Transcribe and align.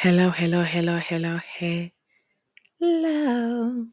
Hello, 0.00 0.30
hello, 0.30 0.62
hello, 0.62 0.96
hello, 0.98 1.38
hey. 1.38 1.92
hello. 2.78 3.86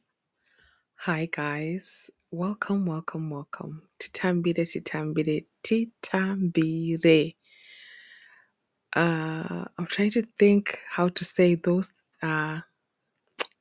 Hi, 0.98 1.28
guys. 1.32 2.12
Welcome, 2.30 2.86
welcome, 2.86 3.32
welcome. 3.32 3.82
Titambire, 4.00 4.68
titambire, 4.68 5.46
titambire. 5.64 7.36
Uh, 8.96 9.66
I'm 9.80 9.88
trying 9.88 10.12
to 10.12 10.28
think 10.38 10.80
how 10.88 11.08
to 11.08 11.26
say 11.26 11.56
those, 11.56 11.92
uh, 12.22 12.60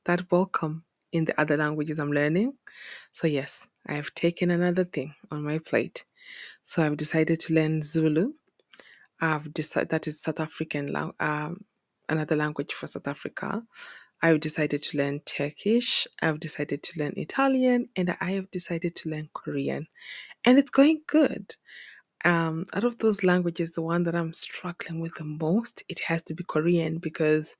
that 0.05 0.31
welcome 0.31 0.83
in 1.11 1.25
the 1.25 1.41
other 1.41 1.57
languages 1.57 1.97
I'm 1.97 2.11
learning. 2.11 2.53
So, 3.11 3.25
yes, 3.25 3.65
I 3.87 3.93
have 3.93 4.13
taken 4.13 4.51
another 4.51 4.83
thing 4.85 5.15
on 5.31 5.41
my 5.43 5.57
plate. 5.57 6.05
So, 6.63 6.85
I've 6.85 6.97
decided 6.97 7.39
to 7.39 7.55
learn 7.55 7.81
Zulu. 7.81 8.33
I've 9.19 9.51
decided 9.51 9.89
that 9.89 10.07
is 10.07 10.21
South 10.21 10.39
African, 10.39 10.95
um, 11.19 11.65
another 12.09 12.35
language 12.37 12.73
for 12.73 12.87
South 12.87 13.07
Africa. 13.07 13.63
I've 14.21 14.41
decided 14.41 14.83
to 14.83 14.97
learn 14.97 15.21
Turkish. 15.21 16.07
I've 16.21 16.39
decided 16.39 16.83
to 16.83 16.99
learn 16.99 17.13
Italian, 17.17 17.89
and 17.95 18.15
I 18.21 18.33
have 18.33 18.51
decided 18.51 18.95
to 18.97 19.09
learn 19.09 19.29
Korean, 19.33 19.87
and 20.45 20.59
it's 20.59 20.71
going 20.71 21.01
good. 21.07 21.53
Um, 22.25 22.65
out 22.73 22.83
of 22.85 22.99
those 22.99 23.23
languages, 23.23 23.71
the 23.71 23.81
one 23.83 24.03
that 24.03 24.15
I'm 24.15 24.33
struggling 24.33 25.01
with 25.01 25.15
the 25.15 25.25
most, 25.25 25.83
it 25.89 26.01
has 26.07 26.23
to 26.23 26.35
be 26.35 26.43
Korean 26.47 26.99
because 26.99 27.55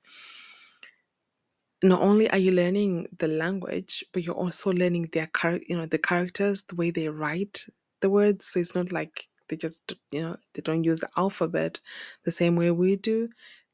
not 1.82 2.02
only 2.02 2.30
are 2.30 2.38
you 2.38 2.52
learning 2.52 3.08
the 3.18 3.28
language, 3.28 4.04
but 4.12 4.24
you're 4.24 4.36
also 4.36 4.72
learning 4.72 5.10
their 5.12 5.30
char- 5.36 5.60
you 5.68 5.76
know, 5.78 5.86
the 5.86 5.98
characters, 5.98 6.64
the 6.68 6.76
way 6.76 6.92
they 6.92 7.08
write 7.08 7.64
the 8.02 8.10
words. 8.10 8.46
So 8.46 8.60
it's 8.60 8.76
not 8.76 8.92
like 8.92 9.28
they 9.48 9.56
just, 9.56 9.94
you 10.12 10.22
know, 10.22 10.36
they 10.54 10.62
don't 10.62 10.84
use 10.84 11.00
the 11.00 11.10
alphabet 11.16 11.80
the 12.24 12.32
same 12.32 12.56
way 12.56 12.70
we 12.72 12.96
do. 12.96 13.30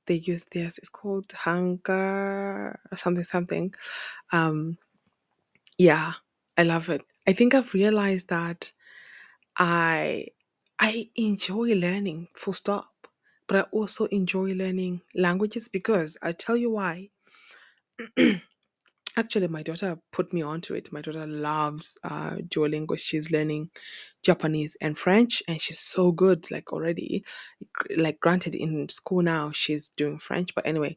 They 0.06 0.16
use 0.16 0.46
theirs. 0.52 0.78
It's 0.78 0.88
called 0.90 1.32
Hunger 1.32 2.78
or 2.92 2.96
something, 2.96 3.24
something. 3.24 3.74
Um, 4.32 4.78
yeah, 5.78 6.14
I 6.58 6.64
love 6.64 6.90
it. 6.90 7.02
I 7.26 7.32
think 7.34 7.54
I've 7.54 7.74
realized 7.74 8.28
that 8.28 8.72
I 9.56 10.28
I 10.80 11.10
enjoy 11.16 11.74
learning, 11.74 12.28
full 12.34 12.54
stop. 12.54 12.88
But 13.48 13.56
I 13.58 13.62
also 13.72 14.06
enjoy 14.06 14.54
learning 14.54 15.02
languages 15.14 15.68
because 15.68 16.16
I 16.22 16.32
tell 16.32 16.56
you 16.56 16.70
why. 16.72 17.10
Actually, 19.16 19.48
my 19.48 19.62
daughter 19.62 19.98
put 20.10 20.32
me 20.32 20.42
onto 20.42 20.74
it. 20.74 20.92
My 20.92 21.00
daughter 21.02 21.26
loves 21.26 21.98
uh, 22.04 22.36
Duolingo. 22.48 22.98
She's 22.98 23.30
learning 23.30 23.70
Japanese 24.22 24.76
and 24.80 24.96
French, 24.96 25.42
and 25.48 25.60
she's 25.60 25.78
so 25.80 26.12
good. 26.12 26.50
Like 26.50 26.72
already, 26.72 27.24
like 27.96 28.20
granted, 28.20 28.54
in 28.54 28.88
school 28.88 29.22
now 29.22 29.50
she's 29.52 29.90
doing 29.90 30.18
French, 30.18 30.54
but 30.54 30.66
anyway. 30.66 30.96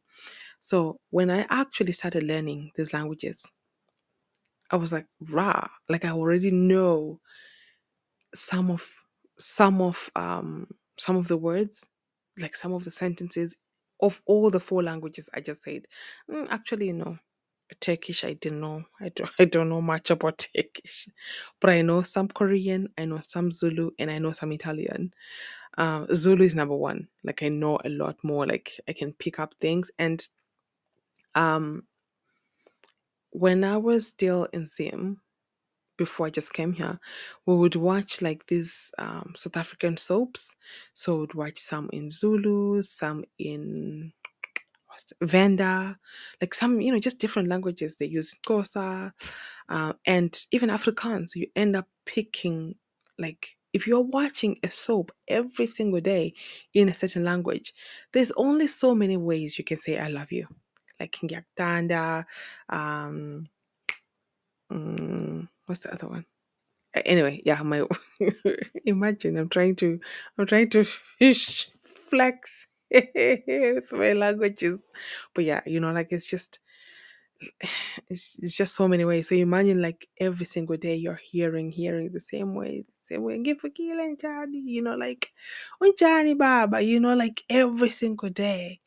So 0.62 1.00
when 1.12 1.32
I 1.32 1.46
actually 1.50 1.94
started 1.94 2.24
learning 2.24 2.72
these 2.76 2.94
languages, 2.94 3.52
I 4.70 4.76
was 4.76 4.94
like, 4.94 5.08
rah! 5.22 5.68
Like 5.90 6.06
I 6.06 6.12
already 6.12 6.52
know 6.52 7.20
some 8.34 8.70
of 8.72 8.86
some 9.38 9.82
of 9.82 10.10
um 10.16 10.68
some 10.98 11.18
of 11.18 11.28
the 11.28 11.38
words, 11.38 11.88
like 12.40 12.56
some 12.56 12.74
of 12.74 12.86
the 12.86 12.92
sentences 12.92 13.56
of 14.02 14.22
all 14.26 14.50
the 14.50 14.60
four 14.60 14.84
languages 14.84 15.30
I 15.34 15.42
just 15.42 15.64
said. 15.64 15.84
Mm, 16.30 16.48
actually, 16.50 16.92
no. 16.94 17.18
Turkish, 17.80 18.24
I 18.24 18.34
didn't 18.34 18.62
know. 18.62 18.84
I 19.02 19.10
don't, 19.10 19.32
I 19.40 19.46
don't 19.46 19.70
know 19.70 19.82
much 19.82 20.12
about 20.12 20.48
Turkish, 20.56 21.10
but 21.62 21.72
I 21.72 21.82
know 21.82 22.04
some 22.04 22.28
Korean, 22.28 22.90
I 22.98 23.06
know 23.06 23.20
some 23.22 23.52
Zulu, 23.52 23.92
and 24.00 24.12
I 24.12 24.20
know 24.20 24.32
some 24.34 24.52
Italian. 24.52 25.14
Uh, 25.78 26.06
Zulu 26.14 26.46
is 26.46 26.56
number 26.56 26.76
one. 26.76 27.08
Like 27.24 27.44
I 27.44 27.50
know 27.50 27.80
a 27.84 27.90
lot 27.90 28.18
more. 28.24 28.46
Like 28.48 28.72
I 28.88 28.94
can 28.94 29.14
pick 29.14 29.40
up 29.40 29.54
things. 29.56 29.92
And 30.00 30.26
um, 31.36 31.84
when 33.32 33.64
I 33.64 33.78
was 33.78 34.08
still 34.08 34.46
in 34.54 34.66
Zim, 34.66 35.22
before 35.98 36.28
I 36.28 36.30
just 36.30 36.54
came 36.54 36.74
here, 36.74 37.00
we 37.46 37.56
would 37.56 37.76
watch 37.76 38.22
like 38.22 38.46
these 38.48 38.92
um, 38.98 39.34
South 39.36 39.58
African 39.58 39.98
soaps. 39.98 40.56
So 40.94 41.18
we'd 41.18 41.34
watch 41.34 41.58
some 41.58 41.90
in 41.94 42.10
Zulu, 42.10 42.82
some 42.82 43.26
in 43.40 44.12
Venda, 45.22 45.98
like 46.42 46.54
some, 46.54 46.82
you 46.82 46.92
know, 46.92 47.00
just 47.00 47.20
different 47.20 47.50
languages. 47.50 47.96
They 47.96 48.08
use 48.08 48.36
Xhosa, 48.48 49.12
uh, 49.70 49.94
and 50.06 50.36
even 50.52 50.70
Afrikaans. 50.70 51.36
You 51.36 51.48
end 51.56 51.76
up 51.76 51.88
picking 52.06 52.76
like 53.20 53.56
if 53.74 53.88
you're 53.88 54.02
watching 54.02 54.58
a 54.64 54.70
soap 54.72 55.12
every 55.28 55.68
single 55.68 56.00
day 56.02 56.34
in 56.74 56.90
a 56.90 56.94
certain 56.94 57.26
language, 57.26 57.74
there's 58.14 58.32
only 58.38 58.68
so 58.68 58.96
many 58.96 59.18
ways 59.18 59.58
you 59.58 59.66
can 59.66 59.78
say 59.78 60.00
I 60.00 60.08
love 60.08 60.32
you. 60.32 60.48
Like 61.00 61.12
Ngiyakuthanda, 61.12 62.24
um, 62.70 63.48
mm, 64.72 65.48
what's 65.66 65.82
the 65.82 65.94
other 65.94 66.08
one? 66.08 66.26
Anyway, 66.94 67.42
yeah, 67.46 67.62
my 67.62 67.86
imagine 68.86 69.38
I'm 69.38 69.50
trying 69.50 69.76
to 69.78 70.00
I'm 70.38 70.46
trying 70.46 70.70
to 70.70 70.86
fish 70.86 71.70
flex 72.10 72.68
with 73.16 73.92
my 73.92 74.14
languages. 74.14 74.80
But 75.34 75.46
yeah, 75.46 75.62
you 75.66 75.80
know, 75.80 75.92
like 75.92 76.08
it's 76.12 76.28
just 76.28 76.60
it's, 78.10 78.40
it's 78.40 78.58
just 78.58 78.76
so 78.76 78.88
many 78.88 79.06
ways. 79.06 79.30
So 79.30 79.36
imagine 79.36 79.82
like 79.82 80.08
every 80.20 80.46
single 80.46 80.78
day 80.78 80.96
you're 80.96 81.20
hearing, 81.24 81.72
hearing 81.72 82.12
the 82.14 82.22
same 82.22 82.56
way, 82.56 82.82
the 82.88 83.04
same 83.04 83.24
way. 83.24 83.38
Ngifukile 83.40 84.16
njani, 84.16 84.62
you 84.66 84.82
know, 84.82 84.96
like 84.96 85.32
unjani 85.82 86.38
baba, 86.38 86.82
you 86.82 87.00
know, 87.00 87.16
like 87.16 87.44
every 87.50 87.90
single 87.90 88.30
day. 88.30 88.82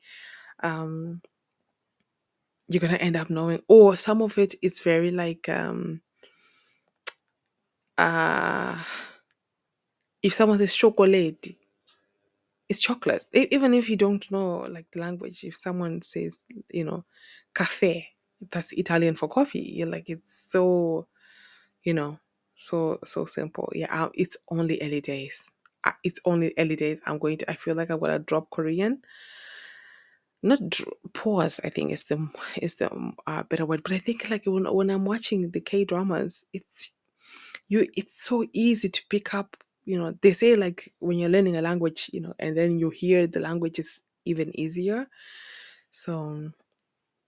Um, 0.63 1.23
you're 2.69 2.81
gonna 2.81 2.97
end 2.97 3.17
up 3.17 3.31
knowing. 3.31 3.61
Or 3.69 3.97
some 3.97 4.23
of 4.23 4.39
it, 4.39 4.55
it's 4.63 4.83
very 4.83 5.11
like 5.11 5.49
um 5.49 6.01
uh 7.99 8.79
if 10.23 10.33
someone 10.35 10.59
says 10.59 10.75
chocolate, 10.75 11.49
it's 12.69 12.83
chocolate. 12.83 13.25
Even 13.33 13.75
if 13.75 13.89
you 13.91 13.97
don't 13.97 14.31
know 14.31 14.67
like 14.71 14.87
the 14.93 15.01
language, 15.01 15.45
if 15.45 15.57
someone 15.57 16.03
says, 16.03 16.45
you 16.71 16.85
know, 16.85 17.05
cafe, 17.55 18.09
that's 18.51 18.73
Italian 18.73 19.15
for 19.15 19.29
coffee. 19.29 19.73
You're 19.77 19.89
like, 19.89 20.09
it's 20.11 20.35
so, 20.51 21.07
you 21.85 21.95
know, 21.95 22.19
so 22.55 22.99
so 23.05 23.27
simple. 23.27 23.71
Yeah, 23.75 24.09
it's 24.15 24.37
only 24.51 24.81
early 24.83 25.01
days. 25.01 25.49
It's 26.05 26.21
only 26.25 26.55
early 26.59 26.77
days. 26.77 27.01
I'm 27.07 27.19
going 27.19 27.39
to. 27.39 27.51
I 27.51 27.55
feel 27.55 27.77
like 27.77 27.91
I'm 27.91 28.01
gonna 28.01 28.19
drop 28.19 28.51
Korean. 28.51 29.03
Not 30.43 30.61
dr- 30.71 30.93
pause. 31.15 31.61
I 31.65 31.71
think 31.71 31.93
is 31.93 32.05
the 32.05 32.29
is 32.63 32.77
the 32.77 32.91
uh, 33.27 33.45
better 33.45 33.67
word. 33.67 33.83
But 33.85 33.93
I 33.93 33.99
think 33.99 34.31
like 34.31 34.45
when 34.47 34.65
when 34.73 34.91
I'm 34.91 35.05
watching 35.07 35.51
the 35.51 35.61
K 35.61 35.85
dramas, 35.85 36.45
it's 36.53 36.95
you 37.69 37.87
it's 37.97 38.23
so 38.25 38.47
easy 38.53 38.89
to 38.91 39.03
pick 39.11 39.35
up 39.35 39.57
you 39.89 39.99
know 39.99 40.15
they 40.23 40.33
say 40.33 40.57
like 40.57 40.93
when 41.01 41.19
you're 41.19 41.31
learning 41.31 41.57
a 41.57 41.63
language 41.63 42.11
you 42.13 42.21
know 42.21 42.35
and 42.39 42.57
then 42.57 42.79
you 42.79 42.91
hear 42.91 43.27
the 43.27 43.41
language 43.41 43.79
is 43.81 44.01
even 44.27 44.59
easier. 44.61 45.09
So 45.93 46.51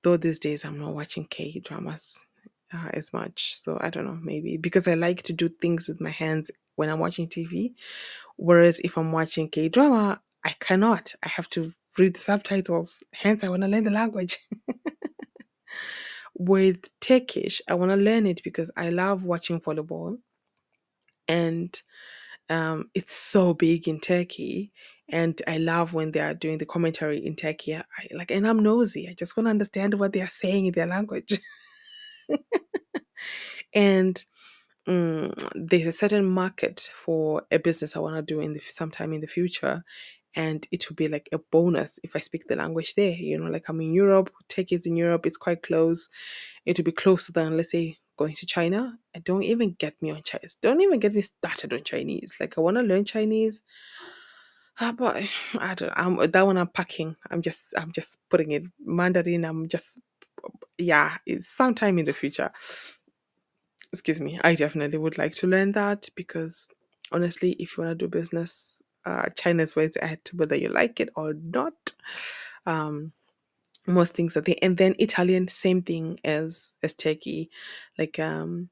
though 0.02 0.16
these 0.18 0.38
days 0.38 0.64
i'm 0.64 0.78
not 0.78 0.94
watching 0.94 1.26
k 1.26 1.60
dramas 1.60 2.26
uh, 2.74 2.88
as 2.94 3.12
much 3.12 3.56
so 3.56 3.78
i 3.82 3.90
don't 3.90 4.06
know 4.06 4.18
maybe 4.22 4.56
because 4.56 4.88
i 4.88 4.94
like 4.94 5.22
to 5.22 5.32
do 5.32 5.48
things 5.48 5.88
with 5.88 6.00
my 6.00 6.10
hands 6.10 6.50
when 6.76 6.90
i'm 6.90 7.00
watching 7.00 7.28
tv 7.28 7.74
whereas 8.36 8.80
if 8.80 8.98
i'm 8.98 9.12
watching 9.12 9.48
k 9.48 9.68
drama 9.68 10.20
i 10.44 10.54
cannot. 10.60 11.12
I 11.22 11.28
have 11.28 11.50
to 11.50 11.72
read 11.98 12.14
the 12.16 12.20
subtitles. 12.20 13.02
Hence 13.14 13.44
i 13.44 13.48
want 13.50 13.62
to 13.62 13.68
learn 13.68 13.84
the 13.84 13.90
language. 13.90 14.38
With 16.38 16.88
turkish 17.00 17.60
i 17.68 17.74
want 17.74 17.92
to 17.92 17.96
learn 17.96 18.26
it 18.26 18.42
because 18.44 18.70
i 18.76 18.90
love 18.90 19.24
watching 19.24 19.60
volleyball. 19.60 20.18
And 21.28 21.80
um, 22.50 22.90
it's 22.94 23.14
so 23.14 23.54
big 23.54 23.88
in 23.88 24.00
Turkey, 24.00 24.72
and 25.08 25.40
I 25.48 25.58
love 25.58 25.94
when 25.94 26.12
they 26.12 26.20
are 26.20 26.34
doing 26.34 26.58
the 26.58 26.66
commentary 26.66 27.24
in 27.24 27.36
Turkey. 27.36 27.76
I 27.76 27.84
like, 28.12 28.32
and 28.32 28.46
I'm 28.46 28.60
nosy. 28.62 29.08
I 29.08 29.14
just 29.14 29.36
want 29.36 29.46
to 29.46 29.50
understand 29.52 29.94
what 29.94 30.12
they 30.12 30.20
are 30.22 30.30
saying 30.30 30.66
in 30.66 30.72
their 30.74 30.86
language. 30.88 31.38
and 33.74 34.22
mm, 34.88 35.50
there's 35.54 35.86
a 35.86 35.92
certain 35.92 36.26
market 36.26 36.90
for 36.94 37.42
a 37.52 37.58
business 37.58 37.96
I 37.96 38.00
want 38.00 38.16
to 38.16 38.22
do 38.22 38.40
in 38.40 38.54
the 38.54 38.60
sometime 38.60 39.12
in 39.12 39.20
the 39.22 39.28
future, 39.28 39.84
and 40.36 40.66
it 40.72 40.88
will 40.88 40.96
be 40.96 41.08
like 41.08 41.28
a 41.32 41.38
bonus 41.52 42.00
if 42.02 42.16
I 42.16 42.20
speak 42.20 42.48
the 42.48 42.56
language 42.56 42.94
there. 42.96 43.12
You 43.12 43.38
know, 43.38 43.50
like 43.50 43.68
I'm 43.68 43.80
in 43.80 43.94
Europe, 43.94 44.30
Turkey 44.48 44.76
is 44.76 44.86
in 44.86 44.96
Europe, 44.96 45.26
it's 45.26 45.38
quite 45.38 45.62
close. 45.62 46.08
It 46.66 46.78
will 46.78 46.84
be 46.84 46.92
closer 46.92 47.32
than 47.32 47.56
let's 47.56 47.70
say 47.70 47.96
going 48.20 48.36
to 48.36 48.46
China. 48.46 48.98
And 49.14 49.24
don't 49.24 49.44
even 49.44 49.76
get 49.78 50.00
me 50.02 50.12
on 50.12 50.22
Chinese. 50.24 50.56
Don't 50.62 50.82
even 50.82 51.00
get 51.00 51.14
me 51.14 51.22
started 51.22 51.72
on 51.74 51.84
Chinese. 51.84 52.36
Like 52.40 52.58
I 52.58 52.62
want 52.62 52.78
to 52.78 52.84
learn 52.84 53.06
Chinese 53.06 53.54
Ah, 54.80 54.92
but 54.92 55.16
I 55.58 55.74
don't. 55.74 55.92
I'm 55.96 56.16
that 56.32 56.46
one. 56.46 56.58
I'm 56.58 56.68
packing. 56.68 57.16
I'm 57.30 57.42
just. 57.42 57.74
I'm 57.78 57.92
just 57.92 58.18
putting 58.30 58.52
it 58.52 58.64
Mandarin. 58.84 59.44
I'm 59.46 59.68
just. 59.68 60.00
Yeah, 60.78 61.16
it's 61.26 61.48
sometime 61.48 61.98
in 61.98 62.06
the 62.06 62.14
future. 62.14 62.50
Excuse 63.92 64.20
me. 64.20 64.40
I 64.44 64.54
definitely 64.54 64.98
would 64.98 65.18
like 65.18 65.32
to 65.34 65.48
learn 65.48 65.72
that 65.72 66.08
because 66.16 66.68
honestly, 67.12 67.52
if 67.52 67.76
you 67.76 67.84
want 67.84 67.98
to 67.98 68.06
do 68.06 68.08
business, 68.10 68.82
uh, 69.06 69.28
China's 69.36 69.76
where 69.76 69.86
it's 69.86 69.98
at, 70.00 70.30
whether 70.34 70.56
you 70.56 70.68
like 70.70 71.00
it 71.00 71.10
or 71.16 71.34
not. 71.34 71.74
Um, 72.66 73.12
most 73.86 74.14
things 74.14 74.36
are 74.36 74.42
there. 74.42 74.56
And 74.62 74.76
then 74.76 74.94
Italian, 74.98 75.48
same 75.48 75.82
thing 75.82 76.18
as 76.24 76.76
as 76.82 76.94
Turkey. 76.94 77.50
Like 77.98 78.18
um 78.18 78.68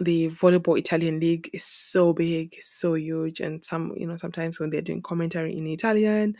the 0.00 0.28
volleyball 0.30 0.78
Italian 0.78 1.20
league 1.20 1.50
is 1.52 1.64
so 1.64 2.12
big, 2.14 2.56
so 2.60 2.94
huge, 2.94 3.40
and 3.40 3.64
some 3.64 3.92
you 3.96 4.06
know 4.06 4.16
sometimes 4.16 4.58
when 4.58 4.70
they're 4.70 4.82
doing 4.82 5.02
commentary 5.02 5.56
in 5.56 5.66
Italian, 5.66 6.36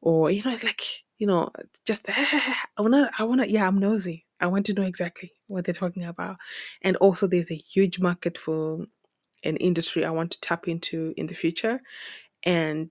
or 0.00 0.30
you 0.30 0.42
know 0.44 0.52
it's 0.52 0.64
like 0.64 0.82
you 1.18 1.26
know 1.26 1.50
just 1.86 2.06
I 2.08 2.56
wanna 2.78 3.10
I 3.18 3.24
wanna 3.24 3.46
yeah 3.46 3.66
I'm 3.68 3.78
nosy. 3.78 4.26
I 4.40 4.46
want 4.46 4.66
to 4.66 4.74
know 4.74 4.82
exactly 4.82 5.32
what 5.48 5.64
they're 5.64 5.74
talking 5.74 6.04
about, 6.04 6.36
and 6.82 6.96
also 6.96 7.26
there's 7.26 7.50
a 7.50 7.54
huge 7.56 8.00
market 8.00 8.38
for 8.38 8.86
an 9.44 9.56
industry 9.56 10.04
I 10.04 10.10
want 10.10 10.32
to 10.32 10.40
tap 10.40 10.68
into 10.68 11.14
in 11.16 11.26
the 11.26 11.34
future, 11.34 11.80
and 12.44 12.90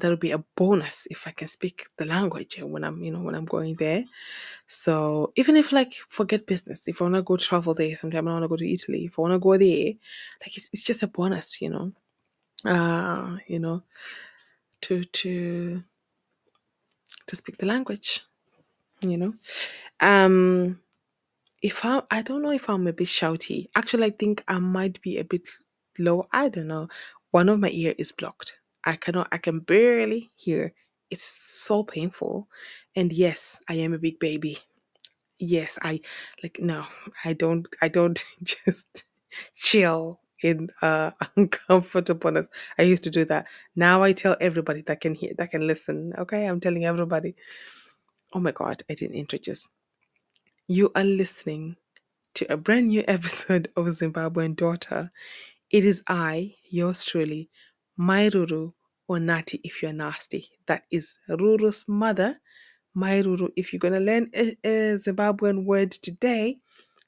that'll 0.00 0.16
be 0.16 0.32
a 0.32 0.44
bonus 0.56 1.06
if 1.10 1.26
I 1.26 1.30
can 1.32 1.48
speak 1.48 1.86
the 1.96 2.06
language 2.06 2.58
when 2.62 2.84
I'm 2.84 3.02
you 3.02 3.10
know 3.12 3.20
when 3.20 3.34
I'm 3.34 3.44
going 3.46 3.74
there. 3.76 4.04
So 4.66 5.32
even 5.36 5.56
if 5.56 5.72
like 5.72 5.94
forget 6.08 6.46
business, 6.46 6.88
if 6.88 7.00
I 7.00 7.04
wanna 7.04 7.22
go 7.22 7.36
travel 7.36 7.74
there 7.74 7.96
sometime, 7.96 8.28
I 8.28 8.32
wanna 8.32 8.48
go 8.48 8.56
to 8.56 8.72
Italy, 8.72 9.06
if 9.06 9.18
I 9.18 9.22
wanna 9.22 9.38
go 9.38 9.56
there, 9.56 9.92
like 10.40 10.56
it's, 10.56 10.70
it's 10.72 10.82
just 10.84 11.02
a 11.02 11.08
bonus, 11.08 11.60
you 11.60 11.70
know. 11.70 11.92
Uh, 12.64 13.36
you 13.46 13.58
know, 13.58 13.82
to 14.82 15.04
to 15.04 15.82
to 17.26 17.36
speak 17.36 17.58
the 17.58 17.66
language, 17.66 18.24
you 19.00 19.16
know. 19.18 19.34
Um 20.00 20.80
if 21.62 21.84
I 21.84 22.02
I 22.10 22.22
don't 22.22 22.42
know 22.42 22.52
if 22.52 22.68
I'm 22.68 22.86
a 22.86 22.92
bit 22.92 23.08
shouty. 23.08 23.68
Actually 23.74 24.04
I 24.06 24.10
think 24.10 24.42
I 24.48 24.58
might 24.58 25.00
be 25.02 25.18
a 25.18 25.24
bit 25.24 25.48
low. 25.98 26.24
I 26.32 26.48
don't 26.48 26.68
know. 26.68 26.88
One 27.30 27.48
of 27.48 27.60
my 27.60 27.70
ear 27.70 27.94
is 27.98 28.12
blocked. 28.12 28.58
I 28.86 28.96
cannot 28.96 29.28
I 29.32 29.38
can 29.38 29.60
barely 29.60 30.32
hear. 30.36 30.74
It's 31.10 31.24
so 31.24 31.84
painful. 31.84 32.48
And 32.96 33.12
yes, 33.12 33.60
I 33.68 33.74
am 33.76 33.94
a 33.94 33.98
big 34.00 34.20
baby. 34.20 34.58
yes 35.40 35.78
i 35.82 36.00
like 36.42 36.58
no 36.60 36.84
i 37.24 37.34
don't 37.34 37.68
i 37.82 37.88
don't 37.88 38.24
just 38.44 39.04
chill 39.56 40.20
in 40.42 40.70
uh 40.82 41.12
uncomfortableness 41.36 42.50
i 42.78 42.82
used 42.84 43.04
to 43.04 43.10
do 43.10 43.26
that 43.26 43.46
now 43.76 44.02
i 44.02 44.12
tell 44.12 44.36
everybody 44.40 44.82
that 44.82 45.02
can 45.02 45.14
hear 45.14 45.32
that 45.38 45.52
can 45.52 45.66
listen 45.66 46.14
okay 46.18 46.46
i'm 46.48 46.60
telling 46.60 46.86
everybody 46.86 47.36
oh 48.34 48.40
my 48.40 48.52
god 48.52 48.82
i 48.90 48.94
didn't 48.94 49.16
introduce 49.16 49.68
you 50.68 50.90
are 50.96 51.04
listening 51.04 51.76
to 52.34 52.52
a 52.52 52.56
brand 52.56 52.88
new 52.88 53.04
episode 53.08 53.70
of 53.76 53.86
zimbabwean 53.86 54.56
daughter 54.56 55.10
it 55.70 55.84
is 55.84 56.02
i 56.08 56.54
yours 56.70 57.04
truly 57.04 57.50
Mai 57.98 58.28
Ruru 58.30 58.72
or 59.08 59.20
nati 59.20 59.60
if 59.64 59.82
you're 59.82 59.92
nasty 59.92 60.48
that 60.66 60.84
is 60.92 61.18
ruru's 61.30 61.84
mother 61.88 62.36
Mai 62.94 63.22
Ruru. 63.22 63.50
If 63.56 63.72
you're 63.72 63.80
gonna 63.80 64.00
learn 64.00 64.30
a, 64.36 64.56
a 64.64 64.96
Zimbabwean 64.98 65.64
word 65.64 65.92
today, 65.92 66.58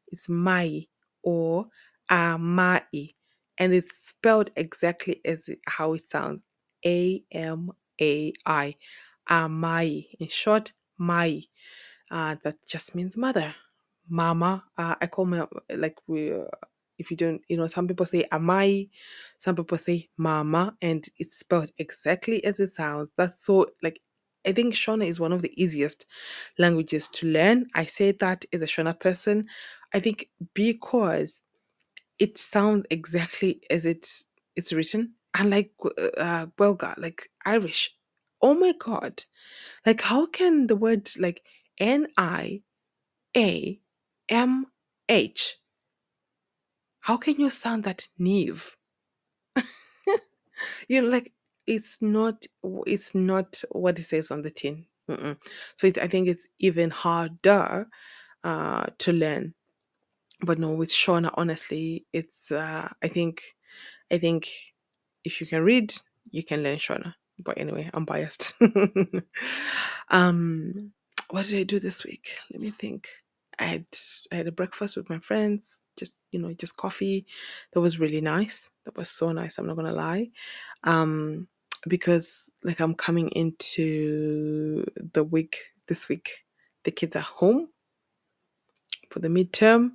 it's 0.09 0.29
Mai 0.29 0.87
or 1.23 1.67
Amai, 2.11 3.15
and 3.59 3.75
it's 3.75 4.09
spelled 4.09 4.51
exactly 4.57 5.21
as 5.25 5.49
how 5.67 5.95
it 5.95 6.03
sounds: 6.09 6.45
A 6.87 7.23
M 7.33 7.71
A 8.01 8.33
I, 8.47 8.77
Amai. 9.31 10.07
In 10.21 10.29
short, 10.29 10.73
Mai. 10.99 11.43
Uh, 12.11 12.37
that 12.45 12.57
just 12.69 12.95
means 12.95 13.17
mother, 13.17 13.55
mama. 14.09 14.65
Uh, 14.79 14.97
I 15.01 15.07
call 15.09 15.27
my 15.27 15.47
like 15.77 15.97
we. 16.09 16.33
Uh, 16.35 16.45
if 16.99 17.11
you 17.11 17.17
don't, 17.17 17.43
you 17.49 17.57
know, 17.57 17.67
some 17.67 17.87
people 17.89 18.07
say 18.07 18.25
amai, 18.33 18.89
some 19.39 19.57
people 19.57 19.79
say 19.79 20.09
mama, 20.19 20.75
and 20.83 21.05
it's 21.19 21.39
spelled 21.39 21.71
exactly 21.79 22.45
as 22.45 22.61
it 22.61 22.73
sounds. 22.73 23.11
That's 23.17 23.45
so 23.45 23.67
like 23.83 24.01
I 24.47 24.53
think 24.53 24.75
Shona 24.75 25.07
is 25.07 25.21
one 25.21 25.33
of 25.33 25.43
the 25.43 25.53
easiest 25.63 26.07
languages 26.59 27.09
to 27.09 27.27
learn. 27.27 27.67
I 27.75 27.87
say 27.87 28.13
that 28.13 28.45
as 28.53 28.63
a 28.63 28.67
Shona 28.67 28.99
person. 28.99 29.47
I 29.95 30.01
think 30.01 30.29
because 30.55 31.43
it 32.19 32.39
sounds 32.39 32.87
exactly 32.91 33.61
as 33.71 33.87
it's 33.87 34.27
it's 34.57 34.73
written, 34.73 35.15
unlike 35.37 35.73
uh, 36.19 36.47
Belga, 36.57 36.95
like 36.99 37.31
Irish. 37.47 37.91
Oh 38.43 38.55
my 38.55 38.73
god! 38.79 39.23
Like 39.87 40.01
how 40.03 40.27
can 40.27 40.67
the 40.67 40.77
word 40.77 41.11
like 41.19 41.43
N 41.79 42.09
I 42.17 42.63
A 43.37 43.81
M 44.29 44.67
H? 45.09 45.59
How 47.09 47.17
can 47.17 47.41
you 47.41 47.49
sound 47.49 47.85
that 47.85 48.07
neve? 48.19 48.77
you 50.89 51.01
know, 51.01 51.09
like 51.09 51.33
it's 51.67 52.03
not 52.03 52.45
it's 52.87 53.15
not 53.15 53.63
what 53.71 53.99
it 53.99 54.03
says 54.03 54.31
on 54.31 54.43
the 54.43 54.51
tin. 54.51 54.85
Mm-mm. 55.09 55.39
So 55.75 55.87
it, 55.87 55.97
I 55.97 56.07
think 56.07 56.29
it's 56.29 56.47
even 56.59 56.91
harder 56.91 57.89
uh, 58.45 58.85
to 58.99 59.13
learn. 59.15 59.55
But 60.43 60.59
no, 60.59 60.73
with 60.73 60.91
Shona, 60.91 61.31
honestly, 61.33 62.05
it's 62.13 62.53
uh, 62.53 62.87
I 63.03 63.09
think 63.09 63.41
I 64.13 64.19
think 64.19 64.51
if 65.25 65.41
you 65.41 65.47
can 65.47 65.63
read, 65.63 65.95
you 66.31 66.45
can 66.45 66.63
learn 66.63 66.77
Shona. 66.77 67.15
But 67.39 67.57
anyway, 67.57 67.89
I'm 67.95 68.05
biased. 68.05 68.53
um, 70.11 70.93
what 71.31 71.47
did 71.47 71.61
I 71.61 71.63
do 71.63 71.81
this 71.81 72.05
week? 72.05 72.37
Let 72.53 72.61
me 72.61 72.69
think. 72.69 73.09
I 73.59 73.65
had 73.65 73.87
I 74.33 74.37
had 74.37 74.47
a 74.49 74.53
breakfast 74.53 74.97
with 74.97 75.11
my 75.11 75.19
friends, 75.19 75.83
just 75.99 76.17
you 76.31 76.41
know, 76.41 76.53
just 76.55 76.77
coffee. 76.77 77.27
That 77.73 77.81
was 77.81 77.99
really 78.01 78.21
nice. 78.21 78.71
That 78.85 78.97
was 78.97 79.11
so 79.11 79.33
nice. 79.33 79.59
I'm 79.59 79.67
not 79.67 79.77
gonna 79.77 79.93
lie, 79.93 80.31
um, 80.85 81.49
because 81.89 82.51
like 82.65 82.81
I'm 82.81 82.95
coming 82.95 83.29
into 83.31 84.85
the 85.15 85.25
week 85.25 85.59
this 85.89 86.09
week. 86.09 86.45
The 86.85 86.91
kids 86.93 87.17
are 87.17 87.21
home 87.21 87.69
for 89.11 89.19
the 89.21 89.29
midterm, 89.29 89.91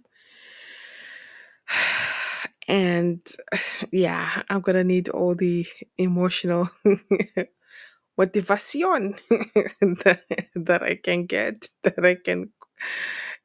and 2.68 3.22
yeah, 3.92 4.44
I'm 4.50 4.62
gonna 4.62 4.84
need 4.84 5.10
all 5.10 5.36
the 5.36 5.66
emotional 5.98 6.70
motivation 8.18 9.16
that, 9.82 10.22
that 10.56 10.84
I 10.84 10.96
can 10.96 11.26
get, 11.26 11.68
that 11.84 12.04
I 12.06 12.16
can, 12.16 12.52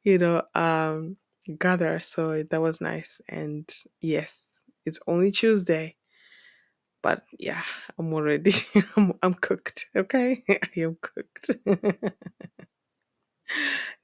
you 0.03 0.17
know, 0.19 0.43
um, 0.55 1.17
gather. 1.59 1.99
So 2.01 2.43
that 2.43 2.61
was 2.61 2.81
nice. 2.81 3.21
And 3.29 3.69
yes, 4.01 4.61
it's 4.85 4.99
only 5.07 5.31
Tuesday, 5.31 5.95
but 7.03 7.23
yeah, 7.39 7.63
I'm 7.97 8.13
already, 8.13 8.53
I'm, 8.97 9.13
I'm 9.23 9.33
cooked. 9.35 9.87
Okay, 9.95 10.43
I 10.49 10.79
am 10.81 10.97
cooked. 11.01 11.51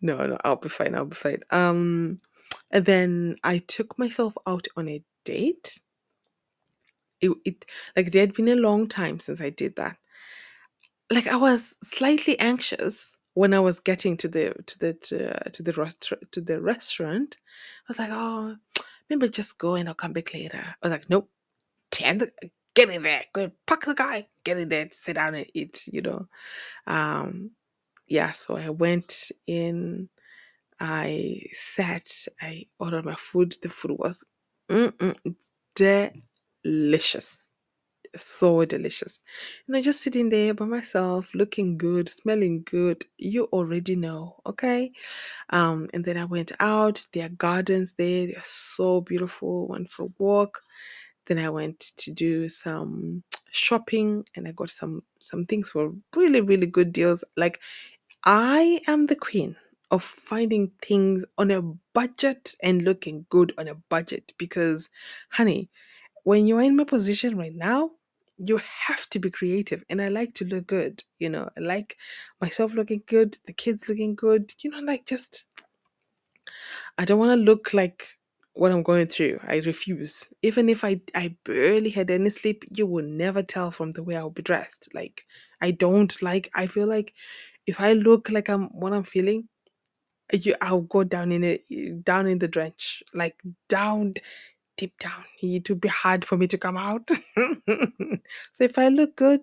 no, 0.02 0.28
no, 0.28 0.38
I'll 0.44 0.58
be 0.58 0.70
fine. 0.70 0.96
I'll 0.96 1.06
be 1.06 1.16
fine. 1.16 1.42
Um, 1.52 2.22
and 2.72 2.86
then 2.86 3.38
I 3.44 3.60
took 3.60 4.00
myself 4.00 4.36
out 4.48 4.68
on 4.78 4.90
a 4.90 5.04
date. 5.26 5.80
It, 7.22 7.32
it 7.46 7.66
like 7.96 8.12
there 8.12 8.22
had 8.24 8.34
been 8.36 8.50
a 8.50 8.56
long 8.56 8.88
time 8.88 9.20
since 9.20 9.42
I 9.42 9.50
did 9.50 9.78
that 9.78 9.98
like 11.12 11.28
I 11.28 11.38
was 11.38 11.78
slightly 11.84 12.38
anxious 12.40 13.16
when 13.36 13.54
I 13.54 13.60
was 13.60 13.80
getting 13.80 14.18
to 14.18 14.28
the 14.28 14.56
to 14.66 14.80
the 14.80 14.94
to, 14.94 15.50
to 15.52 15.64
the 15.64 15.74
restaurant 15.74 16.32
to 16.32 16.42
the 16.42 16.60
restaurant. 16.60 17.38
I 17.46 17.86
was 17.90 18.00
like, 18.00 18.10
oh, 18.12 18.56
maybe 19.10 19.30
just 19.30 19.60
go 19.60 19.76
and 19.76 19.88
I'll 19.88 19.94
come 19.96 20.14
back 20.14 20.34
later. 20.34 20.64
I 20.66 20.76
was 20.82 20.92
like, 20.92 21.10
nope, 21.10 21.30
ten, 21.92 22.22
get 22.74 22.90
in 22.90 23.04
there, 23.04 23.26
go 23.34 23.42
and 23.42 23.52
pack 23.68 23.86
the 23.86 23.94
guy, 23.94 24.28
get 24.44 24.58
in 24.58 24.70
there, 24.70 24.90
sit 24.92 25.16
down 25.16 25.36
and 25.36 25.46
eat. 25.54 25.84
You 25.92 26.02
know, 26.02 26.28
um, 26.88 27.52
yeah. 28.08 28.32
So 28.32 28.58
I 28.58 28.70
went 28.70 29.32
in. 29.46 30.10
I 30.80 31.42
sat. 31.54 32.10
I 32.42 32.66
ordered 32.80 33.06
my 33.06 33.16
food. 33.16 33.54
The 33.62 33.70
food 33.70 33.98
was 33.98 34.26
delicious 35.76 37.45
so 38.18 38.66
delicious. 38.66 39.22
You 39.68 39.74
know, 39.74 39.82
just 39.82 40.02
sitting 40.02 40.30
there 40.30 40.54
by 40.54 40.66
myself, 40.66 41.30
looking 41.34 41.78
good, 41.78 42.10
smelling 42.10 42.64
good. 42.64 43.06
You 43.18 43.46
already 43.46 43.96
know, 43.96 44.38
okay? 44.46 44.92
Um, 45.52 45.90
and 45.94 46.06
then 46.06 46.18
I 46.18 46.26
went 46.26 46.52
out. 46.60 47.06
There 47.14 47.26
are 47.26 47.30
gardens 47.30 47.94
there. 47.94 48.28
They're 48.28 48.42
so 48.44 49.02
beautiful. 49.02 49.68
Went 49.68 49.92
for 49.92 50.06
a 50.06 50.14
walk. 50.18 50.62
Then 51.28 51.40
I 51.40 51.50
went 51.50 51.80
to 51.98 52.12
do 52.12 52.50
some 52.50 53.24
shopping, 53.52 54.26
and 54.36 54.48
I 54.48 54.52
got 54.52 54.70
some 54.70 55.04
some 55.20 55.46
things 55.46 55.72
for 55.72 55.94
really 56.16 56.42
really 56.42 56.68
good 56.68 56.92
deals. 56.94 57.24
Like 57.36 57.62
I 58.26 58.82
am 58.88 59.08
the 59.08 59.16
queen 59.16 59.56
of 59.92 60.04
finding 60.04 60.72
things 60.82 61.26
on 61.38 61.52
a 61.52 61.62
budget 61.94 62.56
and 62.62 62.82
looking 62.84 63.26
good 63.30 63.54
on 63.58 63.68
a 63.68 63.76
budget 63.76 64.34
because, 64.38 64.90
honey, 65.30 65.70
when 66.24 66.48
you're 66.48 66.62
in 66.62 66.76
my 66.76 66.84
position 66.84 67.38
right 67.38 67.56
now, 67.56 67.92
you 68.38 68.60
have 68.88 69.10
to 69.12 69.20
be 69.20 69.30
creative. 69.30 69.84
And 69.90 70.02
I 70.02 70.10
like 70.10 70.34
to 70.36 70.46
look 70.46 70.68
good, 70.68 71.04
you 71.20 71.30
know, 71.30 71.50
I 71.58 71.62
like 71.62 71.98
myself 72.42 72.74
looking 72.74 73.04
good, 73.08 73.38
the 73.46 73.54
kids 73.54 73.88
looking 73.88 74.16
good, 74.16 74.52
you 74.60 74.70
know, 74.70 74.80
like 74.80 75.06
just, 75.06 75.46
I 76.98 77.06
don't 77.06 77.20
want 77.20 77.38
to 77.38 77.44
look 77.44 77.74
like 77.74 78.08
what 78.54 78.72
I'm 78.72 78.84
going 78.84 79.08
through. 79.08 79.40
I 79.48 79.58
refuse. 79.58 80.34
Even 80.42 80.70
if 80.70 80.84
I, 80.84 81.02
I 81.14 81.36
barely 81.44 81.90
had 81.90 82.10
any 82.10 82.30
sleep, 82.30 82.66
you 82.74 82.88
will 82.88 83.06
never 83.06 83.44
tell 83.44 83.72
from 83.72 83.92
the 83.92 84.04
way 84.04 84.16
I'll 84.16 84.30
be 84.30 84.42
dressed. 84.42 84.90
Like, 84.94 85.24
I 85.62 85.72
don't 85.72 86.22
like, 86.22 86.50
I 86.56 86.68
feel 86.68 86.88
like 86.88 87.14
if 87.68 87.82
I 87.82 87.94
look 87.94 88.30
like 88.30 88.50
I'm 88.50 88.66
what 88.68 88.94
I'm 88.94 89.04
feeling, 89.04 89.48
you 90.32 90.56
I'll 90.62 90.82
go 90.82 91.04
down 91.04 91.32
in 91.32 91.44
it 91.44 92.04
down 92.04 92.28
in 92.28 92.40
the 92.40 92.48
drench, 92.48 93.04
like 93.14 93.42
down 93.70 94.16
deep 94.78 94.98
down. 95.00 95.24
It 95.42 95.70
would 95.70 95.82
be 95.82 95.90
hard 95.90 96.26
for 96.26 96.38
me 96.38 96.48
to 96.48 96.58
come 96.58 96.78
out. 96.78 97.10
so 97.38 98.64
if 98.64 98.78
I 98.78 98.90
look 98.90 99.16
good, 99.16 99.42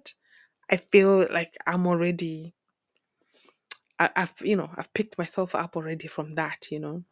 I 0.71 0.77
feel 0.77 1.27
like 1.33 1.57
I'm 1.67 1.87
already 1.87 2.55
I, 3.99 4.11
I've 4.17 4.35
you 4.43 4.57
know 4.57 4.71
I've 4.77 4.93
picked 4.95 5.19
myself 5.19 5.55
up 5.55 5.77
already 5.77 6.09
from 6.09 6.31
that, 6.31 6.71
you 6.71 6.81
know. 6.81 7.05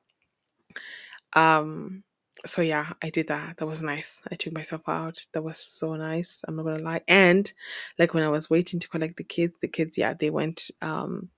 Um 1.34 2.04
so 2.46 2.62
yeah, 2.62 2.92
I 3.02 3.10
did 3.10 3.28
that. 3.28 3.58
That 3.58 3.66
was 3.66 3.82
nice. 3.82 4.22
I 4.30 4.34
took 4.34 4.54
myself 4.54 4.88
out. 4.88 5.20
That 5.32 5.42
was 5.42 5.58
so 5.58 5.94
nice. 5.94 6.42
I'm 6.48 6.56
not 6.56 6.64
gonna 6.64 6.82
lie. 6.82 7.02
And 7.06 7.50
like 7.98 8.14
when 8.14 8.24
I 8.24 8.28
was 8.30 8.48
waiting 8.48 8.80
to 8.80 8.88
collect 8.88 9.16
the 9.16 9.24
kids, 9.24 9.58
the 9.60 9.68
kids, 9.68 9.98
yeah, 9.98 10.14
they 10.14 10.30
went 10.30 10.70
um 10.80 11.28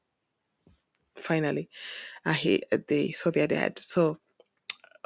finally. 1.17 1.69
Uh, 2.25 2.33
he 2.33 2.63
they 2.89 3.13
saw 3.13 3.31
their 3.31 3.49
dad. 3.49 3.79
So 3.79 4.19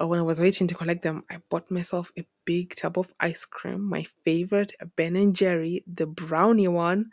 uh, 0.00 0.06
when 0.06 0.18
I 0.18 0.22
was 0.22 0.40
waiting 0.40 0.66
to 0.68 0.74
collect 0.74 1.02
them, 1.02 1.24
I 1.30 1.38
bought 1.50 1.70
myself 1.70 2.12
a 2.18 2.26
big 2.44 2.74
tub 2.74 2.98
of 2.98 3.12
ice 3.20 3.44
cream, 3.44 3.82
my 3.82 4.04
favorite 4.24 4.72
Ben 4.96 5.16
and 5.16 5.34
Jerry, 5.34 5.84
the 5.86 6.06
brownie 6.06 6.68
one, 6.68 7.10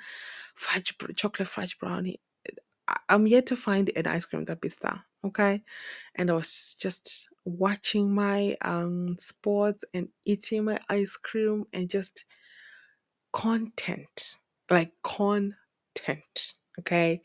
fudge 0.55 0.95
chocolate 1.15 1.47
fudge 1.47 1.77
brownie. 1.79 2.19
I'm 3.09 3.27
yet 3.27 3.47
to 3.47 3.55
find 3.55 3.89
an 3.95 4.07
ice 4.07 4.25
cream 4.25 4.43
that 4.45 4.61
beats 4.61 4.77
that. 4.79 4.99
Okay, 5.25 5.63
and 6.15 6.29
I 6.29 6.33
was 6.33 6.75
just 6.79 7.29
watching 7.45 8.13
my 8.13 8.57
um 8.61 9.17
sports 9.17 9.85
and 9.93 10.09
eating 10.25 10.65
my 10.65 10.79
ice 10.89 11.15
cream 11.17 11.65
and 11.71 11.89
just 11.89 12.25
content, 13.31 14.37
like 14.69 14.91
content. 15.03 16.53
Okay, 16.79 17.21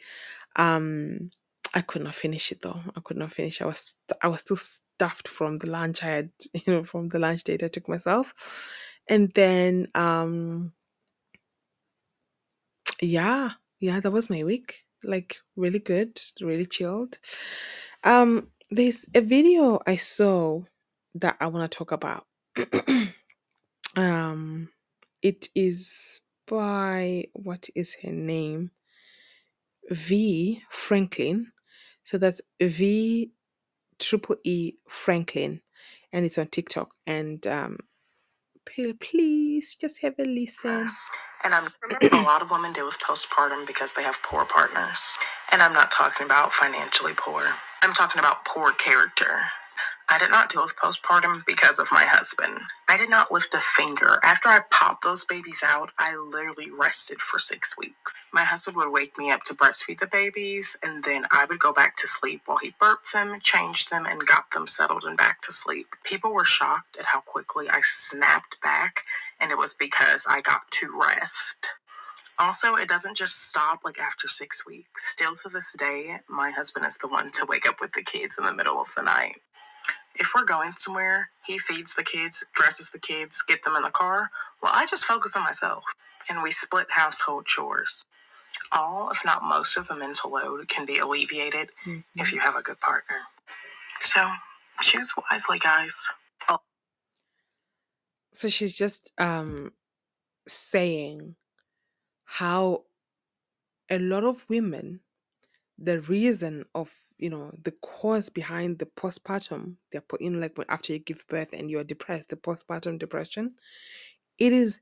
um, 0.56 1.30
I 1.74 1.82
could 1.82 2.02
not 2.02 2.14
finish 2.14 2.52
it 2.52 2.62
though. 2.62 2.80
I 2.96 3.00
could 3.04 3.16
not 3.16 3.32
finish. 3.32 3.62
I 3.62 3.66
was 3.66 3.96
I 4.22 4.28
was 4.28 4.40
still 4.40 4.56
stuffed 4.98 5.28
from 5.28 5.56
the 5.56 5.70
lunch 5.70 6.02
I 6.02 6.06
had, 6.06 6.30
you 6.54 6.72
know, 6.72 6.82
from 6.82 7.08
the 7.08 7.20
lunch 7.20 7.44
date 7.44 7.62
I 7.62 7.68
took 7.68 7.88
myself, 7.88 8.68
and 9.08 9.30
then 9.32 9.88
um, 9.94 10.72
yeah, 13.00 13.50
yeah, 13.80 14.00
that 14.00 14.10
was 14.10 14.28
my 14.28 14.42
week. 14.42 14.84
Like 15.04 15.38
really 15.56 15.78
good, 15.78 16.20
really 16.40 16.66
chilled. 16.66 17.18
Um, 18.02 18.48
there's 18.70 19.06
a 19.14 19.20
video 19.20 19.78
I 19.86 19.94
saw 19.96 20.62
that 21.14 21.36
I 21.40 21.46
want 21.46 21.70
to 21.70 21.78
talk 21.78 21.92
about. 21.92 22.26
um, 23.96 24.68
it 25.22 25.48
is 25.54 26.20
by 26.48 27.24
what 27.34 27.68
is 27.76 27.96
her 28.02 28.10
name? 28.10 28.72
V 29.90 30.60
Franklin. 30.70 31.52
So 32.02 32.18
that's 32.18 32.40
V 32.60 33.30
triple 33.98 34.36
E 34.44 34.74
Franklin, 34.88 35.60
and 36.12 36.24
it's 36.26 36.38
on 36.38 36.48
TikTok. 36.48 36.90
And 37.06 37.46
um, 37.46 37.78
please 39.00 39.76
just 39.76 40.02
have 40.02 40.14
a 40.18 40.24
listen. 40.24 40.86
And 41.44 41.54
I'm 41.54 41.68
a 42.12 42.22
lot 42.22 42.42
of 42.42 42.50
women 42.50 42.72
deal 42.72 42.86
with 42.86 42.98
postpartum 43.00 43.66
because 43.66 43.94
they 43.94 44.02
have 44.02 44.18
poor 44.22 44.44
partners. 44.44 45.18
And 45.52 45.62
I'm 45.62 45.72
not 45.72 45.90
talking 45.90 46.26
about 46.26 46.52
financially 46.52 47.14
poor. 47.16 47.42
I'm 47.82 47.94
talking 47.94 48.18
about 48.18 48.44
poor 48.44 48.72
character. 48.72 49.40
I 50.10 50.18
did 50.20 50.30
not 50.30 50.50
deal 50.50 50.62
with 50.62 50.76
postpartum 50.76 51.44
because 51.46 51.80
of 51.80 51.88
my 51.92 52.04
husband. 52.04 52.60
I 52.88 52.96
did 52.98 53.10
not 53.10 53.32
lift 53.32 53.54
a 53.54 53.60
finger. 53.60 54.20
After 54.24 54.48
I 54.50 54.60
popped 54.70 55.04
those 55.04 55.24
babies 55.24 55.64
out, 55.66 55.90
I 55.98 56.16
literally 56.16 56.70
rested 56.78 57.20
for 57.20 57.40
six 57.40 57.76
weeks. 57.78 58.14
My 58.32 58.44
husband 58.44 58.76
would 58.76 58.92
wake 58.92 59.18
me 59.18 59.32
up 59.32 59.42
to 59.44 59.54
breastfeed 59.54 60.00
the 60.00 60.08
babies, 60.08 60.76
and 60.84 61.04
then 61.04 61.26
I 61.32 61.46
would 61.46 61.58
go 61.60 61.72
back 61.74 61.96
to 61.98 62.08
sleep 62.08 62.42
while 62.46 62.58
he 62.58 62.74
burped 62.80 63.12
them, 63.12 63.40
changed 63.42 63.90
them, 63.90 64.06
and 64.06 64.26
got 64.26 64.50
them 64.52 64.68
settled 64.68 65.04
and 65.04 65.18
back 65.18 65.42
to 65.42 65.52
sleep. 65.52 65.88
People 66.04 66.34
were 66.34 66.44
shocked 66.44 66.98
at 66.98 67.06
how 67.06 67.20
quickly 67.22 67.66
I 67.70 67.80
snapped 67.82 68.60
back, 68.62 69.02
and 69.40 69.50
it 69.52 69.58
was 69.58 69.74
because 69.74 70.26
I 70.30 70.42
got 70.42 70.70
to 70.72 71.00
rest. 71.00 71.68
Also, 72.38 72.76
it 72.76 72.88
doesn't 72.88 73.16
just 73.16 73.50
stop 73.50 73.80
like 73.84 73.98
after 74.00 74.28
six 74.28 74.66
weeks. 74.66 75.10
Still 75.12 75.34
to 75.36 75.50
this 75.50 75.74
day, 75.78 76.16
my 76.28 76.50
husband 76.52 76.86
is 76.86 76.98
the 76.98 77.08
one 77.08 77.30
to 77.32 77.46
wake 77.48 77.68
up 77.68 77.80
with 77.80 77.92
the 77.94 78.02
kids 78.02 78.38
in 78.38 78.46
the 78.46 78.54
middle 78.54 78.80
of 78.80 78.88
the 78.96 79.02
night. 79.02 79.36
If 80.18 80.32
we're 80.34 80.44
going 80.44 80.72
somewhere, 80.76 81.30
he 81.46 81.58
feeds 81.58 81.94
the 81.94 82.04
kids, 82.04 82.44
dresses 82.54 82.90
the 82.90 82.98
kids, 82.98 83.42
get 83.46 83.62
them 83.64 83.76
in 83.76 83.82
the 83.82 83.90
car. 83.90 84.30
Well, 84.62 84.72
I 84.74 84.86
just 84.86 85.06
focus 85.06 85.36
on 85.36 85.44
myself. 85.44 85.84
And 86.28 86.42
we 86.42 86.52
split 86.52 86.88
household 86.90 87.46
chores. 87.46 88.06
All, 88.72 89.10
if 89.10 89.24
not 89.24 89.42
most, 89.42 89.76
of 89.76 89.88
the 89.88 89.96
mental 89.96 90.30
load 90.32 90.68
can 90.68 90.86
be 90.86 90.98
alleviated 90.98 91.70
Mhm. 91.86 92.04
if 92.16 92.32
you 92.32 92.40
have 92.40 92.56
a 92.56 92.62
good 92.62 92.80
partner. 92.80 93.22
So 94.00 94.22
choose 94.82 95.14
wisely, 95.30 95.58
guys. 95.58 96.08
So 98.32 98.48
she's 98.48 98.76
just 98.76 99.12
um 99.18 99.72
saying 100.48 101.36
how 102.24 102.84
a 103.90 103.98
lot 103.98 104.24
of 104.24 104.48
women, 104.48 105.00
the 105.78 106.00
reason 106.02 106.64
of 106.74 106.92
you 107.18 107.30
know 107.30 107.52
the 107.62 107.72
cause 107.82 108.30
behind 108.30 108.78
the 108.78 108.86
postpartum, 108.86 109.76
they're 109.92 110.00
put 110.00 110.20
in 110.20 110.40
like 110.40 110.56
after 110.68 110.92
you 110.92 110.98
give 111.00 111.24
birth 111.28 111.52
and 111.52 111.70
you're 111.70 111.84
depressed, 111.84 112.30
the 112.30 112.36
postpartum 112.36 112.98
depression, 112.98 113.54
it 114.38 114.52
is 114.52 114.80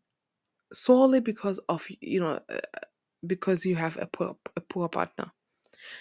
solely 0.73 1.21
because 1.21 1.59
of 1.69 1.87
you 2.01 2.21
know 2.21 2.41
uh, 2.51 2.61
because 3.27 3.65
you 3.65 3.77
have 3.77 3.97
a 3.99 4.07
poor 4.07 4.37
a 4.57 4.61
poor 4.61 4.89
partner, 4.89 5.33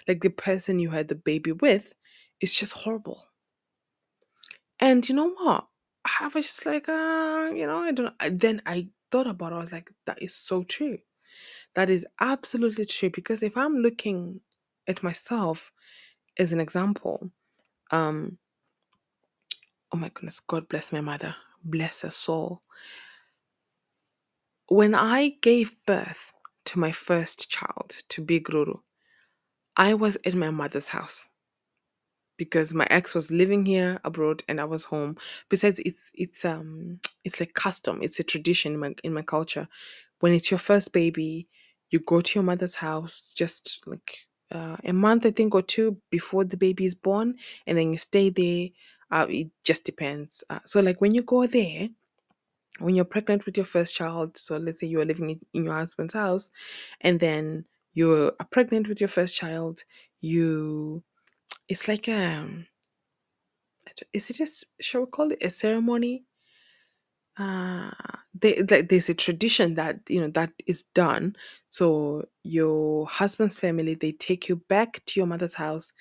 like 0.07 0.21
the 0.21 0.29
person 0.29 0.79
you 0.79 0.89
had 0.89 1.07
the 1.07 1.15
baby 1.15 1.51
with, 1.53 1.93
is 2.41 2.55
just 2.55 2.73
horrible. 2.73 3.21
And 4.79 5.07
you 5.07 5.15
know 5.15 5.29
what? 5.31 5.67
I 6.21 6.29
was 6.33 6.45
just 6.45 6.65
like, 6.65 6.87
uh, 6.89 7.51
you 7.55 7.65
know, 7.65 7.79
I 7.79 7.91
don't. 7.91 8.13
Then 8.31 8.61
I 8.65 8.89
thought 9.11 9.27
about 9.27 9.53
it. 9.53 9.55
I 9.55 9.59
was 9.59 9.71
like, 9.71 9.89
that 10.05 10.21
is 10.21 10.35
so 10.35 10.63
true. 10.63 10.97
That 11.75 11.89
is 11.89 12.05
absolutely 12.19 12.85
true. 12.85 13.09
Because 13.09 13.41
if 13.43 13.57
I'm 13.57 13.77
looking 13.77 14.41
at 14.87 15.03
myself 15.03 15.71
as 16.39 16.53
an 16.53 16.59
example, 16.59 17.31
um, 17.91 18.37
oh 19.91 19.97
my 19.97 20.09
goodness, 20.09 20.39
God 20.39 20.67
bless 20.69 20.91
my 20.91 21.01
mother, 21.01 21.35
bless 21.63 22.01
her 22.01 22.11
soul. 22.11 22.61
When 24.67 24.95
I 24.95 25.35
gave 25.41 25.75
birth 25.85 26.33
to 26.65 26.79
my 26.79 26.91
first 26.91 27.49
child, 27.49 27.95
to 28.09 28.21
Big 28.21 28.45
Ruru, 28.45 28.79
I 29.77 29.93
was 29.93 30.17
at 30.25 30.35
my 30.35 30.51
mother's 30.51 30.87
house 30.87 31.27
because 32.37 32.73
my 32.73 32.87
ex 32.89 33.15
was 33.15 33.31
living 33.31 33.65
here 33.65 33.99
abroad 34.03 34.43
and 34.47 34.59
I 34.59 34.65
was 34.65 34.83
home. 34.83 35.17
Besides, 35.49 35.79
it's 35.79 36.11
it's 36.15 36.43
um 36.45 36.99
it's 37.23 37.39
like 37.39 37.53
custom, 37.53 37.99
it's 38.01 38.19
a 38.19 38.23
tradition 38.23 38.73
in 38.73 38.79
my 38.79 38.95
in 39.03 39.13
my 39.13 39.21
culture. 39.21 39.67
When 40.19 40.33
it's 40.33 40.51
your 40.51 40.57
first 40.57 40.93
baby, 40.93 41.47
you 41.91 41.99
go 41.99 42.21
to 42.21 42.31
your 42.35 42.43
mother's 42.43 42.75
house 42.75 43.33
just 43.35 43.83
like 43.87 44.17
uh, 44.51 44.77
a 44.83 44.93
month, 44.93 45.25
I 45.25 45.31
think, 45.31 45.55
or 45.55 45.61
two 45.61 45.97
before 46.09 46.43
the 46.45 46.57
baby 46.57 46.85
is 46.85 46.95
born, 46.95 47.35
and 47.65 47.77
then 47.77 47.91
you 47.91 47.97
stay 47.97 48.29
there. 48.29 48.69
Uh, 49.11 49.27
it 49.29 49.49
just 49.63 49.85
depends. 49.85 50.43
Uh, 50.49 50.59
so, 50.65 50.81
like 50.81 51.01
when 51.01 51.13
you 51.13 51.21
go 51.23 51.47
there, 51.47 51.89
when 52.79 52.95
you're 52.95 53.05
pregnant 53.05 53.45
with 53.45 53.57
your 53.57 53.65
first 53.65 53.95
child, 53.95 54.37
so 54.37 54.57
let's 54.57 54.79
say 54.79 54.87
you 54.87 54.99
are 54.99 55.05
living 55.05 55.29
in, 55.29 55.39
in 55.53 55.63
your 55.65 55.75
husband's 55.75 56.13
house, 56.13 56.49
and 57.01 57.19
then 57.19 57.65
you 57.93 58.31
are 58.39 58.47
pregnant 58.51 58.87
with 58.87 58.99
your 58.99 59.07
first 59.07 59.35
child, 59.35 59.83
you 60.19 61.03
it's 61.67 61.87
like 61.87 62.07
um 62.09 62.67
is 64.13 64.29
it 64.29 64.33
just 64.33 64.65
shall 64.81 65.01
we 65.01 65.07
call 65.07 65.31
it 65.31 65.39
a 65.41 65.49
ceremony 65.49 66.23
uh 67.37 67.91
they, 68.39 68.63
like 68.69 68.89
there's 68.89 69.09
a 69.09 69.13
tradition 69.13 69.75
that 69.75 69.99
you 70.09 70.21
know 70.21 70.29
that 70.29 70.51
is 70.67 70.83
done. 70.93 71.35
So 71.69 72.25
your 72.43 73.05
husband's 73.07 73.57
family 73.59 73.95
they 73.95 74.11
take 74.13 74.49
you 74.49 74.57
back 74.57 75.01
to 75.07 75.19
your 75.19 75.27
mother's 75.27 75.53
house 75.53 75.93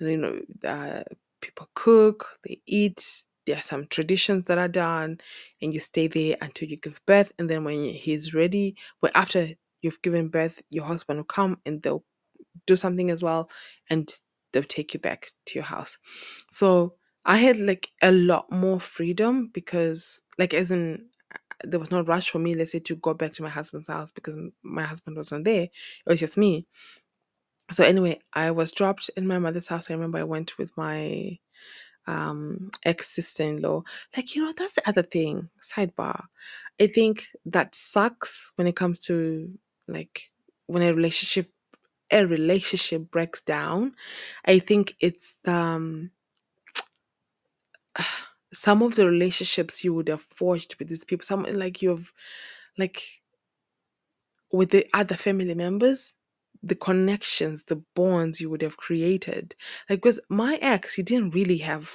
and 0.00 0.10
you 0.10 0.16
know 0.18 0.40
uh, 0.64 1.02
people 1.40 1.68
cook 1.74 2.38
they 2.44 2.60
eat 2.66 3.24
there 3.46 3.56
are 3.56 3.62
some 3.62 3.86
traditions 3.88 4.44
that 4.46 4.58
are 4.58 4.68
done 4.68 5.18
and 5.60 5.74
you 5.74 5.80
stay 5.80 6.06
there 6.06 6.36
until 6.40 6.68
you 6.68 6.76
give 6.76 7.00
birth 7.06 7.32
and 7.38 7.50
then 7.50 7.64
when 7.64 7.78
he's 7.92 8.34
ready 8.34 8.76
well 9.02 9.10
after 9.16 9.48
you've 9.82 10.00
given 10.02 10.28
birth 10.28 10.62
your 10.70 10.84
husband 10.84 11.18
will 11.18 11.24
come 11.24 11.58
and 11.66 11.82
they'll 11.82 12.04
do 12.66 12.76
something 12.76 13.10
as 13.10 13.22
well 13.22 13.48
and 13.90 14.10
they'll 14.52 14.62
take 14.62 14.94
you 14.94 15.00
back 15.00 15.28
to 15.46 15.54
your 15.56 15.64
house. 15.64 15.98
So 16.50 16.94
i 17.24 17.36
had 17.36 17.58
like 17.58 17.88
a 18.02 18.10
lot 18.12 18.50
more 18.50 18.80
freedom 18.80 19.48
because 19.52 20.22
like 20.38 20.54
as 20.54 20.70
in 20.70 21.06
uh, 21.34 21.38
there 21.64 21.80
was 21.80 21.90
no 21.90 22.02
rush 22.02 22.30
for 22.30 22.38
me 22.38 22.54
let's 22.54 22.72
say 22.72 22.80
to 22.80 22.96
go 22.96 23.14
back 23.14 23.32
to 23.32 23.42
my 23.42 23.48
husband's 23.48 23.88
house 23.88 24.10
because 24.10 24.36
my 24.62 24.82
husband 24.82 25.16
wasn't 25.16 25.44
there. 25.44 25.64
It 25.64 25.70
was 26.06 26.20
just 26.20 26.36
me. 26.38 26.66
So 27.70 27.84
anyway 27.84 28.20
i 28.34 28.50
was 28.50 28.72
dropped 28.72 29.10
in 29.16 29.26
my 29.26 29.38
mother's 29.38 29.68
house. 29.68 29.90
I 29.90 29.94
remember 29.94 30.18
i 30.18 30.24
went 30.24 30.58
with 30.58 30.76
my 30.76 31.38
um 32.06 32.70
ex 32.84 33.10
sister-in-law 33.10 33.82
like 34.16 34.34
you 34.34 34.44
know 34.44 34.52
that's 34.56 34.74
the 34.76 34.88
other 34.88 35.02
thing. 35.02 35.50
Sidebar. 35.62 36.24
I 36.80 36.88
think 36.88 37.26
that 37.46 37.74
sucks 37.74 38.52
when 38.56 38.66
it 38.66 38.76
comes 38.76 38.98
to 39.06 39.50
like 39.88 40.30
when 40.66 40.82
a 40.82 40.94
relationship 40.94 41.50
a 42.12 42.26
relationship 42.26 43.10
breaks 43.10 43.42
down, 43.42 43.94
I 44.46 44.60
think 44.60 44.94
it's 45.00 45.36
um, 45.46 46.10
some 48.52 48.82
of 48.82 48.96
the 48.96 49.06
relationships 49.06 49.82
you 49.82 49.94
would 49.94 50.08
have 50.08 50.22
forged 50.22 50.76
with 50.78 50.88
these 50.88 51.04
people, 51.04 51.24
some 51.24 51.44
like 51.44 51.82
you've 51.82 52.12
like 52.78 53.02
with 54.52 54.70
the 54.70 54.86
other 54.94 55.14
family 55.14 55.54
members, 55.54 56.14
the 56.62 56.74
connections, 56.74 57.64
the 57.64 57.82
bonds 57.94 58.40
you 58.40 58.50
would 58.50 58.62
have 58.62 58.76
created. 58.76 59.54
Like, 59.88 60.00
because 60.02 60.20
my 60.28 60.58
ex, 60.60 60.94
he 60.94 61.02
didn't 61.02 61.34
really 61.34 61.58
have, 61.58 61.90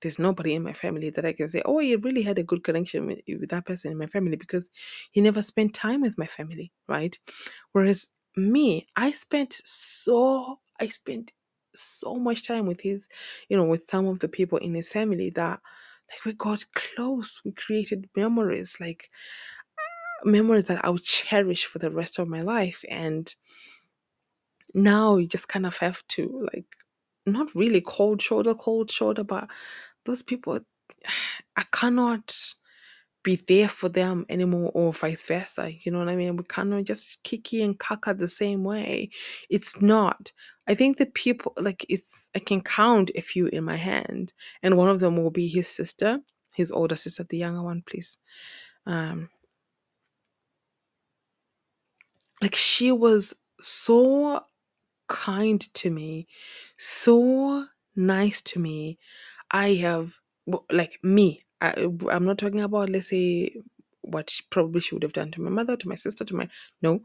there's 0.00 0.18
nobody 0.18 0.54
in 0.54 0.62
my 0.62 0.72
family 0.72 1.10
that 1.10 1.26
I 1.26 1.32
can 1.32 1.48
say, 1.48 1.62
oh, 1.64 1.78
he 1.78 1.94
really 1.96 2.22
had 2.22 2.38
a 2.38 2.42
good 2.44 2.64
connection 2.64 3.06
with, 3.06 3.20
with 3.28 3.50
that 3.50 3.66
person 3.66 3.92
in 3.92 3.98
my 3.98 4.06
family 4.06 4.36
because 4.36 4.68
he 5.12 5.20
never 5.20 5.42
spent 5.42 5.74
time 5.74 6.00
with 6.00 6.18
my 6.18 6.26
family, 6.26 6.72
right? 6.88 7.16
Whereas 7.72 8.08
me, 8.36 8.86
I 8.96 9.10
spent 9.12 9.60
so, 9.64 10.58
I 10.80 10.88
spent 10.88 11.32
so 11.78 12.14
much 12.14 12.46
time 12.46 12.66
with 12.66 12.80
his, 12.80 13.08
you 13.48 13.56
know, 13.56 13.66
with 13.66 13.88
some 13.88 14.06
of 14.06 14.18
the 14.18 14.28
people 14.28 14.58
in 14.58 14.74
his 14.74 14.90
family 14.90 15.30
that 15.30 15.60
like 16.10 16.24
we 16.24 16.32
got 16.32 16.64
close. 16.74 17.40
We 17.44 17.52
created 17.52 18.08
memories, 18.16 18.76
like 18.80 19.08
memories 20.24 20.64
that 20.64 20.84
I'll 20.84 20.98
cherish 20.98 21.66
for 21.66 21.78
the 21.78 21.90
rest 21.90 22.18
of 22.18 22.28
my 22.28 22.42
life. 22.42 22.84
And 22.88 23.32
now 24.74 25.16
you 25.16 25.26
just 25.26 25.48
kind 25.48 25.66
of 25.66 25.76
have 25.78 26.06
to 26.08 26.48
like 26.52 26.66
not 27.26 27.54
really 27.54 27.80
cold 27.80 28.22
shoulder, 28.22 28.54
cold 28.54 28.90
shoulder, 28.90 29.24
but 29.24 29.48
those 30.04 30.22
people 30.22 30.60
I 31.56 31.64
cannot 31.72 32.34
be 33.28 33.36
there 33.46 33.68
for 33.68 33.90
them 33.90 34.24
anymore 34.30 34.70
or 34.72 34.90
vice 34.90 35.22
versa. 35.26 35.70
You 35.82 35.92
know 35.92 35.98
what 35.98 36.08
I 36.08 36.16
mean? 36.16 36.36
We 36.36 36.44
cannot 36.44 36.84
just 36.84 37.22
kiki 37.24 37.62
and 37.62 37.78
kaka 37.78 38.14
the 38.14 38.26
same 38.28 38.64
way. 38.64 39.10
It's 39.50 39.82
not. 39.82 40.32
I 40.66 40.74
think 40.74 40.96
the 40.96 41.04
people 41.04 41.52
like 41.60 41.84
it's 41.90 42.30
I 42.34 42.38
can 42.38 42.62
count 42.62 43.10
a 43.14 43.20
few 43.20 43.48
in 43.48 43.64
my 43.64 43.76
hand, 43.76 44.32
and 44.62 44.78
one 44.78 44.88
of 44.88 45.00
them 45.00 45.16
will 45.18 45.30
be 45.30 45.46
his 45.46 45.68
sister, 45.68 46.20
his 46.54 46.72
older 46.72 46.96
sister, 46.96 47.24
the 47.28 47.36
younger 47.36 47.62
one, 47.62 47.82
please. 47.86 48.16
Um 48.86 49.28
like 52.40 52.54
she 52.54 52.92
was 52.92 53.34
so 53.60 54.40
kind 55.08 55.60
to 55.74 55.90
me, 55.90 56.28
so 56.78 57.66
nice 57.94 58.40
to 58.42 58.58
me. 58.58 58.98
I 59.50 59.74
have 59.74 60.16
like 60.72 60.98
me. 61.02 61.44
I, 61.60 61.70
uh, 61.72 61.90
I'm 62.10 62.24
not 62.24 62.38
talking 62.38 62.60
about 62.60 62.90
let's 62.90 63.08
say 63.10 63.52
what 64.02 64.34
probably 64.50 64.80
she 64.80 64.94
would 64.94 65.02
have 65.02 65.12
done 65.12 65.30
to 65.32 65.42
my 65.42 65.50
mother, 65.50 65.76
to 65.76 65.88
my 65.88 65.96
sister, 65.96 66.24
to 66.24 66.36
my 66.36 66.48
no. 66.82 67.00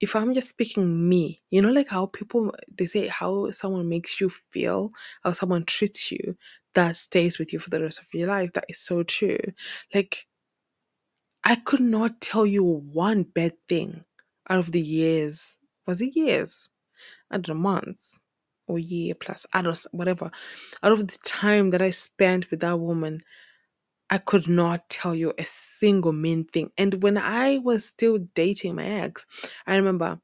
If 0.00 0.16
I'm 0.16 0.34
just 0.34 0.50
speaking 0.50 1.08
me, 1.08 1.42
you 1.50 1.62
know, 1.62 1.72
like 1.72 1.88
how 1.88 2.06
people 2.06 2.54
they 2.76 2.86
say 2.86 3.08
how 3.08 3.50
someone 3.52 3.88
makes 3.88 4.20
you 4.20 4.30
feel, 4.52 4.90
how 5.24 5.32
someone 5.32 5.64
treats 5.64 6.10
you, 6.12 6.36
that 6.74 6.96
stays 6.96 7.38
with 7.38 7.52
you 7.52 7.58
for 7.60 7.70
the 7.70 7.82
rest 7.82 8.00
of 8.00 8.06
your 8.14 8.28
life. 8.28 8.52
That 8.54 8.66
is 8.68 8.80
so 8.80 9.02
true. 9.04 9.38
Like 9.94 10.26
I 11.44 11.56
could 11.56 11.80
not 11.80 12.20
tell 12.20 12.46
you 12.46 12.64
one 12.64 13.24
bad 13.24 13.54
thing 13.68 14.04
out 14.50 14.60
of 14.60 14.72
the 14.72 14.80
years. 14.82 15.56
Was 15.86 16.02
it 16.02 16.16
years? 16.16 16.70
I 17.30 17.36
don't 17.38 17.48
know, 17.56 17.62
months 17.62 18.20
or 18.68 18.78
year 18.78 19.14
plus. 19.14 19.46
I 19.54 19.62
don't 19.62 19.78
whatever. 19.92 20.30
Out 20.82 20.92
of 20.92 21.08
the 21.08 21.18
time 21.24 21.70
that 21.70 21.82
I 21.82 21.90
spent 21.90 22.50
with 22.50 22.60
that 22.60 22.80
woman, 22.80 23.22
I 24.10 24.18
could 24.18 24.48
not 24.48 24.88
tell 24.88 25.14
you 25.14 25.34
a 25.38 25.44
single 25.44 26.12
mean 26.12 26.44
thing. 26.44 26.70
And 26.78 27.02
when 27.02 27.18
I 27.18 27.58
was 27.58 27.84
still 27.86 28.18
dating 28.34 28.76
my 28.76 28.84
ex, 28.86 29.26
I 29.66 29.76
remember 29.76 30.20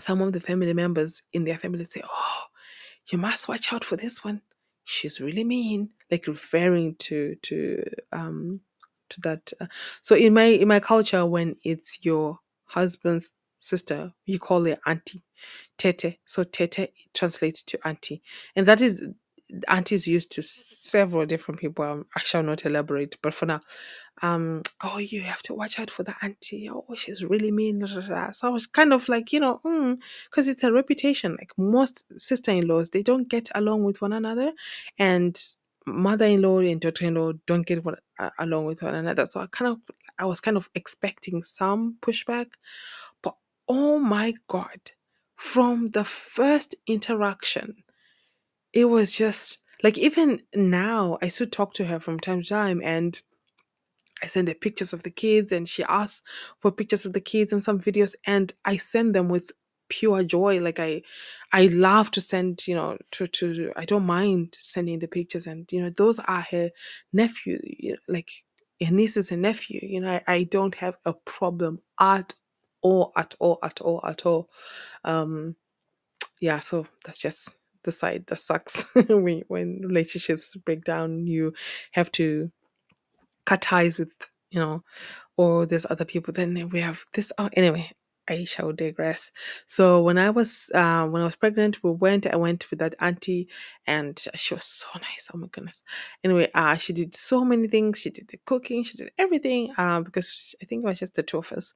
some 0.00 0.20
of 0.20 0.32
the 0.32 0.40
family 0.40 0.72
members 0.74 1.22
in 1.32 1.44
their 1.44 1.56
family 1.56 1.84
say, 1.84 2.02
Oh, 2.04 2.42
you 3.10 3.18
must 3.18 3.48
watch 3.48 3.72
out 3.72 3.84
for 3.84 3.96
this 3.96 4.24
one. 4.24 4.42
She's 4.84 5.20
really 5.20 5.44
mean. 5.44 5.90
Like 6.10 6.26
referring 6.26 6.96
to 6.96 7.36
to 7.42 7.84
um 8.12 8.60
to 9.10 9.20
that. 9.22 9.52
Uh, 9.60 9.66
so 10.00 10.16
in 10.16 10.34
my 10.34 10.44
in 10.44 10.68
my 10.68 10.80
culture, 10.80 11.26
when 11.26 11.56
it's 11.64 12.04
your 12.04 12.38
husband's 12.64 13.32
sister, 13.58 14.12
you 14.24 14.38
call 14.38 14.64
her 14.64 14.78
auntie, 14.86 15.24
tete. 15.78 16.18
So 16.24 16.44
tete 16.44 16.92
translates 17.14 17.64
to 17.64 17.78
auntie, 17.86 18.22
and 18.54 18.66
that 18.66 18.80
is 18.80 19.02
auntie 19.68 19.94
is 19.94 20.08
used 20.08 20.32
to 20.32 20.42
several 20.42 21.26
different 21.26 21.60
people. 21.60 21.84
Um, 21.84 22.06
I 22.16 22.20
shall 22.20 22.42
not 22.42 22.64
elaborate, 22.64 23.16
but 23.22 23.34
for 23.34 23.46
now, 23.46 23.60
um, 24.22 24.62
oh, 24.82 24.98
you 24.98 25.22
have 25.22 25.42
to 25.42 25.54
watch 25.54 25.78
out 25.78 25.90
for 25.90 26.02
the 26.02 26.14
auntie. 26.22 26.68
Oh, 26.70 26.84
she's 26.96 27.24
really 27.24 27.52
mean. 27.52 27.86
So 27.86 28.48
I 28.48 28.50
was 28.50 28.66
kind 28.66 28.92
of 28.92 29.08
like, 29.08 29.32
you 29.32 29.40
know, 29.40 29.60
because 30.30 30.48
it's 30.48 30.64
a 30.64 30.72
reputation. 30.72 31.36
Like 31.38 31.52
most 31.56 32.04
sister-in-laws, 32.16 32.90
they 32.90 33.02
don't 33.02 33.28
get 33.28 33.48
along 33.54 33.84
with 33.84 34.00
one 34.00 34.12
another, 34.12 34.52
and 34.98 35.38
mother-in-law 35.86 36.58
and 36.58 36.80
daughter-in-law 36.80 37.32
don't 37.46 37.66
get 37.66 37.84
one, 37.84 37.96
uh, 38.18 38.30
along 38.40 38.64
with 38.64 38.82
one 38.82 38.96
another. 38.96 39.26
So 39.30 39.40
I 39.40 39.46
kind 39.46 39.70
of, 39.70 39.78
I 40.18 40.24
was 40.24 40.40
kind 40.40 40.56
of 40.56 40.68
expecting 40.74 41.44
some 41.44 41.96
pushback, 42.00 42.46
but 43.22 43.36
oh 43.68 44.00
my 44.00 44.34
god, 44.48 44.80
from 45.36 45.86
the 45.86 46.04
first 46.04 46.74
interaction, 46.88 47.76
it 48.72 48.86
was 48.86 49.16
just 49.16 49.58
like 49.82 49.98
even 49.98 50.40
now, 50.54 51.18
I 51.22 51.28
still 51.28 51.46
talk 51.48 51.74
to 51.74 51.84
her 51.84 52.00
from 52.00 52.20
time 52.20 52.42
to 52.42 52.48
time, 52.48 52.80
and 52.82 53.20
I 54.22 54.26
send 54.26 54.48
her 54.48 54.54
pictures 54.54 54.92
of 54.92 55.02
the 55.02 55.10
kids 55.10 55.52
and 55.52 55.68
she 55.68 55.84
asks 55.84 56.22
for 56.60 56.72
pictures 56.72 57.04
of 57.06 57.12
the 57.12 57.20
kids 57.20 57.52
and 57.52 57.62
some 57.62 57.80
videos 57.80 58.14
and 58.26 58.52
I 58.64 58.76
send 58.76 59.14
them 59.14 59.28
with 59.28 59.52
pure 59.88 60.24
joy 60.24 60.60
like 60.60 60.80
I 60.80 61.02
I 61.52 61.68
love 61.68 62.10
to 62.12 62.20
send 62.20 62.66
you 62.66 62.74
know 62.74 62.98
to 63.12 63.26
to 63.28 63.72
I 63.76 63.84
don't 63.84 64.04
mind 64.06 64.56
sending 64.60 64.98
the 64.98 65.08
pictures 65.08 65.46
and 65.46 65.70
you 65.72 65.80
know 65.82 65.90
those 65.90 66.18
are 66.18 66.42
her 66.50 66.70
nephew 67.12 67.60
you 67.64 67.92
know, 67.92 67.98
like 68.08 68.30
her 68.84 68.92
nieces 68.92 69.30
and 69.30 69.42
nephew 69.42 69.80
you 69.82 70.00
know 70.00 70.20
I, 70.26 70.34
I 70.34 70.44
don't 70.44 70.74
have 70.76 70.96
a 71.04 71.14
problem 71.14 71.80
at 72.00 72.34
all 72.82 73.12
at 73.16 73.34
all 73.38 73.58
at 73.62 73.80
all 73.80 74.00
at 74.04 74.26
all. 74.26 74.50
Um 75.04 75.56
yeah 76.40 76.60
so 76.60 76.86
that's 77.04 77.20
just 77.20 77.55
the 77.86 77.92
side 77.92 78.24
that 78.26 78.40
sucks 78.40 78.84
when 79.08 79.42
when 79.48 79.80
relationships 79.82 80.54
break 80.56 80.84
down 80.84 81.26
you 81.26 81.54
have 81.92 82.12
to 82.12 82.50
cut 83.46 83.62
ties 83.62 83.96
with, 83.96 84.10
you 84.50 84.60
know, 84.60 84.82
or 85.38 85.64
there's 85.64 85.86
other 85.88 86.04
people. 86.04 86.34
Then 86.34 86.68
we 86.68 86.80
have 86.80 87.04
this. 87.14 87.32
Oh, 87.38 87.48
anyway, 87.54 87.90
I 88.28 88.44
shall 88.44 88.72
digress. 88.72 89.30
So 89.66 90.02
when 90.02 90.18
I 90.18 90.30
was 90.30 90.70
uh, 90.74 91.06
when 91.06 91.22
I 91.22 91.24
was 91.24 91.36
pregnant, 91.36 91.82
we 91.82 91.92
went. 91.92 92.26
I 92.26 92.36
went 92.36 92.68
with 92.70 92.80
that 92.80 92.94
auntie, 93.00 93.48
and 93.86 94.22
she 94.34 94.54
was 94.54 94.64
so 94.64 94.88
nice. 94.94 95.30
Oh 95.32 95.38
my 95.38 95.46
goodness. 95.46 95.82
Anyway, 96.22 96.50
uh, 96.54 96.76
she 96.76 96.92
did 96.92 97.14
so 97.14 97.44
many 97.44 97.68
things. 97.68 98.00
She 98.00 98.10
did 98.10 98.28
the 98.28 98.38
cooking. 98.44 98.84
She 98.84 98.98
did 98.98 99.10
everything. 99.16 99.72
Um, 99.78 100.02
because 100.02 100.54
I 100.60 100.66
think 100.66 100.84
it 100.84 100.86
was 100.86 100.98
just 100.98 101.14
the 101.14 101.22
two 101.22 101.38
of 101.38 101.52
us. 101.52 101.72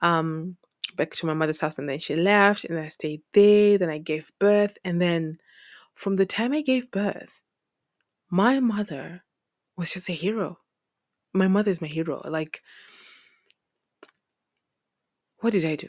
Um, 0.00 0.56
back 0.96 1.10
to 1.12 1.26
my 1.26 1.34
mother's 1.34 1.60
house, 1.60 1.78
and 1.78 1.88
then 1.88 1.98
she 1.98 2.14
left, 2.14 2.64
and 2.64 2.78
I 2.78 2.88
stayed 2.88 3.22
there. 3.32 3.78
Then 3.78 3.90
I 3.90 3.98
gave 3.98 4.30
birth, 4.38 4.76
and 4.84 5.00
then 5.00 5.38
from 5.94 6.16
the 6.16 6.26
time 6.26 6.52
I 6.52 6.62
gave 6.62 6.90
birth, 6.90 7.42
my 8.30 8.60
mother 8.60 9.24
was 9.76 9.92
just 9.92 10.08
a 10.08 10.12
hero 10.12 10.58
my 11.34 11.48
mother 11.48 11.70
is 11.70 11.82
my 11.82 11.88
hero. 11.88 12.22
Like, 12.24 12.62
what 15.38 15.52
did 15.52 15.64
I 15.64 15.74
do? 15.74 15.88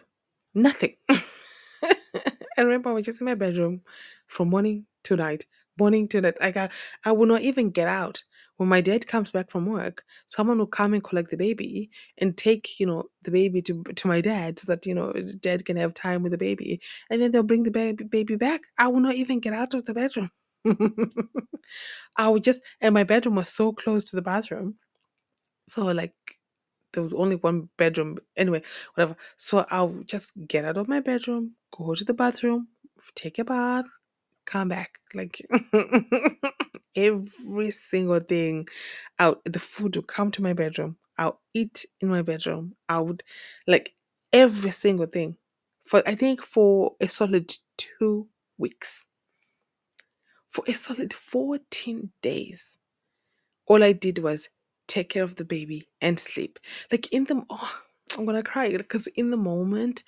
Nothing. 0.54 0.96
I 1.10 2.62
remember 2.62 2.90
I 2.90 2.94
was 2.94 3.06
just 3.06 3.22
in 3.22 3.26
my 3.26 3.36
bedroom 3.36 3.82
from 4.28 4.50
morning 4.50 4.86
to 5.04 5.16
night, 5.16 5.46
morning 5.80 6.08
to 6.10 6.22
night. 6.22 6.38
Like 6.42 6.58
I, 6.58 6.70
I 7.06 7.12
will 7.12 7.28
not 7.28 7.42
even 7.42 7.70
get 7.70 7.88
out. 7.88 8.24
When 8.58 8.70
my 8.70 8.82
dad 8.82 9.08
comes 9.08 9.32
back 9.32 9.52
from 9.52 9.66
work, 9.68 10.04
someone 10.28 10.60
will 10.60 10.68
come 10.68 10.94
and 10.94 11.04
collect 11.04 11.32
the 11.32 11.38
baby 11.38 11.90
and 12.18 12.38
take, 12.38 12.80
you 12.80 12.86
know, 12.88 13.06
the 13.24 13.32
baby 13.32 13.62
to 13.64 13.84
to 13.84 14.08
my 14.08 14.22
dad 14.22 14.60
so 14.60 14.74
that 14.74 14.86
you 14.86 14.94
know 14.96 15.14
dad 15.42 15.66
can 15.66 15.78
have 15.78 15.94
time 15.94 16.24
with 16.24 16.32
the 16.34 16.38
baby, 16.38 16.82
and 17.10 17.22
then 17.22 17.32
they'll 17.32 17.44
bring 17.44 17.64
the 17.64 17.72
baby 17.72 18.06
baby 18.06 18.36
back. 18.38 18.62
I 18.78 18.88
will 18.88 19.02
not 19.02 19.16
even 19.16 19.40
get 19.40 19.54
out 19.54 19.74
of 19.74 19.86
the 19.86 19.94
bedroom. 19.94 20.32
I 22.18 22.28
would 22.30 22.44
just, 22.44 22.62
and 22.82 22.94
my 22.94 23.04
bedroom 23.04 23.36
was 23.36 23.50
so 23.50 23.72
close 23.74 24.06
to 24.10 24.16
the 24.18 24.22
bathroom 24.22 24.76
so 25.68 25.86
like 25.88 26.14
there 26.94 27.04
was 27.04 27.14
only 27.14 27.36
one 27.38 27.70
bedroom 27.78 28.18
anyway, 28.38 28.64
whatever. 28.96 29.18
So 29.38 29.66
I'll 29.70 29.96
just 30.06 30.32
get 30.48 30.66
out 30.66 30.78
of 30.78 30.88
my 30.88 31.02
bedroom, 31.02 31.54
go 31.78 31.96
to 31.96 32.06
the 32.06 32.14
bathroom, 32.14 32.70
take 33.16 33.40
a 33.40 33.46
bath, 33.46 33.86
come 34.46 34.70
back. 34.70 35.00
Like 35.14 35.42
every 36.96 37.72
single 37.72 38.20
thing 38.20 38.68
out 39.20 39.42
the 39.46 39.60
food 39.60 39.96
would 39.96 40.08
come 40.08 40.32
to 40.32 40.42
my 40.42 40.54
bedroom. 40.54 40.98
I'll 41.18 41.40
eat 41.54 41.86
in 42.02 42.10
my 42.10 42.22
bedroom. 42.22 42.76
I 42.90 43.00
would 43.00 43.24
like 43.68 43.94
every 44.34 44.72
single 44.72 45.06
thing. 45.08 45.38
For 45.86 46.04
I 46.08 46.16
think 46.16 46.42
for 46.42 46.96
a 47.00 47.08
solid 47.08 47.52
two 47.78 48.28
weeks. 48.58 49.06
For 50.50 50.64
a 50.68 50.74
solid 50.74 51.14
14 51.14 52.12
days. 52.22 52.78
All 53.68 53.84
I 53.84 53.94
did 53.94 54.20
was 54.20 54.50
take 54.88 55.10
care 55.10 55.24
of 55.24 55.36
the 55.36 55.46
baby 55.46 55.88
and 56.02 56.20
sleep. 56.20 56.60
Like 56.92 57.12
in 57.14 57.26
the 57.26 57.44
oh, 57.50 57.82
I'm 58.18 58.26
gonna 58.26 58.44
cry 58.44 58.76
because 58.76 59.08
in 59.08 59.30
the 59.30 59.38
moment, 59.38 60.04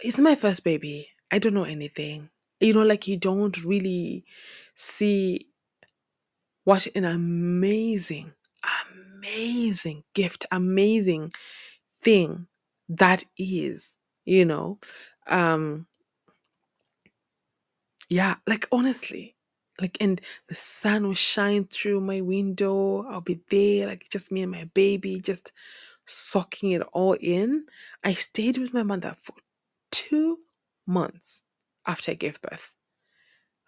it's 0.00 0.18
my 0.18 0.34
first 0.34 0.64
baby. 0.64 1.08
I 1.30 1.38
don't 1.38 1.54
know 1.54 1.64
anything. 1.64 2.30
You 2.60 2.72
know, 2.74 2.82
like 2.84 3.06
you 3.08 3.16
don't 3.16 3.64
really 3.64 4.24
see 4.74 5.46
what 6.64 6.86
an 6.94 7.04
amazing, 7.04 8.32
amazing 8.92 10.04
gift, 10.14 10.46
amazing 10.50 11.32
thing 12.02 12.46
that 12.88 13.24
is, 13.38 13.94
you 14.24 14.44
know. 14.44 14.78
Um 15.28 15.86
yeah, 18.08 18.36
like 18.46 18.66
honestly, 18.72 19.36
like 19.80 19.96
and 20.00 20.20
the 20.48 20.54
sun 20.54 21.06
will 21.06 21.14
shine 21.14 21.64
through 21.66 22.00
my 22.00 22.20
window. 22.20 23.04
I'll 23.08 23.20
be 23.20 23.40
there, 23.50 23.86
like 23.86 24.06
just 24.10 24.30
me 24.32 24.42
and 24.42 24.52
my 24.52 24.64
baby, 24.74 25.20
just 25.20 25.52
soaking 26.06 26.72
it 26.72 26.82
all 26.92 27.14
in. 27.20 27.66
I 28.04 28.14
stayed 28.14 28.58
with 28.58 28.74
my 28.74 28.82
mother 28.84 29.16
for 29.20 29.34
two 29.92 30.40
months 30.86 31.42
after 31.86 32.12
I 32.12 32.14
gave 32.14 32.40
birth. 32.40 32.74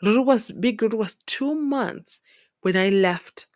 Ruru 0.02 0.24
was 0.24 0.52
big 0.52 0.81
Ruru 0.81 0.94
was 0.94 1.16
two 1.26 1.54
months 1.54 2.20
when 2.61 2.76
I 2.76 2.90
left 2.90 3.46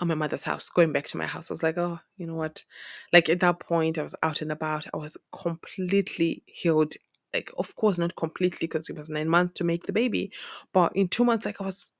on 0.00 0.08
my 0.08 0.14
mother's 0.14 0.42
house, 0.42 0.68
going 0.68 0.92
back 0.92 1.06
to 1.06 1.16
my 1.16 1.26
house. 1.26 1.50
I 1.50 1.54
was 1.54 1.62
like, 1.62 1.78
oh, 1.78 1.98
you 2.16 2.26
know 2.26 2.34
what? 2.34 2.64
Like 3.12 3.28
at 3.28 3.40
that 3.40 3.60
point, 3.60 3.98
I 3.98 4.02
was 4.02 4.14
out 4.22 4.42
and 4.42 4.52
about. 4.52 4.86
I 4.92 4.96
was 4.96 5.16
completely 5.32 6.42
healed. 6.46 6.94
Like, 7.32 7.50
of 7.58 7.74
course, 7.74 7.98
not 7.98 8.14
completely 8.14 8.68
because 8.68 8.88
it 8.88 8.96
was 8.96 9.08
nine 9.08 9.28
months 9.28 9.54
to 9.54 9.64
make 9.64 9.86
the 9.86 9.92
baby, 9.92 10.32
but 10.72 10.92
in 10.94 11.08
two 11.08 11.24
months, 11.24 11.44
like 11.44 11.60
I 11.60 11.64
was 11.64 11.90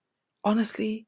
honestly 0.45 1.07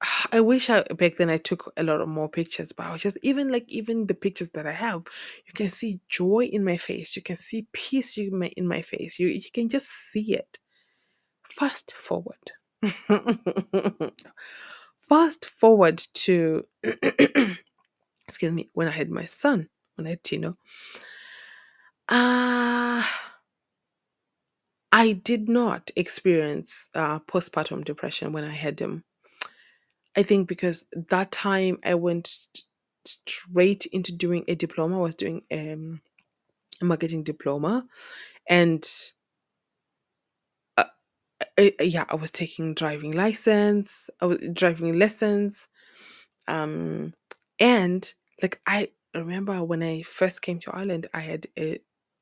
I 0.32 0.40
wish 0.40 0.70
I 0.70 0.82
back 0.82 1.16
then 1.16 1.30
I 1.30 1.36
took 1.38 1.72
a 1.76 1.82
lot 1.82 2.00
of 2.00 2.08
more 2.08 2.28
pictures, 2.28 2.72
but 2.72 2.86
I 2.86 2.92
was 2.92 3.02
just 3.02 3.18
even 3.22 3.50
like 3.50 3.64
even 3.68 4.06
the 4.06 4.14
pictures 4.14 4.48
that 4.50 4.66
I 4.66 4.72
have, 4.72 5.02
you 5.46 5.52
can 5.54 5.68
see 5.68 6.00
joy 6.08 6.44
in 6.44 6.64
my 6.64 6.76
face. 6.76 7.16
You 7.16 7.22
can 7.22 7.36
see 7.36 7.66
peace 7.72 8.16
in 8.18 8.38
my 8.38 8.46
in 8.56 8.66
my 8.66 8.82
face. 8.82 9.18
You 9.18 9.28
you 9.28 9.50
can 9.52 9.68
just 9.68 9.88
see 9.88 10.34
it. 10.34 10.58
Fast 11.50 11.92
forward. 11.94 12.52
Fast 15.00 15.46
forward 15.46 15.98
to 16.14 16.64
excuse 18.28 18.52
me, 18.52 18.70
when 18.74 18.88
I 18.88 18.92
had 18.92 19.10
my 19.10 19.26
son, 19.26 19.68
when 19.96 20.06
I 20.06 20.10
had 20.10 20.24
Tino. 20.24 20.54
Uh 22.08 23.04
I 24.92 25.12
did 25.12 25.48
not 25.48 25.90
experience 25.96 26.90
uh, 26.94 27.20
postpartum 27.20 27.84
depression 27.84 28.32
when 28.32 28.44
I 28.44 28.52
had 28.54 28.80
him. 28.80 29.04
I 30.16 30.22
think 30.22 30.48
because 30.48 30.86
that 31.10 31.32
time 31.32 31.78
I 31.84 31.94
went 31.94 32.26
st- 32.28 32.66
straight 33.06 33.86
into 33.86 34.12
doing 34.12 34.44
a 34.48 34.54
diploma. 34.54 34.98
I 34.98 35.02
was 35.02 35.14
doing 35.14 35.42
um, 35.52 36.00
a 36.82 36.84
marketing 36.86 37.24
diploma, 37.24 37.86
and 38.48 38.84
uh, 40.76 40.84
I, 41.58 41.74
I- 41.80 41.84
yeah, 41.84 42.04
I 42.08 42.16
was 42.16 42.30
taking 42.30 42.74
driving 42.74 43.12
license. 43.12 44.10
I 44.20 44.26
was 44.26 44.38
driving 44.52 44.98
lessons, 44.98 45.68
um, 46.48 47.14
and 47.60 48.12
like 48.42 48.60
I 48.66 48.90
remember 49.14 49.62
when 49.64 49.82
I 49.82 50.02
first 50.02 50.42
came 50.42 50.60
to 50.60 50.72
Ireland, 50.74 51.08
I 51.14 51.20
had 51.20 51.46
a 51.58 51.78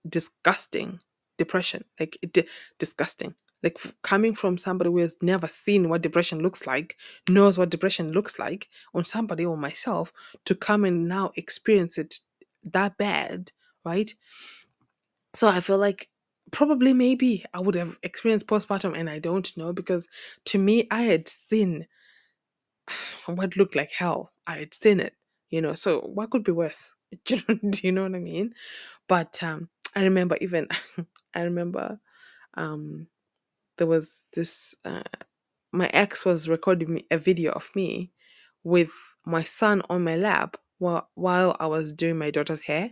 disgusting 0.09 1.01
depression, 1.39 1.85
like 2.01 2.19
it, 2.23 2.49
disgusting. 2.79 3.35
Like 3.63 3.79
coming 4.03 4.35
from 4.35 4.57
somebody 4.57 4.91
who 4.91 4.99
has 4.99 5.17
never 5.21 5.49
seen 5.49 5.89
what 5.89 6.03
depression 6.03 6.41
looks 6.41 6.67
like, 6.67 6.97
knows 7.29 7.59
what 7.59 7.71
depression 7.71 8.13
looks 8.13 8.39
like 8.39 8.69
on 8.95 9.05
somebody 9.05 9.45
or 9.45 9.57
myself 9.57 10.13
to 10.45 10.55
come 10.55 10.85
and 10.85 11.09
now 11.09 11.33
experience 11.37 11.99
it 11.99 12.15
that 12.65 12.97
bad, 12.99 13.51
right? 13.85 14.13
So 15.35 15.49
I 15.49 15.61
feel 15.61 15.79
like 15.79 16.09
probably 16.51 16.93
maybe 16.93 17.45
I 17.53 17.61
would 17.61 17.75
have 17.75 17.99
experienced 18.03 18.47
postpartum 18.47 18.97
and 18.97 19.11
I 19.11 19.19
don't 19.19 19.55
know 19.57 19.73
because 19.73 20.09
to 20.47 20.59
me 20.59 20.87
I 20.91 21.03
had 21.03 21.29
seen 21.29 21.87
what 23.27 23.57
looked 23.57 23.77
like 23.77 23.93
hell. 23.93 24.33
I 24.47 24.57
had 24.57 24.75
seen 24.75 25.01
it, 25.01 25.15
you 25.51 25.61
know. 25.61 25.75
So 25.75 26.01
what 26.01 26.31
could 26.31 26.45
be 26.45 26.53
worse? 26.53 26.95
Do 27.25 27.37
you 27.37 27.43
know, 27.49 27.71
do 27.71 27.87
you 27.87 27.93
know 27.93 28.03
what 28.03 28.15
I 28.15 28.19
mean? 28.19 28.55
But 29.09 29.43
um, 29.43 29.71
I 29.97 30.03
remember 30.05 30.37
even 30.43 30.69
I 31.35 31.43
remember 31.43 31.99
um, 32.55 33.07
there 33.79 33.87
was 33.87 34.23
this. 34.35 34.75
Uh, 34.85 35.03
my 35.73 35.89
ex 35.93 36.25
was 36.25 36.49
recording 36.49 36.95
me 36.95 37.07
a 37.11 37.19
video 37.19 37.53
of 37.53 37.71
me 37.77 38.13
with 38.65 38.93
my 39.27 39.43
son 39.45 39.83
on 39.91 40.05
my 40.05 40.17
lap 40.17 40.57
while 40.79 41.09
while 41.15 41.57
I 41.61 41.67
was 41.67 41.93
doing 41.93 42.19
my 42.19 42.31
daughter's 42.31 42.63
hair. 42.63 42.91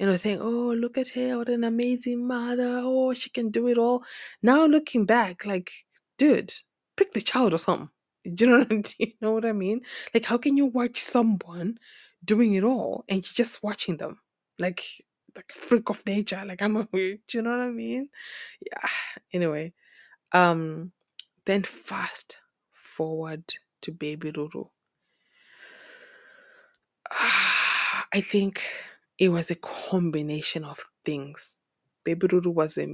And 0.00 0.10
I 0.10 0.12
was 0.12 0.22
saying, 0.22 0.40
"Oh, 0.42 0.74
look 0.74 0.98
at 0.98 1.08
her! 1.10 1.38
What 1.38 1.48
an 1.48 1.64
amazing 1.64 2.26
mother! 2.26 2.80
Oh, 2.84 3.14
she 3.14 3.30
can 3.30 3.50
do 3.50 3.68
it 3.68 3.78
all." 3.78 4.04
Now 4.42 4.66
looking 4.66 5.06
back, 5.06 5.46
like, 5.46 5.72
dude, 6.18 6.52
pick 6.96 7.12
the 7.12 7.20
child 7.20 7.54
or 7.54 7.58
something. 7.58 7.90
Do 8.34 8.44
you 8.46 8.50
know? 8.50 8.66
You 8.98 9.12
know 9.20 9.32
what 9.32 9.44
I 9.46 9.52
mean? 9.52 9.80
Like, 10.14 10.24
how 10.24 10.38
can 10.38 10.56
you 10.56 10.66
watch 10.66 10.98
someone 11.00 11.78
doing 12.24 12.54
it 12.54 12.64
all 12.64 13.04
and 13.08 13.18
you're 13.18 13.34
just 13.44 13.62
watching 13.62 13.96
them, 13.96 14.20
like, 14.58 14.82
like 15.36 15.50
a 15.54 15.58
freak 15.58 15.90
of 15.90 16.04
nature? 16.06 16.42
Like, 16.46 16.62
I'm 16.62 16.76
a, 16.76 16.84
do 16.92 17.18
you 17.32 17.42
know 17.42 17.50
what 17.50 17.60
I 17.60 17.70
mean? 17.70 18.08
Yeah. 18.60 18.88
Anyway, 19.32 19.74
um, 20.32 20.92
then 21.46 21.62
fast 21.62 22.38
forward 22.72 23.44
to 23.82 23.92
baby 23.92 24.32
Ruru. 24.32 24.68
I 27.10 28.20
think 28.20 28.62
it 29.18 29.28
was 29.30 29.50
a 29.50 29.56
combination 29.56 30.64
of 30.64 30.78
things. 31.04 31.54
Baby 32.04 32.28
Ruru 32.28 32.52
was 32.52 32.78
a, 32.78 32.86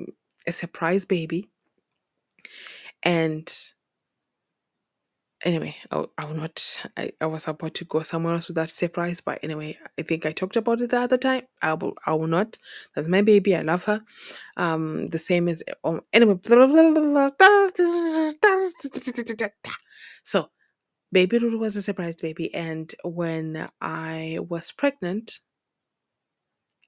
a 0.47 0.53
surprise 0.53 1.05
baby. 1.05 1.51
And 3.03 3.51
anyway, 5.45 5.77
I, 5.93 6.07
I 6.19 6.27
will 6.27 6.37
not, 6.37 6.79
I, 6.99 7.13
I 7.21 7.27
was 7.27 7.49
about 7.49 7.75
to 7.77 7.87
go 7.87 8.03
somewhere 8.05 8.35
else 8.35 8.49
with 8.49 8.57
that 8.57 8.71
surprise, 8.71 9.23
but 9.23 9.41
anyway, 9.45 9.79
I 9.99 10.03
think 10.03 10.27
I 10.27 10.33
talked 10.33 10.57
about 10.57 10.83
it 10.83 10.91
the 10.91 11.01
other 11.01 11.19
time. 11.19 11.45
I 11.63 11.75
will, 11.75 11.95
I 12.07 12.15
will 12.15 12.29
not. 12.29 12.59
That's 12.97 13.09
my 13.09 13.23
baby. 13.23 13.57
I 13.57 13.63
love 13.63 13.85
her. 13.85 14.03
Um, 14.57 15.09
the 15.09 15.19
same 15.19 15.49
as, 15.49 15.63
um, 15.85 16.03
anyway. 16.13 16.37
So, 20.25 20.51
baby 21.13 21.39
Ruru 21.39 21.59
was 21.59 21.77
a 21.77 21.83
surprise 21.83 22.17
baby. 22.17 22.55
And 22.55 22.95
when 23.05 23.69
I 23.81 24.39
was 24.49 24.73
pregnant, 24.73 25.41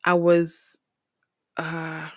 I 0.05 0.15
was 0.15 0.79
uh, 1.59 2.09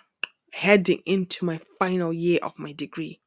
heading 0.54 1.02
into 1.06 1.46
my 1.46 1.60
final 1.80 2.14
year 2.14 2.40
of 2.44 2.60
my 2.60 2.74
degree. 2.74 3.22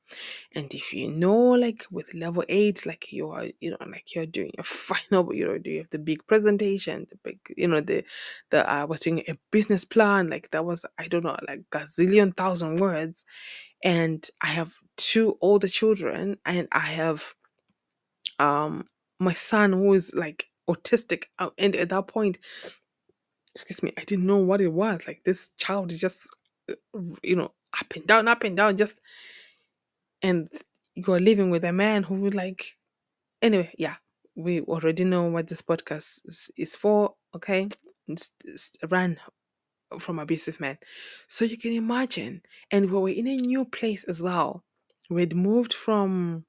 And 0.55 0.73
if 0.75 0.95
you 0.95 1.09
know, 1.09 1.53
like 1.53 1.87
with 1.91 2.15
level 2.15 2.45
eight, 2.49 2.87
like 2.87 3.13
you 3.13 3.31
are, 3.31 3.47
you 3.61 3.71
know, 3.71 3.79
like 3.87 4.15
you're 4.15 4.27
doing 4.27 4.53
your 4.57 4.65
final, 4.67 5.35
you 5.35 5.47
know, 5.47 5.59
do 5.59 5.71
you 5.71 5.79
have 5.81 5.91
the 5.91 6.01
big 6.01 6.27
presentation, 6.27 7.07
the 7.11 7.19
big, 7.25 7.41
you 7.57 7.69
know, 7.69 7.81
the, 7.81 8.05
the, 8.51 8.69
I 8.69 8.85
was 8.85 9.01
doing 9.01 9.23
a 9.29 9.35
business 9.53 9.85
plan, 9.85 10.31
like 10.31 10.51
that 10.53 10.65
was, 10.67 10.87
I 10.99 11.09
don't 11.09 11.25
know, 11.25 11.37
like 11.49 11.63
gazillion 11.73 12.37
thousand 12.37 12.77
words. 12.81 13.25
And 13.85 14.27
I 14.43 14.49
have 14.49 14.75
two 14.97 15.39
older 15.41 15.69
children 15.69 16.39
and 16.47 16.69
I 16.73 16.81
have, 16.81 17.35
um, 18.39 18.87
my 19.21 19.35
son 19.35 19.73
who 19.73 19.95
is 19.95 20.13
like 20.15 20.47
autistic. 20.71 21.25
uh, 21.39 21.51
And 21.59 21.77
at 21.77 21.91
that 21.91 22.09
point, 22.09 22.39
excuse 23.55 23.83
me, 23.83 23.93
I 23.99 24.05
didn't 24.05 24.27
know 24.27 24.39
what 24.39 24.61
it 24.63 24.69
was. 24.73 25.07
Like 25.07 25.23
this 25.25 25.51
child 25.59 25.93
is 25.93 26.01
just, 26.01 26.35
uh, 26.71 26.75
you 27.23 27.37
know, 27.37 27.53
up 27.81 27.95
and 27.97 28.07
down, 28.07 28.29
up 28.29 28.45
and 28.45 28.57
down, 28.57 28.77
just, 28.77 29.01
and 30.23 30.49
you're 30.95 31.21
living 31.21 31.51
with 31.51 31.65
a 31.65 31.73
man 31.73 32.03
who 32.03 32.15
would 32.17 32.35
like, 32.35 32.77
anyway, 33.41 33.73
yeah, 33.79 33.97
we 34.35 34.61
already 34.63 35.05
know 35.05 35.25
what 35.25 35.49
this 35.49 35.63
podcast 35.63 36.21
is, 36.25 36.51
is 36.57 36.77
for, 36.77 37.15
okay? 37.35 37.69
It's, 38.09 38.31
it's 38.45 38.71
ran 38.89 39.19
from 39.99 40.19
abusive 40.19 40.61
men. 40.61 40.79
So 41.29 41.45
you 41.45 41.59
can 41.59 41.73
imagine, 41.73 42.43
and 42.71 42.91
we 42.91 42.99
were 42.99 43.09
in 43.09 43.27
a 43.27 43.37
new 43.37 43.65
place 43.65 44.05
as 44.05 44.23
well. 44.23 44.65
We'd 45.11 45.35
moved 45.37 45.75
from 45.75 46.45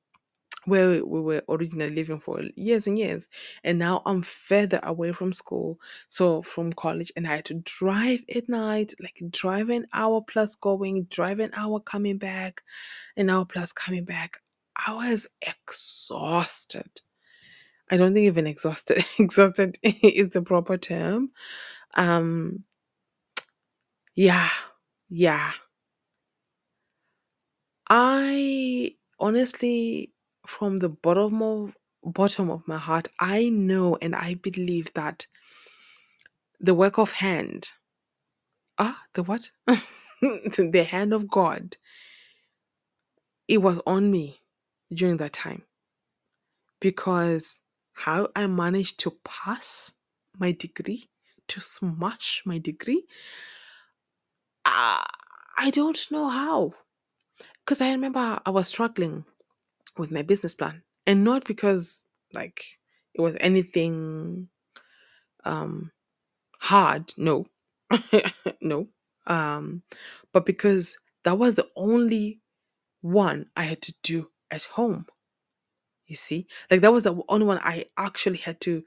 where 0.66 1.06
we 1.06 1.22
were 1.22 1.44
originally 1.50 1.96
living 1.96 2.20
for 2.20 2.42
years 2.56 2.88
and 2.88 2.98
years. 3.00 3.30
And 3.64 3.80
now 3.80 4.02
I'm 4.06 4.24
further 4.24 4.80
away 4.84 5.12
from 5.14 5.34
school, 5.34 5.80
so 6.10 6.42
from 6.44 6.74
college, 6.74 7.12
and 7.16 7.28
I 7.28 7.38
had 7.38 7.46
to 7.46 7.56
drive 7.66 8.22
at 8.36 8.50
night, 8.50 8.94
like 9.02 9.22
drive 9.32 9.70
an 9.70 9.88
hour 9.94 10.22
plus 10.22 10.56
going, 10.56 11.06
drive 11.06 11.40
an 11.40 11.52
hour 11.56 11.80
coming 11.82 12.18
back, 12.20 12.64
an 13.18 13.30
hour 13.30 13.46
plus 13.46 13.72
coming 13.74 14.06
back. 14.06 14.40
I 14.88 14.94
was 14.96 15.28
exhausted. 15.42 16.90
I 17.92 17.98
don't 17.98 18.14
think 18.14 18.28
even 18.28 18.48
exhausted 18.48 19.06
exhausted 19.20 19.78
is 19.84 20.30
the 20.32 20.44
proper 20.44 20.78
term. 20.78 21.32
Um 21.96 22.66
yeah, 24.16 24.50
yeah. 25.10 25.52
I 27.90 28.96
honestly, 29.20 30.13
from 30.48 30.80
the 30.80 30.90
bottom 30.90 31.42
of 31.42 31.76
bottom 32.04 32.50
of 32.52 32.68
my 32.68 32.78
heart, 32.78 33.08
I 33.20 33.50
know 33.50 33.98
and 34.02 34.16
I 34.16 34.36
believe 34.36 34.94
that 34.96 35.28
the 36.60 36.74
work 36.76 36.98
of 37.00 37.12
hand. 37.12 37.70
Ah, 38.80 39.02
the 39.14 39.24
what? 39.24 39.50
the 40.22 40.88
hand 40.90 41.14
of 41.14 41.30
God, 41.30 41.78
it 43.48 43.60
was 43.60 43.80
on 43.88 44.12
me 44.12 44.40
during 44.94 45.18
that 45.18 45.34
time 45.34 45.64
because 46.80 47.60
how 47.94 48.30
I 48.36 48.48
managed 48.48 49.00
to 49.02 49.18
pass 49.26 49.94
my 50.40 50.54
degree, 50.54 51.10
to 51.50 51.62
smash 51.62 52.44
my 52.46 52.60
degree, 52.60 53.04
uh, 54.66 55.04
I 55.58 55.72
don't 55.74 56.00
know 56.12 56.30
how. 56.30 56.74
Because 57.66 57.82
I 57.82 57.92
remember 57.92 58.40
I 58.46 58.50
was 58.52 58.68
struggling 58.68 59.26
with 59.98 60.12
my 60.12 60.22
business 60.24 60.56
plan, 60.56 60.84
and 61.08 61.24
not 61.24 61.46
because 61.46 62.06
like 62.34 62.64
it 63.14 63.22
was 63.22 63.38
anything 63.40 64.50
um 65.46 65.92
hard, 66.60 67.14
no, 67.18 67.46
no, 68.62 68.88
um, 69.28 69.84
but 70.34 70.46
because 70.46 70.98
that 71.26 71.38
was 71.38 71.56
the 71.56 71.68
only 71.76 72.42
one 73.02 73.48
I 73.56 73.64
had 73.64 73.82
to 73.84 73.94
do 74.04 74.30
at 74.52 74.66
home. 74.66 75.06
You 76.08 76.16
see, 76.18 76.48
like 76.72 76.82
that 76.82 76.94
was 76.94 77.04
the 77.04 77.22
only 77.30 77.46
one 77.46 77.60
I 77.60 77.86
actually 77.98 78.38
had 78.38 78.62
to 78.62 78.84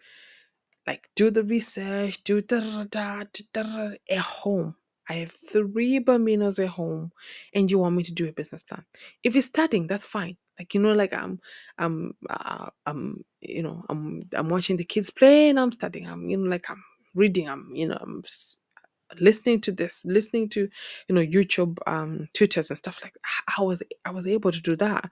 like 0.87 1.09
do 1.17 1.31
the 1.31 1.45
research, 1.45 2.25
do 2.25 2.43
da 2.43 2.85
da 2.85 3.25
da 3.25 3.25
da 3.55 3.91
at 4.11 4.19
home. 4.19 4.77
I 5.09 5.15
have 5.15 5.33
three 5.33 6.01
Bambinos 6.01 6.63
at 6.63 6.71
home, 6.71 7.13
and 7.55 7.71
you 7.71 7.79
want 7.79 7.97
me 7.97 8.05
to 8.05 8.13
do 8.13 8.29
a 8.29 8.33
business 8.33 8.65
plan. 8.65 8.85
If 9.25 9.37
it's 9.37 9.47
starting, 9.47 9.87
that's 9.89 10.07
fine. 10.07 10.37
Like 10.59 10.75
you 10.75 10.81
know, 10.81 10.93
like 10.95 11.13
I'm, 11.13 11.41
I'm, 11.79 12.15
uh, 12.31 12.69
I'm, 12.87 13.25
you 13.41 13.63
know, 13.63 13.83
I'm, 13.89 14.23
I'm 14.35 14.49
watching 14.49 14.77
the 14.77 14.85
kids 14.85 15.11
play, 15.11 15.49
and 15.51 15.61
I'm 15.61 15.73
studying. 15.73 16.07
I'm, 16.09 16.29
you 16.29 16.37
know, 16.39 16.51
like 16.51 16.71
I'm 16.71 16.83
reading. 17.15 17.49
I'm, 17.49 17.71
you 17.75 17.89
know, 17.89 17.99
I'm 18.01 18.23
listening 19.21 19.61
to 19.63 19.73
this, 19.73 20.03
listening 20.05 20.49
to, 20.51 20.69
you 21.09 21.15
know, 21.15 21.21
YouTube 21.21 21.79
um 21.87 22.29
tutors 22.33 22.71
and 22.71 22.79
stuff 22.79 23.01
like. 23.03 23.15
I 23.59 23.63
was, 23.63 23.83
I 24.05 24.11
was 24.11 24.27
able 24.27 24.53
to 24.53 24.61
do 24.61 24.77
that, 24.77 25.11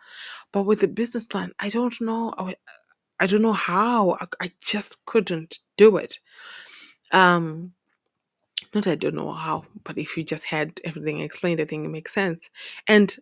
but 0.53 0.65
with 0.65 0.81
the 0.81 0.89
business 0.89 1.27
plan, 1.27 1.53
I 1.61 1.69
don't 1.69 1.99
know. 2.01 2.33
I, 2.39 2.55
I 3.21 3.27
don't 3.27 3.43
know 3.43 3.53
how. 3.53 4.13
I, 4.21 4.27
I 4.41 4.51
just 4.61 5.05
couldn't 5.07 5.61
do 5.77 5.97
it. 5.99 6.19
Um, 7.13 7.73
not 8.75 8.87
I 8.87 8.95
don't 8.97 9.15
know 9.15 9.33
how, 9.33 9.65
but 9.85 9.99
if 9.99 10.17
you 10.17 10.25
just 10.25 10.45
had 10.45 10.81
everything 10.85 11.21
explained, 11.21 11.61
I 11.61 11.65
think 11.65 11.85
it 11.85 11.91
makes 11.91 12.13
sense. 12.13 12.51
And 12.89 13.15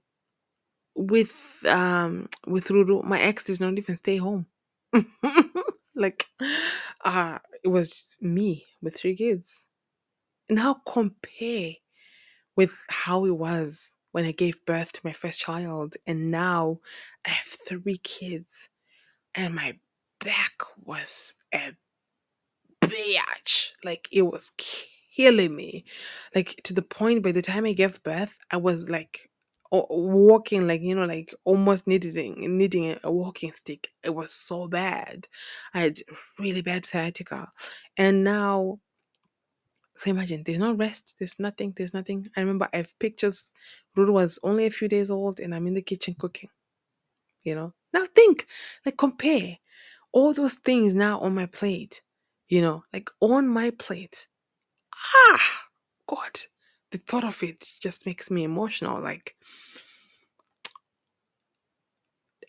with 0.94 1.64
um 1.68 2.28
with 2.46 2.68
Ruru, 2.68 3.05
my 3.05 3.20
ex 3.20 3.44
did 3.44 3.61
not 3.61 3.78
even 3.78 3.96
stay 3.96 4.16
home. 4.16 4.46
like 5.94 6.26
uh 7.05 7.38
it 7.64 7.68
was 7.68 8.16
me 8.20 8.66
with 8.83 8.96
three 8.96 9.16
kids. 9.16 9.66
Now 10.50 10.76
compare 10.87 11.72
with 12.57 12.74
how 12.90 13.24
it 13.24 13.37
was 13.37 13.94
when 14.12 14.26
I 14.26 14.33
gave 14.33 14.64
birth 14.66 14.92
to 14.92 15.00
my 15.05 15.12
first 15.12 15.40
child 15.40 15.96
and 16.07 16.31
now 16.31 16.81
I 17.26 17.31
have 17.31 17.46
three 17.46 17.98
kids 17.98 18.68
and 19.35 19.55
my 19.55 19.78
back 20.20 20.52
was 20.85 21.35
a 21.55 21.72
bitch. 22.83 23.70
Like 23.83 24.09
it 24.12 24.22
was 24.22 24.52
killing 25.16 25.55
me. 25.57 25.85
Like 26.35 26.61
to 26.64 26.74
the 26.74 26.83
point 26.83 27.22
by 27.22 27.33
the 27.33 27.42
time 27.42 27.64
I 27.64 27.72
gave 27.72 28.02
birth, 28.02 28.38
I 28.50 28.59
was 28.59 28.88
like 28.88 29.31
o- 29.72 29.87
walking 29.90 30.68
like 30.68 30.82
you 30.82 30.94
know 30.94 31.06
like 31.06 31.35
almost 31.44 31.87
needing 31.88 32.58
needing 32.58 32.92
a 32.92 33.00
a 33.04 33.12
walking 33.12 33.52
stick. 33.52 33.90
It 34.04 34.11
was 34.14 34.32
so 34.35 34.68
bad. 34.68 35.28
I 35.74 35.80
had 35.80 35.98
really 36.40 36.62
bad 36.62 36.87
sciatica, 36.87 37.50
and 37.98 38.24
now 38.24 38.80
so 39.96 40.11
imagine 40.11 40.42
there's 40.44 40.58
no 40.58 40.74
rest. 40.74 41.16
There's 41.18 41.38
nothing. 41.38 41.72
There's 41.76 41.94
nothing. 41.94 42.26
I 42.37 42.40
remember 42.40 42.68
I 42.72 42.78
have 42.78 42.98
pictures. 42.98 43.52
Ruru 43.96 44.12
was 44.12 44.38
only 44.42 44.66
a 44.66 44.70
few 44.70 44.88
days 44.88 45.11
old, 45.11 45.40
and 45.40 45.54
I'm 45.54 45.66
in 45.66 45.74
the 45.74 45.82
kitchen 45.82 46.14
cooking. 46.18 46.50
You 47.44 47.54
know. 47.56 47.74
Now 47.92 48.06
think, 48.14 48.46
like 48.87 48.98
compare 48.98 49.58
all 50.12 50.35
those 50.35 50.54
things 50.56 50.94
now 50.94 51.20
on 51.20 51.35
my 51.35 51.46
plate. 51.46 52.02
You 52.48 52.62
know, 52.62 52.85
like 52.92 53.11
on 53.20 53.48
my 53.48 53.70
plate 53.72 54.28
ah 55.14 55.62
god 56.08 56.40
the 56.92 56.98
thought 56.98 57.24
of 57.24 57.42
it 57.42 57.66
just 57.81 58.07
makes 58.07 58.31
me 58.31 58.44
emotional 58.44 59.02
like 59.02 59.35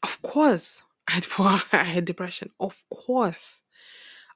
of 0.03 0.21
course 0.21 0.83
i 1.07 1.13
had 1.13 1.25
i 1.73 1.83
had 1.83 2.05
depression. 2.05 2.49
Of 2.59 2.83
course 2.93 3.63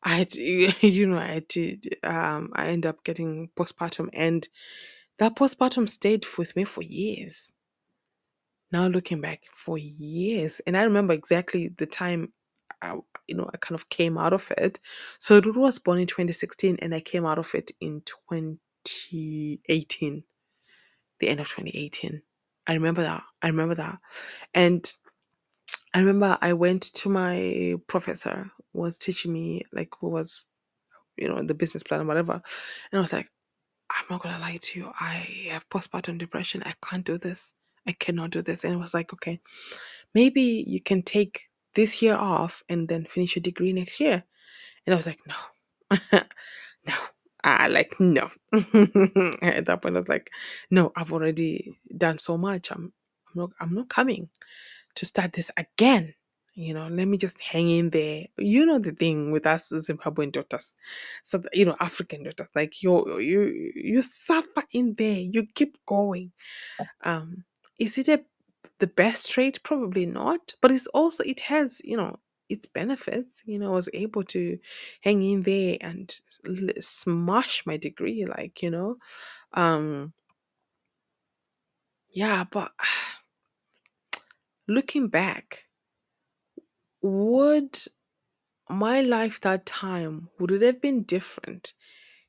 i 0.04 0.10
had 0.10 0.34
you 0.36 1.08
know 1.08 1.17
i 1.17 1.28
had 1.28 1.50
to 1.50 1.78
um 2.04 2.52
i 2.54 2.67
end 2.67 2.86
up 2.86 3.04
getting 3.04 3.50
postpartum 3.56 4.10
and 4.13 4.48
that 5.20 5.36
postpartum 5.36 5.89
stayed 5.89 6.26
with 6.38 6.56
me 6.56 6.63
for 6.63 6.84
years. 6.84 7.52
Now 8.72 8.88
looking 8.88 9.20
back 9.22 9.43
for 9.52 9.78
years. 9.78 10.62
And 10.65 10.78
i 10.78 10.84
remember 10.84 11.13
exactly 11.13 11.70
the 11.78 11.86
time 11.86 12.32
I, 12.82 12.96
you 13.28 13.36
know 13.36 13.50
i 13.54 13.58
kind 13.58 13.80
of 13.80 13.89
came 13.89 14.17
out 14.17 14.34
of 14.34 14.52
it. 14.58 14.80
So 15.20 15.41
Ruru 15.41 15.58
was 15.58 15.80
born 15.80 16.00
in 16.00 16.08
2016 16.08 16.78
and 16.82 16.93
i 16.96 17.02
came 17.02 17.26
out 17.26 17.39
of 17.39 17.54
it 17.56 17.72
in 17.82 18.02
2018 18.88 20.23
the 21.19 21.28
end 21.30 21.39
of 21.39 21.47
2018. 21.47 22.21
I 22.67 22.73
remember 22.73 23.04
that. 23.04 23.23
I 23.41 23.47
remember 23.47 23.76
that. 23.76 24.00
And 24.54 24.91
I 25.93 26.00
remember 26.00 26.38
I 26.41 26.54
went 26.54 26.84
to 26.95 27.10
my 27.10 27.76
professor 27.88 28.52
who 28.73 28.80
was 28.82 28.97
teaching 28.97 29.34
me 29.34 29.63
like 29.73 29.89
who 30.00 30.10
was, 30.10 30.45
you 31.17 31.30
know, 31.30 31.43
the 31.43 31.54
business 31.56 31.84
plan 31.84 32.02
or 32.02 32.06
whatever. 32.06 32.34
And 32.34 32.97
I 32.97 33.00
was 33.00 33.13
like, 33.13 33.30
I'm 33.91 34.06
not 34.10 34.21
gonna 34.21 34.39
lie 34.39 34.60
to 34.62 34.80
you. 34.80 34.91
I 35.00 35.50
have 35.52 35.69
postpartum 35.69 36.17
depression. 36.17 36.63
I 36.65 36.73
can't 36.84 37.06
do 37.06 37.17
this. 37.17 37.54
I 37.88 37.93
cannot 37.93 38.32
do 38.32 38.41
this. 38.41 38.63
And 38.63 38.73
it 38.73 38.78
was 38.78 38.93
like, 38.93 39.13
okay, 39.13 39.39
maybe 40.13 40.63
you 40.67 40.82
can 40.82 41.04
take 41.04 41.43
this 41.76 42.02
year 42.02 42.15
off 42.15 42.63
and 42.69 42.88
then 42.88 43.06
finish 43.06 43.36
your 43.36 43.43
degree 43.43 43.73
next 43.73 44.00
year. 44.00 44.23
And 44.86 44.93
I 44.93 44.97
was 44.97 45.08
like, 45.08 45.21
no, 45.28 45.97
no. 46.88 46.93
I 47.47 47.67
like 47.67 47.95
no. 47.99 48.29
At 48.53 49.65
that 49.65 49.79
point, 49.81 49.95
I 49.95 49.99
was 49.99 50.10
like, 50.10 50.31
no, 50.71 50.91
I've 50.95 51.13
already 51.13 51.77
done 51.97 52.17
so 52.17 52.38
much. 52.38 52.71
I'm, 52.71 52.93
I'm 53.29 53.33
not, 53.41 53.51
I'm 53.60 53.73
not 53.73 53.89
coming 53.89 54.29
to 54.95 55.05
start 55.05 55.33
this 55.33 55.51
again. 55.57 56.13
You 56.55 56.73
know, 56.73 56.88
let 56.88 57.07
me 57.07 57.17
just 57.17 57.39
hang 57.41 57.69
in 57.69 57.91
there. 57.91 58.25
You 58.38 58.65
know 58.65 58.79
the 58.79 58.91
thing 58.91 59.31
with 59.31 59.45
us 59.45 59.71
Zimbabwean 59.71 60.31
daughters, 60.31 60.75
so 61.23 61.43
you 61.53 61.65
know 61.65 61.75
African 61.79 62.23
daughters, 62.23 62.49
like 62.55 62.83
you, 62.83 63.19
you, 63.19 63.71
you 63.75 64.01
suffer 64.01 64.63
in 64.71 64.95
there. 64.95 65.19
You 65.19 65.47
keep 65.53 65.77
going. 65.86 66.31
Um, 67.03 67.43
is 67.79 67.97
it 67.99 68.07
a 68.10 68.23
the 68.79 68.88
best 68.88 69.31
trait? 69.31 69.62
Probably 69.63 70.07
not, 70.07 70.53
but 70.62 70.71
it's 70.71 70.88
also 70.88 71.23
it 71.25 71.39
has 71.41 71.81
you 71.83 71.97
know 71.97 72.17
its 72.49 72.65
benefits. 72.67 73.43
You 73.45 73.60
know, 73.60 73.71
I 73.71 73.75
was 73.75 73.89
able 73.93 74.23
to 74.25 74.60
hang 75.01 75.23
in 75.23 75.43
there 75.43 75.77
and 75.81 76.13
smash 76.79 77.65
my 77.65 77.77
degree, 77.77 78.25
like 78.25 78.62
you 78.63 78.69
know, 78.71 78.97
um, 79.53 80.13
yeah. 82.13 82.43
But 82.43 82.73
looking 84.67 85.07
back, 85.10 85.65
would 87.01 87.75
my 88.69 89.01
life 89.01 89.41
that 89.41 89.65
time 89.65 90.29
would 90.39 90.51
it 90.51 90.62
have 90.62 90.81
been 90.81 91.03
different 91.03 91.73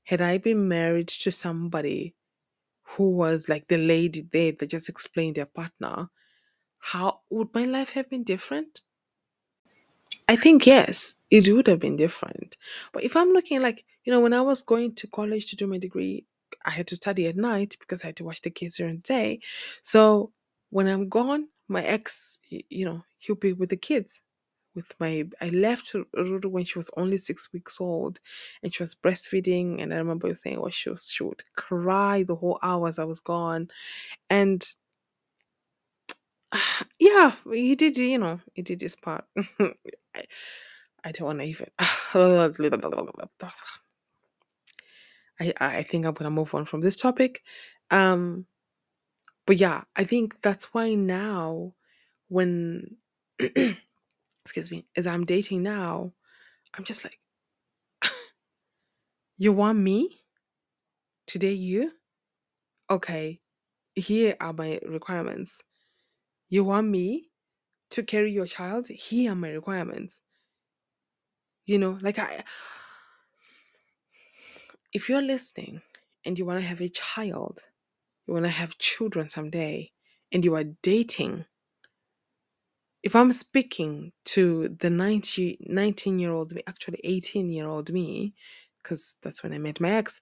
had 0.04 0.20
I 0.20 0.38
been 0.38 0.68
married 0.68 1.08
to 1.08 1.32
somebody 1.32 2.16
who 2.84 3.16
was 3.16 3.48
like 3.48 3.68
the 3.68 3.78
lady 3.78 4.22
there 4.22 4.52
that 4.52 4.68
just 4.70 4.88
explained 4.88 5.36
their 5.36 5.46
partner? 5.46 6.10
How 6.78 7.22
would 7.30 7.54
my 7.54 7.64
life 7.64 7.92
have 7.92 8.10
been 8.10 8.24
different? 8.24 8.82
I 10.28 10.36
think 10.36 10.66
yes, 10.66 11.14
it 11.30 11.48
would 11.52 11.66
have 11.66 11.80
been 11.80 11.96
different. 11.96 12.56
But 12.92 13.04
if 13.04 13.16
I'm 13.16 13.30
looking 13.32 13.62
like, 13.62 13.84
you 14.04 14.12
know, 14.12 14.20
when 14.20 14.32
I 14.34 14.40
was 14.40 14.62
going 14.62 14.94
to 14.96 15.06
college 15.08 15.50
to 15.50 15.56
do 15.56 15.66
my 15.66 15.78
degree, 15.78 16.24
I 16.64 16.70
had 16.70 16.86
to 16.88 16.96
study 16.96 17.26
at 17.26 17.36
night 17.36 17.76
because 17.80 18.02
I 18.02 18.08
had 18.08 18.16
to 18.16 18.24
watch 18.24 18.42
the 18.42 18.50
kids 18.50 18.76
during 18.76 18.96
the 18.96 19.02
day. 19.02 19.40
So 19.82 20.32
when 20.70 20.86
I'm 20.86 21.08
gone, 21.08 21.48
my 21.68 21.82
ex, 21.84 22.38
you 22.48 22.84
know, 22.84 23.02
he'll 23.18 23.36
be 23.36 23.52
with 23.52 23.70
the 23.70 23.76
kids. 23.76 24.20
With 24.74 24.92
my, 25.00 25.24
I 25.40 25.48
left 25.48 25.92
Ruru 26.16 26.46
when 26.46 26.64
she 26.64 26.78
was 26.78 26.90
only 26.96 27.18
six 27.18 27.52
weeks 27.52 27.80
old, 27.80 28.20
and 28.62 28.72
she 28.72 28.82
was 28.82 28.94
breastfeeding. 28.94 29.82
And 29.82 29.92
I 29.92 29.96
remember 29.96 30.32
saying, 30.34 30.58
"Oh, 30.58 30.70
she 30.70 30.90
was, 30.90 31.10
she 31.10 31.24
would 31.24 31.42
cry 31.56 32.22
the 32.22 32.36
whole 32.36 32.58
hours 32.62 32.98
I 32.98 33.04
was 33.04 33.20
gone." 33.20 33.68
And 34.30 34.64
yeah, 37.00 37.32
he 37.52 37.74
did, 37.74 37.96
you 37.96 38.18
know, 38.18 38.40
he 38.54 38.62
did 38.62 38.80
his 38.80 38.96
part. 38.96 39.24
I, 39.60 40.24
I 41.04 41.12
don't 41.12 41.26
want 41.26 41.40
to 41.40 41.44
even. 41.46 41.70
I 45.40 45.52
I 45.60 45.82
think 45.82 46.06
I'm 46.06 46.14
gonna 46.14 46.30
move 46.30 46.54
on 46.54 46.64
from 46.64 46.80
this 46.80 46.96
topic. 46.96 47.42
Um, 47.90 48.46
but 49.46 49.56
yeah, 49.56 49.82
I 49.96 50.04
think 50.04 50.40
that's 50.42 50.66
why 50.74 50.94
now, 50.94 51.74
when 52.28 52.96
excuse 54.44 54.70
me, 54.70 54.86
as 54.96 55.06
I'm 55.06 55.24
dating 55.26 55.62
now, 55.62 56.12
I'm 56.74 56.84
just 56.84 57.04
like, 57.04 57.18
you 59.38 59.52
want 59.52 59.78
me 59.78 60.20
to 61.28 61.38
date 61.38 61.58
you? 61.58 61.92
Okay, 62.90 63.40
here 63.94 64.36
are 64.40 64.52
my 64.52 64.80
requirements. 64.86 65.60
You 66.48 66.64
want 66.64 66.88
me 66.88 67.30
to 67.90 68.02
carry 68.02 68.32
your 68.32 68.46
child? 68.46 68.88
Here 68.88 69.32
are 69.32 69.36
my 69.36 69.50
requirements. 69.50 70.22
You 71.66 71.78
know, 71.78 71.98
like 72.02 72.18
I 72.18 72.44
if 74.94 75.10
you're 75.10 75.22
listening 75.22 75.82
and 76.26 76.38
you 76.38 76.46
want 76.46 76.60
to 76.60 76.66
have 76.66 76.82
a 76.82 76.90
child, 76.90 77.60
you 78.26 78.34
want 78.34 78.46
to 78.46 78.50
have 78.50 78.78
children 78.78 79.30
someday, 79.30 79.92
and 80.32 80.44
you 80.44 80.54
are 80.56 80.64
dating, 80.82 81.46
if 83.02 83.16
I'm 83.16 83.32
speaking 83.32 84.12
to 84.26 84.70
the 84.80 84.90
90, 84.90 85.58
19 85.62 86.18
year 86.20 86.32
old 86.32 86.52
me, 86.52 86.62
actually 86.68 87.00
18 87.04 87.50
year 87.50 87.68
old 87.68 87.92
me, 87.92 88.34
because 88.82 89.16
that's 89.22 89.42
when 89.42 89.52
I 89.52 89.58
met 89.58 89.80
my 89.80 89.92
ex, 89.92 90.20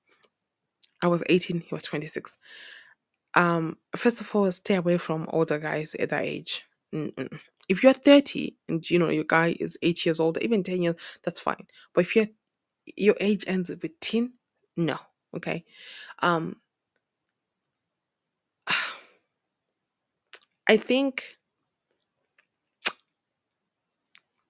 I 1.03 1.09
was 1.09 1.23
18, 1.29 1.61
he 1.61 1.75
was 1.75 1.85
26. 1.85 2.37
Um, 3.37 3.79
first 3.97 4.21
of 4.23 4.35
all, 4.35 4.51
stay 4.53 4.77
away 4.77 4.99
from 4.99 5.29
older 5.31 5.59
guys 5.61 5.95
at 5.97 6.11
that 6.11 6.25
age. 6.25 6.65
Mm-mm. 6.95 7.41
If 7.69 7.85
you're 7.85 7.95
30 7.95 8.57
and 8.69 8.89
you 8.91 8.99
know 9.01 9.11
your 9.11 9.25
guy 9.25 9.57
is 9.61 9.79
eight 9.83 10.07
years 10.07 10.21
old, 10.21 10.39
even 10.39 10.65
10 10.65 10.83
years, 10.83 10.97
that's 11.25 11.41
fine. 11.41 11.67
But 11.95 12.03
if 12.03 12.17
you're 12.17 12.29
your 12.97 13.17
age 13.21 13.45
ends 13.49 13.71
with 13.71 14.01
teen, 14.01 14.35
no. 14.77 14.99
Okay. 15.37 15.65
Um 16.21 16.57
I 20.69 20.77
think 20.77 21.39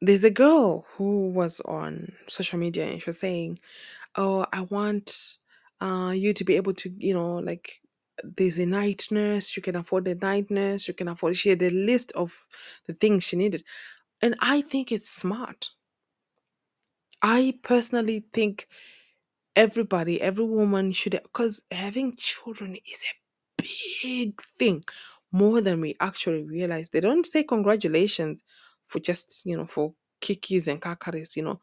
there's 0.01 0.25
a 0.25 0.31
girl 0.31 0.87
who 0.97 1.31
was 1.31 1.61
on 1.63 2.13
social 2.29 2.59
media 2.59 2.87
and 2.87 3.03
she 3.03 3.11
was 3.11 3.19
saying, 3.19 3.59
Oh, 4.17 4.47
I 4.53 4.63
want 4.63 5.39
uh 5.81 6.13
you 6.15 6.35
to 6.35 6.45
be 6.45 6.57
able 6.57 6.75
to, 6.75 6.91
you 6.99 7.15
know, 7.15 7.37
like 7.39 7.81
there's 8.25 8.59
a 8.59 8.67
night 8.67 9.09
nurse, 9.11 9.57
you 9.57 9.63
can 9.63 9.77
afford 9.77 10.09
a 10.09 10.15
night 10.15 10.51
nurse, 10.51 10.89
you 10.89 10.95
can 10.95 11.09
afford 11.09 11.37
she 11.37 11.51
had 11.51 11.63
a 11.63 11.71
list 11.71 12.13
of 12.13 12.35
the 12.87 12.95
things 12.95 13.25
she 13.25 13.37
needed. 13.37 13.63
And 14.23 14.35
I 14.41 14.63
think 14.63 14.93
it's 14.93 15.11
smart. 15.11 15.71
I 17.23 17.55
personally 17.63 18.27
think 18.33 18.69
everybody, 19.55 20.21
every 20.21 20.45
woman 20.45 20.93
should, 20.93 21.13
because 21.23 21.63
having 21.71 22.17
children 22.17 22.75
is 22.75 23.05
a 23.05 23.63
big 24.03 24.41
thing, 24.59 24.83
more 25.33 25.61
than 25.61 25.81
we 25.81 25.97
actually 26.01 26.45
realize. 26.45 26.91
They 26.91 27.01
don't 27.01 27.27
say 27.27 27.43
congratulations 27.43 28.43
for 28.87 29.01
just, 29.01 29.43
you 29.45 29.57
know, 29.57 29.67
for 29.67 29.95
kikis 30.23 30.69
and 30.69 30.81
kakaris, 30.81 31.37
you 31.37 31.43
know, 31.43 31.61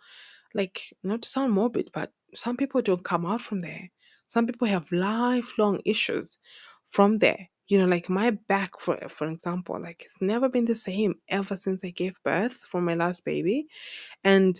like 0.53 0.93
not 1.03 1.21
to 1.23 1.29
sound 1.29 1.53
morbid, 1.53 1.89
but 1.93 2.11
some 2.35 2.57
people 2.57 2.81
don't 2.81 3.03
come 3.03 3.25
out 3.25 3.41
from 3.41 3.59
there. 3.59 3.89
Some 4.33 4.47
people 4.47 4.67
have 4.67 4.91
lifelong 4.91 5.79
issues 5.85 6.39
from 6.87 7.17
there. 7.17 7.49
You 7.67 7.79
know, 7.79 7.85
like 7.85 8.09
my 8.09 8.31
back, 8.31 8.71
for 8.79 8.97
for 9.09 9.27
example, 9.29 9.79
like 9.81 10.01
it's 10.05 10.21
never 10.21 10.49
been 10.49 10.65
the 10.65 10.75
same 10.89 11.13
ever 11.29 11.55
since 11.55 11.85
I 11.85 11.91
gave 11.91 12.15
birth 12.23 12.53
for 12.71 12.81
my 12.81 12.95
last 12.95 13.25
baby, 13.25 13.67
and 14.23 14.55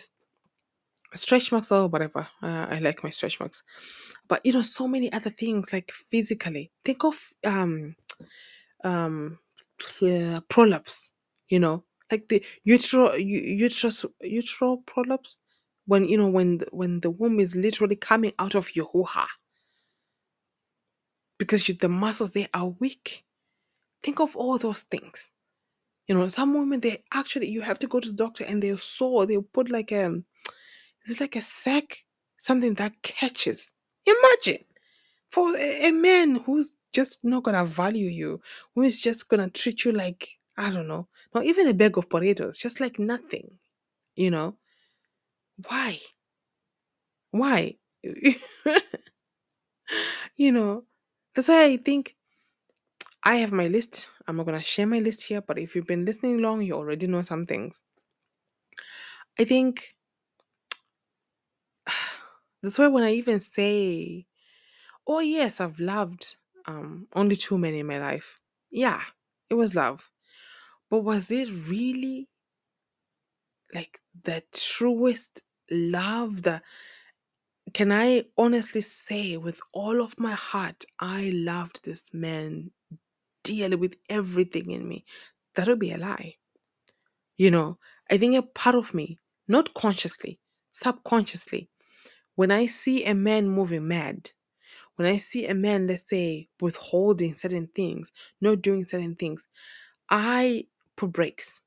stretch 1.16 1.52
marks 1.52 1.72
or 1.72 1.88
whatever. 1.88 2.28
Uh, 2.42 2.68
I 2.76 2.80
like 2.80 3.04
my 3.04 3.10
stretch 3.10 3.40
marks, 3.40 3.64
but 4.28 4.42
you 4.46 4.54
know, 4.54 4.62
so 4.62 4.88
many 4.88 5.12
other 5.12 5.32
things 5.32 5.74
like 5.74 5.92
physically. 6.12 6.72
Think 6.86 7.04
of 7.04 7.16
um 7.46 7.96
um 8.84 9.40
uh, 10.02 10.42
prolapse. 10.50 11.12
You 11.50 11.60
know, 11.60 11.84
like 12.12 12.30
the 12.30 12.46
utero 12.64 13.16
uterus 13.16 14.06
utero 14.22 14.78
prolapse 14.86 15.40
when 15.88 16.06
you 16.06 16.18
know 16.18 16.30
when 16.30 16.60
the, 16.60 16.68
when 16.72 17.00
the 17.02 17.12
womb 17.12 17.40
is 17.40 17.56
literally 17.56 17.96
coming 17.98 18.34
out 18.40 18.56
of 18.56 18.76
your 18.76 18.88
hoo 18.94 19.04
ha 19.04 19.28
because 21.44 21.68
you, 21.68 21.76
the 21.76 21.90
muscles 21.90 22.32
they 22.32 22.48
are 22.54 22.68
weak. 22.68 23.24
Think 24.02 24.20
of 24.20 24.36
all 24.36 24.58
those 24.58 24.84
things. 24.84 25.32
You 26.08 26.16
know, 26.16 26.28
some 26.28 26.54
women 26.54 26.80
they 26.80 27.04
actually 27.14 27.50
you 27.50 27.62
have 27.62 27.80
to 27.80 27.88
go 27.88 28.00
to 28.00 28.10
the 28.10 28.16
doctor 28.16 28.44
and 28.44 28.62
they'll 28.62 28.78
saw 28.78 29.26
they'll 29.26 29.42
put 29.44 29.70
like 29.72 29.92
a 29.92 30.22
it's 31.06 31.20
like 31.20 31.36
a 31.36 31.42
sack, 31.42 32.06
something 32.38 32.76
that 32.76 33.02
catches. 33.02 33.72
Imagine 34.06 34.64
for 35.32 35.56
a, 35.58 35.90
a 35.90 35.92
man 35.92 36.36
who's 36.36 36.76
just 36.94 37.20
not 37.24 37.44
gonna 37.44 37.66
value 37.66 38.10
you, 38.10 38.42
who 38.76 38.84
is 38.84 39.02
just 39.02 39.30
gonna 39.30 39.50
treat 39.50 39.86
you 39.86 39.92
like 39.92 40.28
I 40.58 40.70
don't 40.72 40.88
know, 40.88 41.08
not 41.34 41.46
even 41.46 41.68
a 41.68 41.74
bag 41.74 41.98
of 41.98 42.10
potatoes, 42.10 42.58
just 42.58 42.80
like 42.80 43.00
nothing. 43.00 43.50
You 44.16 44.32
know 44.32 44.58
why? 45.68 46.00
Why? 47.32 47.76
you 50.38 50.52
know 50.52 50.84
that's 51.36 51.48
why 51.48 51.66
I 51.66 51.78
think 51.78 52.16
I 53.24 53.36
have 53.36 53.52
my 53.52 53.68
list. 53.68 54.08
I'm 54.28 54.38
not 54.38 54.46
gonna 54.46 54.64
share 54.64 54.88
my 54.88 55.00
list 55.00 55.24
here, 55.24 55.42
but 55.42 55.60
if 55.60 55.76
you've 55.76 55.86
been 55.88 56.06
listening 56.06 56.38
long, 56.38 56.62
you 56.62 56.74
already 56.76 57.08
know 57.08 57.22
some 57.22 57.44
things. 57.44 57.84
I 59.40 59.46
think 59.46 59.96
that's 62.62 62.78
why 62.80 62.88
when 62.88 63.04
I 63.04 63.12
even 63.12 63.40
say, 63.40 64.26
"Oh 65.08 65.20
yes, 65.22 65.62
I've 65.62 65.80
loved 65.80 66.38
um 66.66 67.08
only 67.16 67.36
two 67.38 67.58
men 67.58 67.76
in 67.76 67.88
my 67.88 68.00
life," 68.00 68.42
yeah, 68.72 69.04
it 69.50 69.56
was 69.56 69.76
love, 69.76 70.12
but 70.90 71.00
was 71.02 71.32
it 71.32 71.50
really 71.70 72.30
like 73.74 74.00
the 74.24 74.44
truest 74.54 75.42
love? 75.70 76.44
That 76.44 76.64
can 77.74 77.92
I 77.92 78.24
honestly 78.38 78.82
say 78.82 79.38
with 79.38 79.60
all 79.74 80.02
of 80.02 80.20
my 80.20 80.34
heart, 80.34 80.86
I 81.00 81.32
loved 81.34 81.84
this 81.84 82.14
man 82.14 82.72
dearly 83.44 83.76
with 83.78 83.96
everything 84.10 84.72
in 84.72 84.88
me? 84.88 85.06
That 85.56 85.68
would 85.68 85.80
be 85.80 85.92
a 85.92 85.98
lie. 85.98 86.36
You 87.38 87.52
know, 87.52 87.80
I 88.12 88.18
think 88.18 88.36
a 88.36 88.44
part 88.44 88.76
of 88.76 88.94
me, 88.94 89.20
not 89.48 89.74
consciously, 89.74 90.40
subconsciously, 90.72 91.70
when 92.36 92.52
I 92.52 92.68
see 92.68 93.06
a 93.06 93.16
man 93.16 93.50
moving 93.50 93.88
mad, 93.88 94.32
when 94.96 95.08
I 95.08 95.18
see 95.18 95.48
a 95.48 95.56
man, 95.56 95.88
let's 95.88 96.10
say, 96.10 96.50
withholding 96.62 97.36
certain 97.36 97.68
things, 97.76 98.12
not 98.42 98.62
doing 98.62 98.86
certain 98.86 99.16
things, 99.16 99.46
I 100.10 100.66
put 100.96 101.12
bricks. 101.14 101.62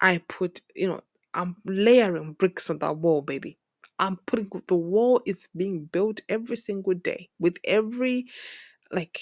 I 0.00 0.22
put, 0.28 0.60
you 0.74 0.88
know, 0.88 1.00
I'm 1.34 1.56
layering 1.64 2.34
bricks 2.34 2.70
on 2.70 2.78
that 2.80 2.96
wall, 2.96 3.22
baby. 3.22 3.58
I'm 3.98 4.16
putting 4.26 4.50
the 4.68 4.76
wall 4.76 5.22
is 5.26 5.48
being 5.56 5.86
built 5.86 6.20
every 6.28 6.56
single 6.56 6.94
day 6.94 7.30
with 7.40 7.58
every 7.64 8.26
like 8.92 9.20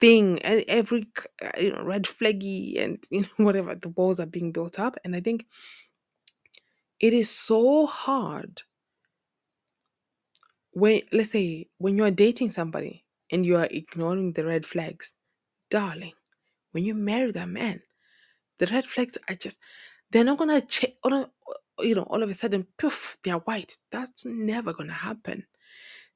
thing, 0.00 0.40
and 0.40 0.64
every 0.68 1.06
uh, 1.44 1.50
you 1.60 1.72
know 1.72 1.82
red 1.82 2.04
flaggy 2.04 2.82
and 2.82 3.02
you 3.12 3.22
know 3.22 3.44
whatever 3.46 3.74
the 3.74 3.90
walls 3.90 4.20
are 4.20 4.26
being 4.26 4.52
built 4.52 4.78
up, 4.80 4.96
and 5.04 5.16
I 5.16 5.20
think 5.20 5.46
it 7.00 7.14
is 7.14 7.30
so 7.30 7.86
hard 7.86 8.62
when 10.72 11.02
let's 11.12 11.32
say 11.32 11.68
when 11.78 11.98
you're 11.98 12.10
dating 12.12 12.52
somebody 12.52 13.04
and 13.32 13.46
you 13.46 13.56
are 13.56 13.68
ignoring 13.70 14.32
the 14.34 14.46
red 14.46 14.66
flags, 14.66 15.12
darling. 15.70 16.12
When 16.72 16.84
you 16.84 16.94
marry 16.94 17.32
that 17.32 17.48
man, 17.48 17.82
the 18.58 18.66
red 18.66 18.84
flags 18.86 19.18
are 19.28 19.36
just 19.36 19.58
they're 20.12 20.24
not 20.24 20.38
gonna 20.38 20.62
change. 20.62 20.94
You 21.82 21.94
know, 21.96 22.02
all 22.02 22.22
of 22.22 22.30
a 22.30 22.34
sudden, 22.34 22.66
poof, 22.78 23.18
they're 23.22 23.36
white. 23.36 23.76
That's 23.90 24.24
never 24.24 24.72
gonna 24.72 24.92
happen. 24.92 25.46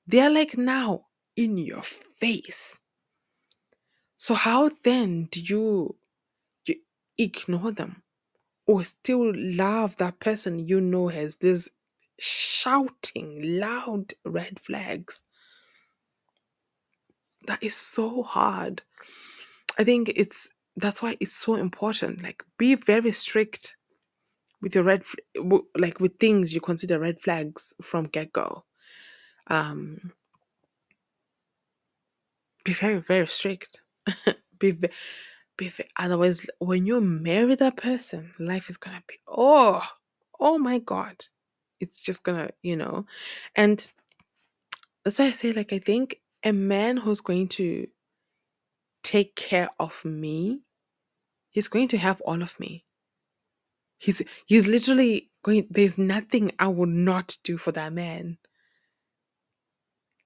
They're 0.06 0.30
like 0.30 0.56
now 0.58 1.06
in 1.36 1.58
your 1.58 1.82
face. 1.82 2.78
So 4.16 4.34
how 4.34 4.70
then 4.84 5.24
do 5.30 5.40
you, 5.40 5.96
you 6.66 6.76
ignore 7.18 7.72
them 7.72 8.02
or 8.66 8.84
still 8.84 9.32
love 9.34 9.96
that 9.96 10.20
person 10.20 10.58
you 10.58 10.80
know 10.80 11.08
has 11.08 11.36
this 11.36 11.68
shouting 12.18 13.60
loud 13.60 14.12
red 14.24 14.60
flags? 14.60 15.22
That 17.46 17.62
is 17.62 17.74
so 17.74 18.22
hard. 18.22 18.82
I 19.78 19.84
think 19.84 20.12
it's 20.14 20.48
that's 20.76 21.02
why 21.02 21.16
it's 21.20 21.34
so 21.34 21.54
important. 21.56 22.22
Like 22.22 22.42
be 22.58 22.74
very 22.74 23.12
strict 23.12 23.76
with 24.64 24.74
your 24.74 24.84
red 24.84 25.04
like 25.76 26.00
with 26.00 26.18
things 26.18 26.54
you 26.54 26.60
consider 26.60 26.98
red 26.98 27.20
flags 27.20 27.74
from 27.82 28.06
get-go. 28.06 28.64
Um 29.46 30.00
be 32.64 32.72
very 32.72 32.98
very 32.98 33.26
strict. 33.26 33.82
be 34.58 34.72
be 35.58 35.70
otherwise 35.96 36.46
when 36.58 36.86
you 36.86 37.00
marry 37.02 37.54
that 37.56 37.76
person, 37.76 38.32
life 38.38 38.70
is 38.70 38.78
going 38.78 38.96
to 38.96 39.02
be 39.06 39.18
oh, 39.28 39.86
oh 40.40 40.58
my 40.58 40.78
god. 40.78 41.16
It's 41.78 42.02
just 42.02 42.22
going 42.22 42.38
to, 42.38 42.54
you 42.62 42.76
know. 42.76 43.04
And 43.54 43.78
that's 45.04 45.18
why 45.18 45.26
I 45.26 45.32
say 45.32 45.52
like 45.52 45.74
I 45.74 45.78
think 45.78 46.16
a 46.42 46.52
man 46.52 46.96
who's 46.96 47.20
going 47.20 47.48
to 47.48 47.86
take 49.02 49.36
care 49.36 49.68
of 49.78 50.02
me, 50.06 50.62
he's 51.50 51.68
going 51.68 51.88
to 51.88 51.98
have 51.98 52.22
all 52.22 52.42
of 52.42 52.58
me. 52.58 52.83
He's 53.98 54.22
he's 54.46 54.66
literally 54.68 55.30
going 55.44 55.66
there's 55.70 55.98
nothing 55.98 56.52
I 56.58 56.68
would 56.68 56.88
not 56.90 57.36
do 57.44 57.58
for 57.58 57.72
that 57.72 57.92
man. 57.92 58.38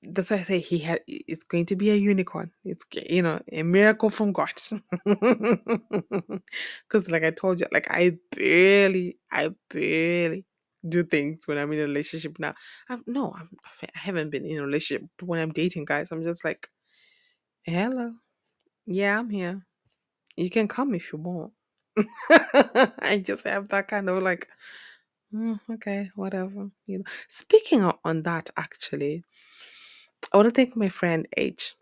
that's 0.03 0.31
why 0.31 0.39
I 0.39 0.43
say 0.45 0.61
he 0.61 0.79
had. 0.79 1.01
It's 1.09 1.45
going 1.45 1.67
to 1.67 1.77
be 1.77 1.91
a 1.91 1.97
unicorn. 1.97 2.53
It's 2.65 2.85
you 2.95 3.23
know 3.23 3.41
a 3.53 3.63
miracle 3.65 4.11
from 4.11 4.33
God. 4.33 4.53
Because 6.89 7.11
like 7.11 7.25
I 7.25 7.31
told 7.33 7.61
you, 7.61 7.67
like 7.73 7.87
I 7.91 8.19
barely, 8.37 9.19
I 9.33 9.51
barely 9.71 10.45
do 10.89 11.05
things 11.05 11.43
when 11.47 11.59
I'm 11.59 11.73
in 11.73 11.81
a 11.81 11.83
relationship 11.83 12.39
now. 12.39 12.55
I've, 12.89 13.03
no, 13.07 13.35
I'm, 13.39 13.51
I 13.83 13.89
haven't 13.95 14.31
been 14.31 14.47
in 14.47 14.61
a 14.61 14.65
relationship. 14.65 15.09
But 15.19 15.29
when 15.29 15.41
I'm 15.41 15.53
dating 15.53 15.85
guys, 15.87 16.13
I'm 16.13 16.23
just 16.23 16.45
like, 16.45 16.69
hello, 17.65 18.13
yeah, 18.87 19.19
I'm 19.21 19.31
here. 19.31 19.67
You 20.37 20.51
can 20.51 20.69
come 20.69 20.95
if 20.95 21.13
you 21.13 21.19
want. 21.21 21.53
I 22.31 23.23
just 23.25 23.47
have 23.47 23.69
that 23.71 23.89
kind 23.89 24.09
of 24.09 24.23
like, 24.23 24.49
"Mm, 25.35 25.61
okay, 25.73 26.11
whatever. 26.15 26.71
You 26.87 26.99
know. 26.99 27.05
Speaking 27.29 27.85
of, 27.85 27.99
on 28.05 28.23
that, 28.25 28.51
actually, 28.57 29.25
I 30.33 30.37
want 30.37 30.49
to 30.49 30.55
thank 30.55 30.77
my 30.77 30.89
friend 30.89 31.27
H. 31.37 31.75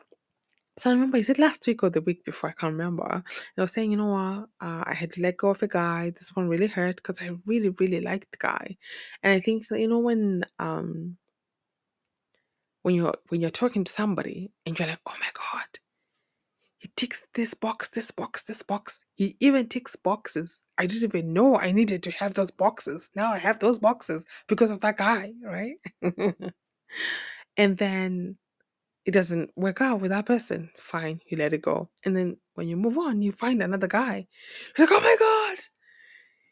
So 0.78 0.90
I 0.90 0.92
remember, 0.92 1.16
is 1.18 1.30
it 1.30 1.38
last 1.38 1.66
week 1.66 1.82
or 1.82 1.90
the 1.90 2.02
week 2.02 2.24
before? 2.24 2.50
I 2.50 2.52
can't 2.52 2.74
remember. 2.74 3.06
And 3.10 3.24
I 3.58 3.62
was 3.62 3.72
saying, 3.72 3.90
you 3.92 3.96
know 3.96 4.06
what? 4.06 4.48
Uh, 4.60 4.84
I 4.86 4.94
had 4.94 5.12
to 5.12 5.22
let 5.22 5.38
go 5.38 5.50
of 5.50 5.62
a 5.62 5.68
guy. 5.68 6.10
This 6.10 6.36
one 6.36 6.48
really 6.48 6.66
hurt 6.66 6.96
because 6.96 7.22
I 7.22 7.30
really, 7.46 7.70
really 7.70 8.00
liked 8.00 8.30
the 8.32 8.38
guy. 8.38 8.76
And 9.22 9.32
I 9.32 9.40
think 9.40 9.66
you 9.70 9.88
know 9.88 10.00
when 10.00 10.44
um 10.58 11.16
when 12.82 12.94
you're 12.94 13.14
when 13.28 13.40
you're 13.40 13.50
talking 13.50 13.84
to 13.84 13.92
somebody 13.92 14.52
and 14.66 14.78
you're 14.78 14.88
like, 14.88 15.00
oh 15.06 15.16
my 15.20 15.30
god, 15.34 15.66
he 16.78 16.88
ticks 16.96 17.24
this 17.34 17.54
box, 17.54 17.88
this 17.88 18.10
box, 18.10 18.42
this 18.42 18.62
box. 18.62 19.04
He 19.14 19.36
even 19.40 19.68
ticks 19.68 19.96
boxes. 19.96 20.66
I 20.78 20.86
didn't 20.86 21.04
even 21.04 21.32
know 21.32 21.58
I 21.58 21.72
needed 21.72 22.02
to 22.04 22.10
have 22.12 22.34
those 22.34 22.50
boxes. 22.50 23.10
Now 23.14 23.32
I 23.32 23.38
have 23.38 23.58
those 23.58 23.78
boxes 23.78 24.26
because 24.46 24.70
of 24.70 24.80
that 24.80 24.98
guy, 24.98 25.32
right? 25.42 25.76
and 27.56 27.76
then 27.78 28.36
it 29.06 29.12
doesn't 29.12 29.50
work 29.56 29.80
out 29.80 30.00
with 30.00 30.10
that 30.10 30.26
person. 30.26 30.68
Fine, 30.76 31.20
you 31.28 31.38
let 31.38 31.54
it 31.54 31.62
go. 31.62 31.88
And 32.04 32.14
then 32.14 32.36
when 32.54 32.68
you 32.68 32.76
move 32.76 32.98
on, 32.98 33.22
you 33.22 33.32
find 33.32 33.62
another 33.62 33.88
guy. 33.88 34.26
You're 34.76 34.86
like, 34.86 34.96
oh 34.96 35.00
my 35.00 35.16
God, 35.18 35.58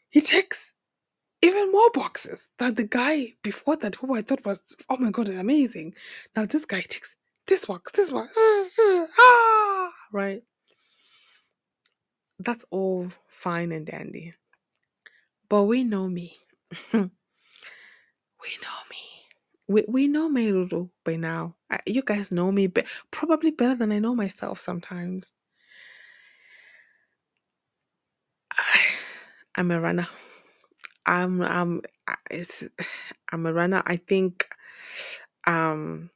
he 0.09 0.21
ticks 0.21 0.73
even 1.41 1.71
more 1.71 1.91
boxes 1.93 2.49
than 2.57 2.73
the 2.73 2.85
guy 2.85 3.33
before 3.43 3.75
that, 3.77 3.95
who 3.95 4.15
I 4.15 4.23
thought 4.23 4.45
was, 4.45 4.75
oh 4.89 4.97
my 4.97 5.11
God, 5.11 5.29
amazing. 5.29 5.93
Now 6.35 6.45
this 6.45 6.65
guy 6.65 6.81
ticks 6.81 7.15
this 7.45 7.65
box, 7.65 7.91
this 7.91 8.09
box, 8.09 8.33
ah, 8.39 9.07
right? 10.15 10.43
That's 12.39 12.65
all 12.71 13.09
fine 13.27 13.71
and 13.73 13.85
dandy. 13.85 14.33
But 15.49 15.63
we 15.65 15.83
know 15.83 16.07
me. 16.07 16.37
we 16.93 16.99
know 17.01 18.79
me. 18.89 19.03
We, 19.67 19.85
we 19.87 20.07
know 20.07 20.29
Mai 20.29 20.51
Ruru 20.51 20.89
by 21.03 21.17
now. 21.17 21.55
I, 21.69 21.79
you 21.85 22.03
guys 22.03 22.31
know 22.31 22.51
me 22.51 22.67
be- 22.67 22.83
probably 23.11 23.51
better 23.51 23.75
than 23.75 23.91
I 23.91 23.99
know 23.99 24.15
myself 24.15 24.59
sometimes. 24.61 25.33
I, 28.51 28.79
I'm 29.57 29.71
a 29.71 29.81
runner. 29.81 30.07
I'm 31.05 31.41
I'm 31.41 31.81
it's, 32.31 32.63
I'm 33.31 33.45
a 33.45 33.53
runner. 33.53 33.83
I 33.85 33.97
think 33.97 34.47
um 35.47 36.09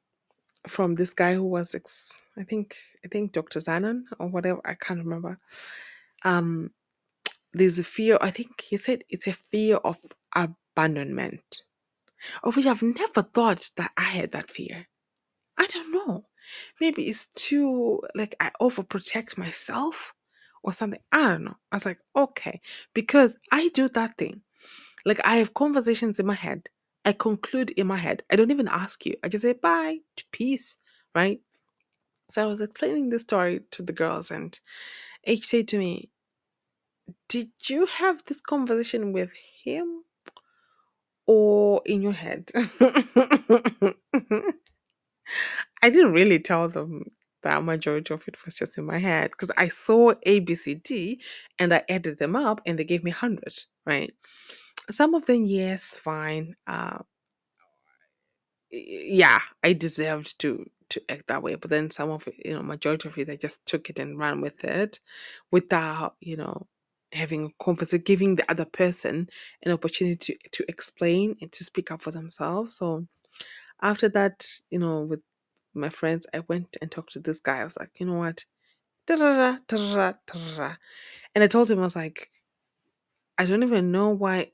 from 0.67 0.95
this 0.95 1.13
guy 1.13 1.33
who 1.35 1.43
was 1.43 1.75
ex, 1.75 2.21
I 2.37 2.43
think 2.43 2.75
I 3.05 3.07
think 3.07 3.31
Dr. 3.31 3.59
Zanon 3.59 4.03
or 4.19 4.27
whatever 4.27 4.61
I 4.65 4.75
can't 4.75 5.03
remember. 5.03 5.39
Um 6.23 6.71
there's 7.53 7.79
a 7.79 7.83
fear 7.83 8.17
I 8.21 8.31
think 8.31 8.61
he 8.61 8.77
said 8.77 9.03
it's 9.09 9.27
a 9.27 9.33
fear 9.33 9.77
of 9.77 9.97
abandonment. 10.35 11.61
Of 12.43 12.55
which 12.55 12.65
I've 12.65 12.83
never 12.83 13.23
thought 13.23 13.69
that 13.77 13.91
I 13.97 14.03
had 14.03 14.33
that 14.33 14.49
fear. 14.49 14.87
I 15.57 15.65
don't 15.67 15.91
know. 15.91 16.25
Maybe 16.81 17.03
it's 17.03 17.27
too 17.27 18.01
like 18.15 18.35
I 18.39 18.51
overprotect 18.61 19.37
myself 19.37 20.13
or 20.63 20.73
something. 20.73 20.99
I 21.11 21.29
don't 21.29 21.43
know. 21.45 21.55
I 21.71 21.75
was 21.75 21.85
like, 21.85 21.99
okay, 22.15 22.61
because 22.93 23.37
I 23.51 23.69
do 23.73 23.87
that 23.89 24.17
thing. 24.17 24.41
Like 25.05 25.25
I 25.25 25.37
have 25.37 25.53
conversations 25.53 26.19
in 26.19 26.25
my 26.25 26.33
head. 26.33 26.69
I 27.05 27.13
conclude 27.13 27.71
in 27.71 27.87
my 27.87 27.97
head. 27.97 28.23
I 28.31 28.35
don't 28.35 28.51
even 28.51 28.67
ask 28.67 29.05
you. 29.05 29.15
I 29.23 29.29
just 29.29 29.43
say 29.43 29.53
bye, 29.53 29.99
peace, 30.31 30.77
right? 31.15 31.41
So 32.29 32.43
I 32.43 32.47
was 32.47 32.61
explaining 32.61 33.09
this 33.09 33.23
story 33.23 33.61
to 33.71 33.83
the 33.83 33.93
girls, 33.93 34.31
and 34.31 34.59
H 35.25 35.45
said 35.47 35.67
to 35.69 35.77
me, 35.79 36.09
"Did 37.29 37.51
you 37.67 37.85
have 37.87 38.23
this 38.25 38.41
conversation 38.41 39.13
with 39.13 39.31
him 39.63 40.03
or 41.27 41.81
in 41.85 42.01
your 42.01 42.13
head?" 42.13 42.51
I 45.81 45.89
didn't 45.89 46.13
really 46.13 46.39
tell 46.39 46.69
them 46.69 47.05
that 47.43 47.63
majority 47.63 48.13
of 48.13 48.27
it 48.27 48.43
was 48.45 48.55
just 48.57 48.77
in 48.77 48.85
my 48.85 48.97
head 48.97 49.31
because 49.31 49.51
I 49.57 49.69
saw 49.69 50.13
A, 50.23 50.39
B, 50.41 50.55
C, 50.55 50.75
D 50.75 51.21
and 51.57 51.73
I 51.73 51.83
added 51.89 52.19
them 52.19 52.35
up 52.35 52.61
and 52.65 52.77
they 52.77 52.83
gave 52.83 53.03
me 53.03 53.11
100, 53.11 53.55
right? 53.85 54.13
Some 54.91 55.15
of 55.15 55.25
them, 55.25 55.43
yes, 55.45 55.95
fine. 55.95 56.55
Uh, 56.67 56.99
yeah, 58.71 59.39
I 59.63 59.73
deserved 59.73 60.39
to 60.41 60.65
to 60.89 61.01
act 61.09 61.27
that 61.27 61.43
way, 61.43 61.55
but 61.55 61.69
then 61.69 61.89
some 61.91 62.09
of 62.11 62.27
you 62.45 62.53
know, 62.53 62.63
majority 62.63 63.09
of 63.09 63.17
it, 63.17 63.29
I 63.29 63.35
just 63.35 63.63
took 63.65 63.89
it 63.91 63.99
and 63.99 64.17
ran 64.17 64.41
with 64.41 64.63
it 64.63 64.99
without, 65.51 66.15
you 66.21 66.35
know, 66.37 66.65
having 67.13 67.45
a 67.45 67.63
conversation, 67.63 68.03
giving 68.05 68.35
the 68.35 68.49
other 68.51 68.65
person 68.65 69.27
an 69.65 69.71
opportunity 69.73 70.37
to, 70.43 70.49
to 70.51 70.65
explain 70.69 71.35
and 71.41 71.51
to 71.53 71.63
speak 71.63 71.91
up 71.91 72.01
for 72.01 72.11
themselves. 72.11 72.75
So 72.77 73.05
after 73.81 74.09
that, 74.09 74.43
you 74.71 74.79
know, 74.79 75.01
with 75.01 75.21
my 75.75 75.89
friends, 75.89 76.25
I 76.33 76.39
went 76.49 76.75
and 76.81 76.89
talked 76.91 77.13
to 77.13 77.19
this 77.21 77.39
guy. 77.41 77.59
I 77.59 77.63
was 77.65 77.77
like, 77.77 77.91
you 77.99 78.05
know 78.07 78.15
what? 78.15 78.45
And 79.09 79.21
I 81.43 81.47
told 81.47 81.69
him, 81.71 81.79
I 81.79 81.83
was 81.83 81.95
like, 81.95 82.29
I 83.37 83.45
don't 83.45 83.63
even 83.63 83.91
know 83.91 84.09
why 84.09 84.51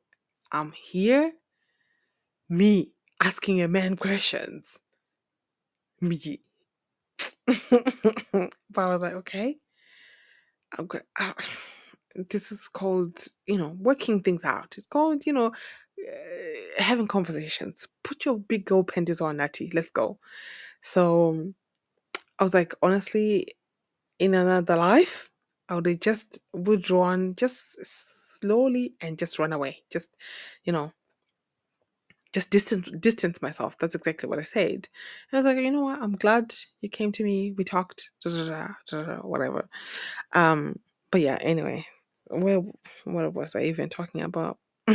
I'm 0.51 0.71
here. 0.71 1.31
Me 2.49 2.91
asking 3.21 3.61
a 3.61 3.67
man 3.67 3.95
questions. 3.95 4.79
Me. 6.01 6.39
but 7.47 8.51
I 8.77 8.87
was 8.87 9.01
like, 9.01 9.13
okay, 9.13 9.57
go- 10.87 10.99
uh, 11.19 11.33
this 12.29 12.51
is 12.51 12.67
called, 12.67 13.17
you 13.45 13.57
know, 13.57 13.75
working 13.79 14.21
things 14.21 14.43
out. 14.43 14.75
It's 14.77 14.87
called, 14.87 15.25
you 15.25 15.33
know, 15.33 15.47
uh, 15.47 16.81
having 16.83 17.07
conversations. 17.07 17.87
Put 18.03 18.25
your 18.25 18.37
big 18.37 18.65
girl 18.65 18.83
panties 18.83 19.21
on, 19.21 19.37
Natty. 19.37 19.71
Let's 19.73 19.89
go. 19.89 20.19
So 20.81 21.53
I 22.39 22.43
was 22.43 22.53
like, 22.53 22.73
honestly, 22.81 23.47
in 24.19 24.33
another 24.33 24.75
life, 24.75 25.29
I 25.67 25.75
would 25.75 25.87
have 25.87 25.99
just 25.99 26.39
withdrawn, 26.53 27.33
just 27.35 27.83
slowly 28.41 28.95
and 29.01 29.17
just 29.19 29.39
run 29.39 29.53
away. 29.53 29.83
Just, 29.91 30.15
you 30.63 30.73
know, 30.73 30.91
just 32.33 32.51
distance 32.51 32.89
distance 32.99 33.41
myself. 33.41 33.77
That's 33.79 33.95
exactly 33.95 34.29
what 34.29 34.39
I 34.39 34.43
said. 34.43 34.69
And 34.71 35.33
I 35.33 35.37
was 35.37 35.45
like, 35.45 35.57
you 35.57 35.71
know 35.71 35.81
what? 35.83 36.01
I'm 36.01 36.15
glad 36.15 36.53
you 36.81 36.89
came 36.89 37.11
to 37.13 37.23
me. 37.23 37.53
We 37.57 37.63
talked, 37.63 38.11
whatever. 38.23 39.69
Um, 40.33 40.79
but 41.11 41.21
yeah, 41.21 41.37
anyway, 41.41 41.85
where 42.29 42.61
what 43.05 43.33
was 43.33 43.55
I 43.55 43.63
even 43.63 43.89
talking 43.89 44.21
about? 44.21 44.57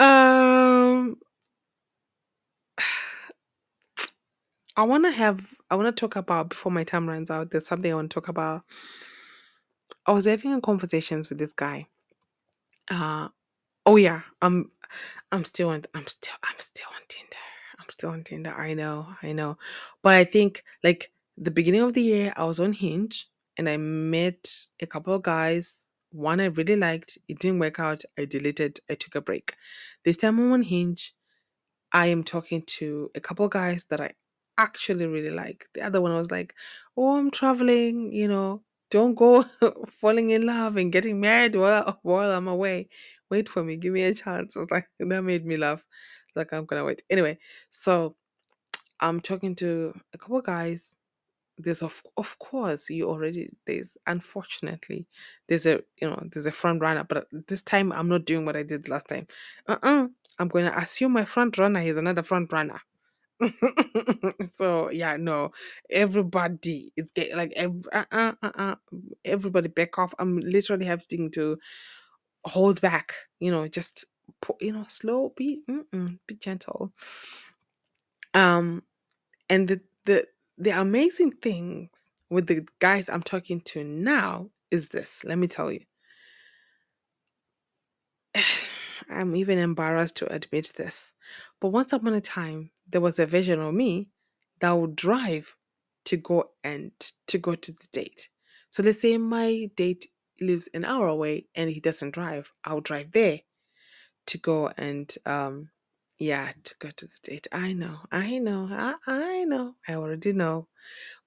um, 0.00 0.61
I 4.76 4.84
want 4.84 5.04
to 5.04 5.10
have, 5.10 5.54
I 5.70 5.76
want 5.76 5.94
to 5.94 6.00
talk 6.00 6.16
about 6.16 6.50
before 6.50 6.72
my 6.72 6.84
time 6.84 7.08
runs 7.08 7.30
out. 7.30 7.50
There's 7.50 7.66
something 7.66 7.90
I 7.92 7.94
want 7.94 8.10
to 8.10 8.14
talk 8.14 8.28
about. 8.28 8.62
I 10.06 10.12
was 10.12 10.24
having 10.24 10.60
conversations 10.60 11.28
with 11.28 11.38
this 11.38 11.52
guy. 11.52 11.86
Uh, 12.90 13.28
oh 13.86 13.96
yeah, 13.96 14.22
I'm, 14.40 14.70
I'm 15.30 15.44
still 15.44 15.70
on, 15.70 15.84
I'm 15.94 16.06
still, 16.06 16.34
I'm 16.42 16.58
still 16.58 16.88
on 16.94 17.02
Tinder. 17.08 17.36
I'm 17.78 17.88
still 17.88 18.10
on 18.10 18.24
Tinder. 18.24 18.54
I 18.54 18.74
know, 18.74 19.06
I 19.22 19.32
know, 19.32 19.58
but 20.02 20.14
I 20.14 20.24
think 20.24 20.64
like 20.82 21.12
the 21.36 21.50
beginning 21.50 21.82
of 21.82 21.94
the 21.94 22.02
year, 22.02 22.32
I 22.36 22.44
was 22.44 22.60
on 22.60 22.72
Hinge 22.72 23.28
and 23.56 23.68
I 23.68 23.76
met 23.76 24.50
a 24.80 24.86
couple 24.86 25.14
of 25.14 25.22
guys. 25.22 25.82
One 26.10 26.40
I 26.40 26.46
really 26.46 26.76
liked. 26.76 27.18
It 27.28 27.38
didn't 27.38 27.58
work 27.58 27.80
out. 27.80 28.02
I 28.18 28.24
deleted. 28.26 28.80
I 28.90 28.94
took 28.94 29.14
a 29.14 29.20
break. 29.20 29.54
This 30.04 30.18
time 30.18 30.38
I'm 30.38 30.52
on 30.52 30.62
Hinge. 30.62 31.14
I 31.92 32.06
am 32.06 32.24
talking 32.24 32.62
to 32.66 33.10
a 33.14 33.20
couple 33.20 33.44
of 33.46 33.52
guys 33.52 33.84
that 33.90 34.00
I 34.00 34.12
actually 34.62 35.06
really 35.06 35.30
like. 35.30 35.66
The 35.74 35.82
other 35.82 36.00
one 36.00 36.14
was 36.14 36.30
like, 36.30 36.54
"Oh, 36.96 37.16
I'm 37.16 37.30
traveling. 37.30 38.12
You 38.12 38.28
know, 38.28 38.62
don't 38.90 39.14
go 39.14 39.42
falling 39.88 40.30
in 40.30 40.46
love 40.46 40.76
and 40.76 40.92
getting 40.92 41.20
married 41.20 41.56
while 41.56 41.98
while 42.02 42.30
I'm 42.30 42.48
away. 42.48 42.88
Wait 43.30 43.48
for 43.48 43.62
me. 43.64 43.76
Give 43.76 43.92
me 43.92 44.04
a 44.04 44.14
chance." 44.14 44.56
I 44.56 44.60
was 44.60 44.70
like, 44.70 44.86
that 44.98 45.22
made 45.22 45.46
me 45.46 45.56
laugh. 45.56 45.84
Like 46.36 46.52
I'm 46.52 46.66
gonna 46.66 46.84
wait. 46.84 47.02
Anyway, 47.10 47.38
so 47.70 48.16
I'm 49.00 49.20
talking 49.20 49.54
to 49.56 49.94
a 50.14 50.18
couple 50.18 50.40
guys. 50.42 50.96
There's 51.58 51.82
of 51.82 52.02
of 52.16 52.38
course 52.38 52.88
you 52.90 53.08
already 53.08 53.50
there's 53.66 53.96
unfortunately 54.06 55.06
there's 55.48 55.66
a 55.66 55.80
you 56.00 56.08
know 56.08 56.22
there's 56.32 56.46
a 56.46 56.52
front 56.52 56.80
runner, 56.80 57.04
but 57.04 57.26
this 57.48 57.62
time 57.62 57.92
I'm 57.92 58.08
not 58.08 58.24
doing 58.24 58.44
what 58.46 58.56
I 58.56 58.62
did 58.62 58.88
last 58.88 59.08
time. 59.08 59.26
Uh-uh. 59.68 60.08
I'm 60.38 60.48
going 60.48 60.64
to 60.64 60.76
assume 60.78 61.12
my 61.12 61.24
front 61.24 61.58
runner 61.58 61.80
is 61.80 61.96
another 61.96 62.22
front 62.22 62.52
runner. 62.52 62.80
so 64.54 64.90
yeah, 64.90 65.16
no, 65.18 65.50
everybody 65.90 66.92
it's 66.96 67.12
get 67.12 67.36
like 67.36 67.54
uh, 67.58 67.70
uh, 67.92 68.32
uh, 68.42 68.50
uh, 68.56 68.76
everybody 69.24 69.68
back 69.68 69.98
off. 69.98 70.14
I'm 70.18 70.38
literally 70.40 70.86
having 70.86 71.30
to 71.32 71.58
hold 72.44 72.80
back. 72.80 73.14
You 73.40 73.50
know, 73.52 73.68
just 73.68 74.06
pu- 74.42 74.58
you 74.60 74.72
know, 74.72 74.84
slow, 74.88 75.32
be 75.36 75.62
mm-mm, 75.70 76.18
be 76.26 76.36
gentle. 76.36 76.92
Um, 78.34 78.82
and 79.50 79.68
the 79.68 79.80
the 80.06 80.26
the 80.58 80.70
amazing 80.70 81.32
things 81.32 81.90
with 82.30 82.46
the 82.46 82.66
guys 82.80 83.08
I'm 83.08 83.22
talking 83.22 83.60
to 83.62 83.84
now 83.84 84.50
is 84.70 84.88
this. 84.88 85.24
Let 85.24 85.38
me 85.38 85.48
tell 85.48 85.72
you. 85.72 85.80
I'm 89.10 89.36
even 89.36 89.58
embarrassed 89.60 90.16
to 90.18 90.32
admit 90.32 90.72
this. 90.76 91.14
But 91.60 91.70
once 91.70 91.92
upon 91.94 92.14
a 92.14 92.22
time, 92.22 92.70
there 92.92 93.02
was 93.02 93.20
a 93.20 93.26
version 93.26 93.60
of 93.60 93.74
me 93.74 94.08
that 94.60 94.72
would 94.72 94.96
drive 94.96 95.54
to 96.06 96.18
go 96.18 96.44
and 96.64 96.92
to 97.28 97.38
go 97.38 97.56
to 97.56 97.72
the 97.72 97.88
date. 97.92 98.28
So 98.70 98.84
let's 98.84 99.02
say 99.02 99.18
my 99.18 99.68
date 99.76 100.06
lives 100.40 100.68
an 100.74 100.84
hour 100.86 101.08
away 101.08 101.46
and 101.56 101.70
he 101.70 101.80
doesn't 101.80 102.12
drive. 102.14 102.50
I'll 102.64 102.80
drive 102.82 103.12
there 103.12 103.40
to 104.28 104.38
go 104.38 104.70
and 104.76 105.12
um 105.26 105.68
yeah, 106.18 106.52
to 106.64 106.74
go 106.80 106.90
to 106.90 107.06
the 107.06 107.18
date. 107.24 107.48
I 107.52 107.72
know, 107.74 107.98
I 108.12 108.38
know, 108.38 108.68
I, 108.70 108.94
I 109.06 109.44
know, 109.44 109.74
I 109.88 109.94
already 109.94 110.32
know. 110.32 110.68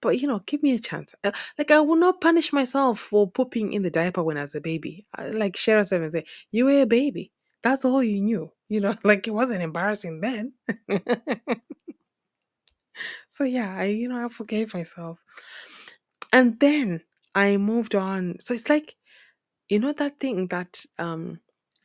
But 0.01 0.19
you 0.21 0.27
know, 0.27 0.39
give 0.45 0.63
me 0.63 0.75
a 0.75 0.79
chance. 0.79 1.13
Uh, 1.23 1.31
Like 1.57 1.71
I 1.71 1.81
will 1.81 1.97
not 1.97 2.21
punish 2.21 2.53
myself 2.53 2.99
for 2.99 3.29
pooping 3.29 3.73
in 3.73 3.83
the 3.83 3.91
diaper 3.91 4.23
when 4.23 4.37
I 4.37 4.43
was 4.43 4.55
a 4.55 4.61
baby. 4.61 5.05
Uh, 5.17 5.31
Like 5.33 5.55
Shara 5.55 5.85
Seven 5.85 6.11
say, 6.11 6.25
you 6.51 6.65
were 6.65 6.81
a 6.83 6.85
baby. 6.87 7.31
That's 7.65 7.85
all 7.85 8.03
you 8.03 8.23
knew. 8.23 8.51
You 8.69 8.81
know, 8.81 8.95
like 9.05 9.27
it 9.27 9.33
wasn't 9.33 9.63
embarrassing 9.63 10.21
then. 10.21 10.53
so 13.29 13.45
yeah, 13.45 13.75
I 13.77 13.85
you 13.85 14.09
know 14.09 14.25
I 14.25 14.29
forgave 14.29 14.73
myself, 14.75 15.19
and 16.33 16.59
then 16.59 17.01
I 17.35 17.57
moved 17.57 17.95
on. 17.95 18.37
So 18.41 18.53
it's 18.55 18.69
like 18.69 18.95
you 19.69 19.79
know 19.79 19.93
that 19.93 20.19
thing 20.19 20.47
that 20.49 20.85
um 20.99 21.39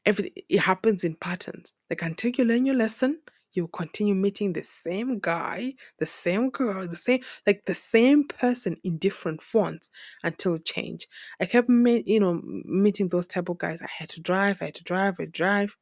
every 0.07 0.33
it 0.49 0.61
happens 0.61 1.05
in 1.05 1.17
patterns. 1.17 1.73
Like 1.91 2.03
until 2.03 2.33
you 2.37 2.45
learn 2.45 2.67
your 2.67 2.77
lesson, 2.77 3.21
you 3.53 3.69
continue 3.69 4.15
meeting 4.15 4.53
the 4.53 4.65
same 4.65 5.19
guy, 5.19 5.73
the 5.99 6.07
same 6.07 6.51
girl, 6.51 6.87
the 6.87 6.97
same 6.97 7.21
like 7.47 7.63
the 7.67 7.75
same 7.75 8.25
person 8.25 8.77
in 8.85 8.99
different 8.99 9.43
fonts 9.43 9.91
until 10.23 10.59
change. 10.59 11.07
I 11.41 11.47
kept 11.47 11.69
me, 11.69 12.03
you 12.07 12.21
know 12.21 12.41
meeting 12.43 13.09
those 13.09 13.27
type 13.27 13.49
of 13.49 13.59
guys. 13.59 13.83
I 13.83 13.89
had 13.91 14.09
to 14.11 14.21
drive, 14.21 14.59
I 14.61 14.67
had 14.67 14.75
to 14.77 14.85
drive, 14.85 15.17
I 15.21 15.27
drive. 15.27 15.77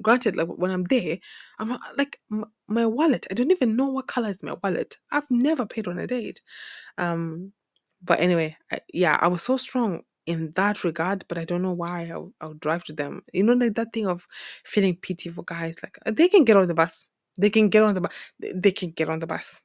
Granted, 0.00 0.36
like 0.36 0.48
when 0.48 0.70
I'm 0.70 0.84
there, 0.84 1.18
I'm 1.58 1.68
not 1.68 1.80
like 1.96 2.18
my 2.66 2.86
wallet. 2.86 3.26
I 3.30 3.34
don't 3.34 3.52
even 3.52 3.76
know 3.76 3.88
what 3.88 4.08
color 4.08 4.30
is 4.30 4.42
my 4.42 4.56
wallet. 4.62 4.98
I've 5.12 5.30
never 5.30 5.66
paid 5.66 5.86
on 5.86 5.98
a 5.98 6.06
date. 6.06 6.40
Um, 6.98 7.52
but 8.02 8.20
anyway, 8.20 8.56
I, 8.72 8.80
yeah, 8.92 9.16
I 9.20 9.28
was 9.28 9.42
so 9.42 9.56
strong 9.56 10.02
in 10.26 10.52
that 10.56 10.84
regard, 10.84 11.24
but 11.28 11.38
I 11.38 11.44
don't 11.46 11.62
know 11.62 11.72
why 11.72 12.10
I 12.12 12.18
would, 12.18 12.32
I 12.40 12.50
drive 12.60 12.84
to 12.86 12.94
them. 12.94 13.22
You 13.34 13.44
know, 13.44 13.54
like 13.54 13.74
that 13.76 13.92
thing 13.94 14.08
of 14.08 14.26
feeling 14.64 14.96
pity 14.96 15.30
for 15.30 15.44
guys. 15.44 15.78
Like 15.82 15.98
uh, 16.06 16.12
they 16.16 16.28
can 16.28 16.44
get 16.44 16.56
on 16.58 16.68
the 16.68 16.74
bus. 16.74 17.06
They 17.38 17.50
can 17.50 17.70
get 17.70 17.84
on 17.84 17.94
the 17.94 18.02
bus. 18.02 18.32
They 18.40 18.72
can 18.72 18.90
get 18.92 19.10
on 19.10 19.20
the 19.20 19.28
bus. 19.28 19.62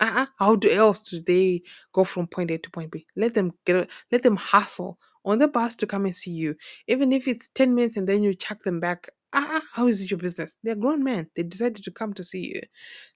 Uh-uh. 0.00 0.26
How 0.38 0.56
do 0.56 0.70
else 0.70 1.00
do 1.02 1.22
they 1.22 1.62
go 1.94 2.04
from 2.04 2.28
point 2.28 2.50
A 2.52 2.58
to 2.58 2.70
point 2.70 2.92
B? 2.92 3.06
Let 3.16 3.34
them 3.34 3.52
get. 3.66 3.90
Let 4.12 4.22
them 4.24 4.36
hustle 4.36 4.98
on 5.24 5.38
the 5.38 5.48
bus 5.48 5.76
to 5.76 5.86
come 5.88 6.06
and 6.06 6.16
see 6.16 6.32
you, 6.32 6.56
even 6.88 7.12
if 7.12 7.28
it's 7.28 7.48
ten 7.54 7.74
minutes 7.74 7.96
and 7.98 8.08
then 8.08 8.22
you 8.24 8.34
chuck 8.34 8.62
them 8.64 8.80
back. 8.80 9.08
Ah, 9.34 9.62
how 9.74 9.88
is 9.88 10.02
it 10.04 10.10
your 10.12 10.18
business? 10.18 10.56
They're 10.64 10.76
grown 10.76 11.04
men. 11.04 11.28
They 11.36 11.44
decided 11.44 11.84
to 11.84 11.92
come 11.92 12.14
to 12.14 12.24
see 12.24 12.52
you. 12.54 12.62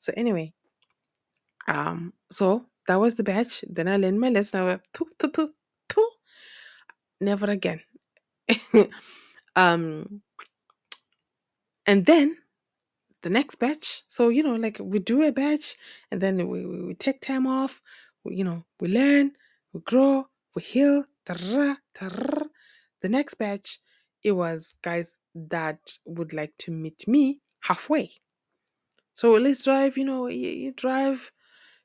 So 0.00 0.12
anyway, 0.16 0.54
um, 1.68 2.12
so 2.32 2.66
that 2.88 3.00
was 3.00 3.16
the 3.16 3.24
batch. 3.24 3.64
Then 3.68 3.88
I 3.88 3.96
learned 3.98 4.20
my 4.20 4.30
lesson. 4.30 4.60
I 4.60 4.64
went. 4.64 4.82
Never 7.24 7.50
again. 7.50 7.80
um, 9.56 10.20
and 11.86 12.04
then 12.04 12.36
the 13.22 13.30
next 13.30 13.58
batch. 13.58 14.02
So, 14.08 14.28
you 14.28 14.42
know, 14.42 14.56
like 14.56 14.78
we 14.78 14.98
do 14.98 15.22
a 15.22 15.32
batch 15.32 15.76
and 16.10 16.20
then 16.20 16.36
we, 16.48 16.66
we, 16.66 16.84
we 16.84 16.94
take 16.94 17.22
time 17.22 17.46
off. 17.46 17.80
We, 18.24 18.36
you 18.36 18.44
know, 18.44 18.62
we 18.78 18.88
learn, 18.88 19.32
we 19.72 19.80
grow, 19.80 20.26
we 20.54 20.62
heal. 20.62 21.04
tarara, 21.24 21.76
tarara. 21.94 22.44
The 23.00 23.08
next 23.08 23.34
batch, 23.34 23.80
it 24.22 24.32
was 24.32 24.76
guys 24.82 25.20
that 25.34 25.80
would 26.04 26.34
like 26.34 26.52
to 26.58 26.72
meet 26.72 27.08
me 27.08 27.40
halfway. 27.60 28.12
So 29.14 29.32
let's 29.34 29.64
drive, 29.64 29.96
you 29.96 30.04
know, 30.04 30.26
you, 30.26 30.48
you 30.48 30.72
drive 30.72 31.32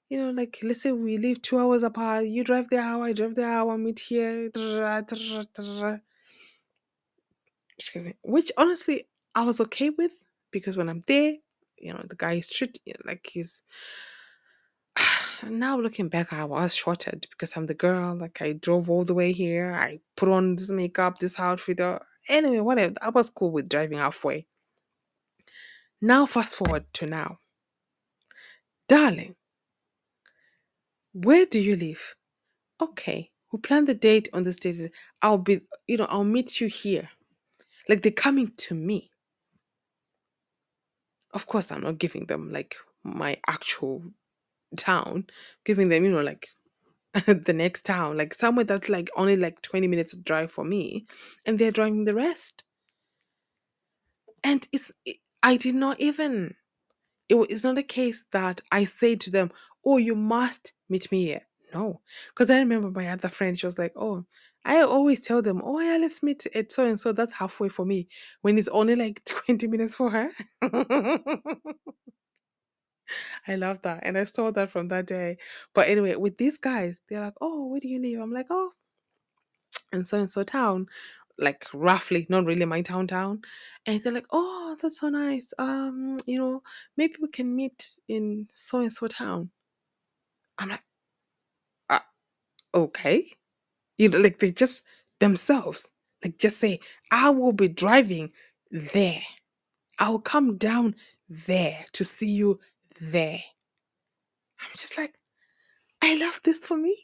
you 0.10 0.18
know, 0.18 0.32
like 0.32 0.60
let's 0.64 0.82
say 0.82 0.92
we 0.92 1.18
live 1.18 1.42
two 1.42 1.60
hours 1.60 1.84
apart. 1.84 2.26
You 2.26 2.44
drive 2.44 2.70
the 2.70 2.80
hour, 2.80 3.06
I 3.06 3.14
drive 3.14 3.36
the 3.36 3.46
hour, 3.46 3.78
meet 3.78 4.00
here. 4.00 4.50
Excuse 7.78 8.04
me. 8.04 8.16
Which 8.24 8.52
honestly, 8.58 9.06
I 9.36 9.44
was 9.44 9.62
okay 9.62 9.92
with 9.92 10.12
because 10.52 10.76
when 10.78 10.90
I'm 10.90 11.04
there, 11.08 11.36
you 11.78 11.94
know, 11.94 12.04
the 12.10 12.16
guy 12.16 12.34
is 12.34 12.50
treat 12.50 12.80
like 13.06 13.30
he's. 13.32 13.62
now 15.48 15.78
looking 15.80 16.10
back, 16.10 16.34
I 16.34 16.44
was 16.44 16.76
shorted 16.76 17.28
because 17.30 17.56
I'm 17.56 17.68
the 17.68 17.76
girl. 17.76 18.18
Like 18.18 18.42
I 18.42 18.54
drove 18.54 18.90
all 18.90 19.06
the 19.06 19.14
way 19.14 19.32
here. 19.32 19.72
I 19.72 20.00
put 20.18 20.30
on 20.30 20.56
this 20.56 20.72
makeup, 20.72 21.20
this 21.20 21.40
outfit. 21.40 21.80
Uh, 21.80 22.00
anyway, 22.28 22.62
whatever. 22.62 22.96
I 23.00 23.10
was 23.10 23.30
cool 23.30 23.52
with 23.52 23.70
driving 23.70 24.00
halfway. 24.00 24.48
Now, 26.02 26.26
fast 26.26 26.56
forward 26.56 26.86
to 26.94 27.06
now, 27.06 27.40
darling. 28.88 29.36
Where 31.14 31.46
do 31.46 31.60
you 31.60 31.76
live? 31.76 32.16
Okay, 32.82 33.32
we 33.52 33.60
plan 33.60 33.86
the 33.86 33.94
date 33.96 34.30
on 34.34 34.44
this 34.44 34.58
date. 34.58 34.92
I'll 35.22 35.38
be, 35.40 35.62
you 35.88 35.98
know, 35.98 36.08
I'll 36.10 36.24
meet 36.24 36.62
you 36.62 36.68
here. 36.68 37.10
Like 37.90 38.02
they're 38.04 38.12
coming 38.12 38.54
to 38.58 38.76
me. 38.76 39.10
Of 41.34 41.46
course, 41.48 41.72
I'm 41.72 41.82
not 41.82 41.98
giving 42.00 42.26
them 42.26 42.52
like 42.52 42.76
my 43.04 43.38
actual 43.48 44.04
town, 44.78 45.28
giving 45.66 45.90
them, 45.90 46.06
you 46.06 46.12
know, 46.12 46.22
like 46.22 46.50
the 47.26 47.54
next 47.54 47.86
town, 47.86 48.18
like 48.18 48.34
somewhere 48.34 48.66
that's 48.66 48.90
like 48.90 49.10
only 49.16 49.36
like 49.36 49.62
20 49.62 49.88
minutes 49.88 50.16
drive 50.18 50.52
for 50.52 50.64
me, 50.64 51.08
and 51.46 51.60
they're 51.60 51.72
driving 51.72 52.06
the 52.06 52.16
rest. 52.16 52.64
And 54.44 54.68
it's, 54.72 54.92
it, 55.06 55.18
I 55.44 55.58
did 55.58 55.76
not 55.76 56.00
even, 56.00 56.56
it, 57.30 57.36
it's 57.50 57.64
not 57.64 57.78
a 57.78 57.84
case 57.84 58.26
that 58.32 58.62
I 58.72 58.86
say 58.86 59.16
to 59.18 59.32
them, 59.32 59.52
oh, 59.86 59.98
you 59.98 60.16
must 60.16 60.74
meet 60.90 61.12
me 61.12 61.26
here. 61.26 61.42
No, 61.74 62.02
because 62.30 62.50
I 62.50 62.60
remember 62.60 62.90
my 62.90 63.10
other 63.10 63.30
friend, 63.30 63.58
she 63.58 63.66
was 63.68 63.78
like, 63.78 63.94
oh, 63.96 64.26
I 64.66 64.82
always 64.82 65.20
tell 65.20 65.42
them, 65.42 65.62
oh, 65.64 65.80
yeah, 65.80 65.98
let's 65.98 66.24
meet 66.24 66.46
at 66.56 66.72
so 66.72 66.86
and 66.86 67.00
so. 67.00 67.12
That's 67.12 67.34
halfway 67.34 67.70
for 67.70 67.86
me 67.86 68.08
when 68.42 68.58
it's 68.58 68.68
only 68.70 68.96
like 68.96 69.24
20 69.48 69.68
minutes 69.68 69.96
for 69.96 70.10
her. 70.10 70.32
I 73.48 73.56
love 73.56 73.82
that. 73.84 74.02
And 74.04 74.18
I 74.18 74.26
stole 74.26 74.52
that 74.54 74.70
from 74.72 74.88
that 74.90 75.08
day. 75.08 75.38
But 75.74 75.88
anyway, 75.90 76.16
with 76.16 76.38
these 76.38 76.58
guys, 76.58 77.02
they're 77.10 77.22
like, 77.22 77.36
oh, 77.42 77.68
where 77.68 77.80
do 77.80 77.88
you 77.88 78.02
live? 78.02 78.22
I'm 78.22 78.34
like, 78.34 78.48
oh, 78.50 78.72
and 79.92 80.06
so 80.08 80.20
and 80.20 80.30
so 80.30 80.44
town. 80.44 80.88
Like 81.38 81.68
roughly, 81.74 82.26
not 82.30 82.46
really 82.46 82.66
my 82.66 82.82
town 82.82 83.08
town. 83.08 83.42
And 83.86 84.04
they're 84.04 84.14
like, 84.14 84.28
oh, 84.32 84.76
that's 84.82 85.00
so 85.00 85.10
nice. 85.10 85.54
Um, 85.58 86.18
you 86.26 86.38
know, 86.38 86.64
maybe 86.98 87.16
we 87.22 87.30
can 87.30 87.56
meet 87.56 88.00
in 88.10 88.48
so 88.54 88.80
and 88.82 88.92
so 88.92 89.08
town. 89.08 89.50
I'm 90.60 90.70
like, 90.70 90.84
uh, 91.90 92.00
okay. 92.74 93.26
You 93.98 94.10
know, 94.10 94.20
like 94.20 94.40
they 94.40 94.52
just 94.52 94.84
themselves, 95.20 95.90
like 96.24 96.38
just 96.38 96.60
say, 96.60 96.80
I 97.12 97.30
will 97.30 97.54
be 97.54 97.68
driving 97.68 98.32
there. 98.72 99.22
I'll 100.00 100.20
come 100.20 100.58
down 100.58 100.96
there 101.30 101.86
to 101.94 102.04
see 102.04 102.30
you 102.32 102.60
there. 103.02 103.42
I'm 104.62 104.70
just 104.78 104.98
like, 104.98 105.16
I 106.02 106.16
love 106.18 106.40
this 106.44 106.66
for 106.66 106.78
me. 106.78 106.96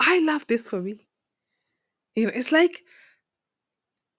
I 0.00 0.20
love 0.20 0.46
this 0.46 0.68
for 0.68 0.80
me. 0.80 1.06
You 2.14 2.26
know, 2.26 2.32
it's 2.34 2.52
like 2.52 2.82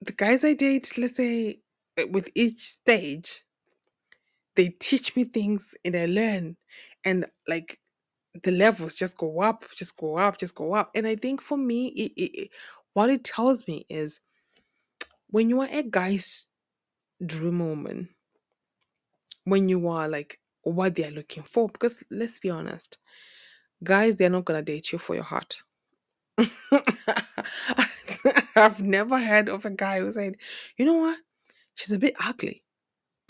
the 0.02 0.14
guys 0.14 0.44
I 0.44 0.54
date, 0.54 0.92
let's 0.98 1.16
say, 1.16 1.60
uh, 2.00 2.08
with 2.12 2.30
each 2.36 2.58
stage, 2.58 3.44
they 4.56 4.70
teach 4.70 5.16
me 5.16 5.26
things 5.26 5.76
and 5.86 5.96
I 5.96 6.06
learn. 6.08 6.58
And 7.06 7.26
like 7.48 7.80
the 8.44 8.52
levels 8.52 8.96
just 8.96 9.18
go 9.18 9.42
up, 9.42 9.66
just 9.76 9.98
go 9.98 10.18
up, 10.18 10.38
just 10.40 10.56
go 10.56 10.74
up. 10.74 10.92
And 10.96 11.08
I 11.08 11.16
think 11.16 11.42
for 11.42 11.58
me, 11.58 11.88
it, 11.90 12.12
it, 12.18 12.32
it- 12.44 12.52
what 12.94 13.10
it 13.10 13.24
tells 13.24 13.68
me 13.68 13.86
is 13.90 14.20
when 15.30 15.50
you 15.50 15.62
are 15.62 15.70
a 15.72 15.84
guy's 15.84 16.48
dream 17.26 17.60
woman, 17.60 18.10
when 19.46 19.70
you 19.70 19.88
are 19.90 20.08
like 20.10 20.40
what 20.64 20.96
they're 20.96 21.12
looking 21.12 21.44
for, 21.44 21.70
because 21.70 22.04
let's 22.12 22.40
be 22.40 22.50
honest, 22.50 22.98
guys, 23.84 24.16
they're 24.16 24.30
not 24.30 24.46
gonna 24.46 24.62
date 24.62 24.92
you 24.92 25.00
for 25.00 25.16
your 25.16 25.24
heart. 25.26 25.58
I've 28.56 28.82
never 28.82 29.20
heard 29.20 29.50
of 29.50 29.66
a 29.66 29.72
guy 29.72 30.00
who 30.02 30.12
said, 30.12 30.36
you 30.78 30.86
know 30.86 30.96
what? 30.96 31.20
She's 31.76 31.92
a 31.92 32.00
bit 32.00 32.16
ugly. 32.24 32.64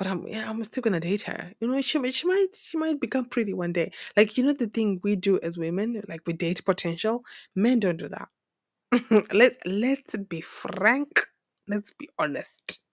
But 0.02 0.10
I'm 0.10 0.28
yeah, 0.28 0.50
I'm 0.50 0.64
still 0.64 0.82
gonna 0.82 1.00
date 1.00 1.22
her. 1.22 1.54
You 1.60 1.68
know, 1.68 1.80
she 1.80 2.00
might 2.00 2.16
she 2.16 2.26
might 2.26 2.56
she 2.56 2.76
might 2.76 3.00
become 3.00 3.26
pretty 3.26 3.54
one 3.54 3.72
day. 3.72 3.92
Like 4.18 4.36
you 4.36 4.44
know 4.44 4.54
the 4.54 4.66
thing 4.66 5.00
we 5.04 5.16
do 5.16 5.40
as 5.44 5.60
women, 5.60 6.02
like 6.08 6.22
we 6.26 6.34
date 6.34 6.66
potential. 6.66 7.24
Men 7.56 7.80
don't 7.80 7.98
do 7.98 8.10
that. 8.10 8.30
let's 9.32 9.60
let's 9.64 10.16
be 10.28 10.42
frank. 10.42 11.28
Let's 11.68 11.92
be 11.92 12.10
honest. 12.18 12.84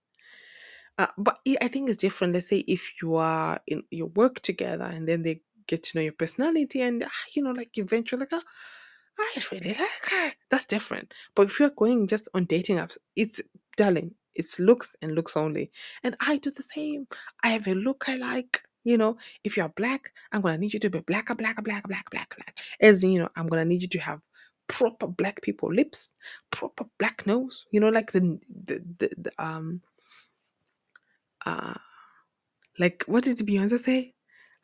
Uh, 0.99 1.07
but 1.17 1.39
I 1.59 1.67
think 1.67 1.89
it's 1.89 1.97
different. 1.97 2.35
Let's 2.35 2.47
say 2.49 2.59
if 2.67 2.91
you 3.01 3.15
are 3.15 3.59
in 3.65 3.81
you 3.89 4.05
work 4.05 4.41
together 4.41 4.85
and 4.85 5.09
then 5.09 5.23
they 5.23 5.41
get 5.65 5.81
to 5.81 5.97
know 5.97 6.03
your 6.03 6.13
personality 6.13 6.83
and 6.83 7.03
ah, 7.03 7.09
you 7.33 7.41
know 7.41 7.53
like 7.53 7.75
eventually 7.79 8.19
like 8.19 8.33
oh, 8.33 8.43
I 9.19 9.43
really 9.51 9.73
like 9.73 10.09
her. 10.11 10.33
That's 10.51 10.65
different. 10.65 11.15
But 11.33 11.47
if 11.47 11.59
you're 11.59 11.71
going 11.71 12.05
just 12.05 12.27
on 12.35 12.45
dating 12.45 12.77
apps, 12.77 12.99
it's 13.15 13.41
darling, 13.77 14.13
it's 14.39 14.59
looks 14.59 14.95
and 15.01 15.13
looks 15.13 15.37
only. 15.37 15.71
And 16.03 16.15
I 16.21 16.37
do 16.37 16.49
the 16.49 16.63
same. 16.63 17.07
I 17.43 17.49
have 17.49 17.67
a 17.67 17.75
look 17.75 18.05
I 18.07 18.15
like. 18.15 18.61
You 18.85 18.97
know, 18.97 19.17
if 19.43 19.57
you're 19.57 19.69
black, 19.69 20.13
I'm 20.31 20.41
gonna 20.41 20.57
need 20.57 20.73
you 20.73 20.79
to 20.79 20.89
be 20.89 21.01
blacker, 21.01 21.35
blacker, 21.35 21.61
blacker, 21.61 21.87
black, 21.89 22.09
black, 22.09 22.33
black. 22.35 22.57
As 22.81 23.03
you 23.03 23.19
know, 23.19 23.29
I'm 23.35 23.47
gonna 23.47 23.65
need 23.65 23.81
you 23.81 23.89
to 23.89 23.99
have 23.99 24.21
proper 24.67 25.05
black 25.07 25.41
people 25.41 25.71
lips, 25.71 26.15
proper 26.49 26.85
black 26.97 27.27
nose. 27.27 27.67
You 27.71 27.81
know, 27.81 27.89
like 27.89 28.13
the 28.13 28.39
the, 28.65 28.81
the, 28.99 29.09
the 29.17 29.31
um 29.37 29.81
uh 31.45 31.75
like 32.79 33.03
what 33.07 33.25
did 33.25 33.37
Beyonce 33.37 33.79
say? 33.79 34.13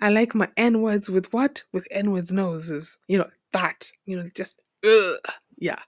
I 0.01 0.09
like 0.09 0.33
my 0.33 0.47
N 0.57 0.81
words 0.81 1.09
with 1.09 1.31
what? 1.33 1.63
With 1.73 1.85
N 1.91 2.11
words 2.11 2.31
noses. 2.31 2.97
You 3.07 3.17
know, 3.17 3.29
that. 3.51 3.91
You 4.05 4.17
know, 4.17 4.29
just 4.33 4.61
ugh. 4.85 5.17
yeah. 5.57 5.81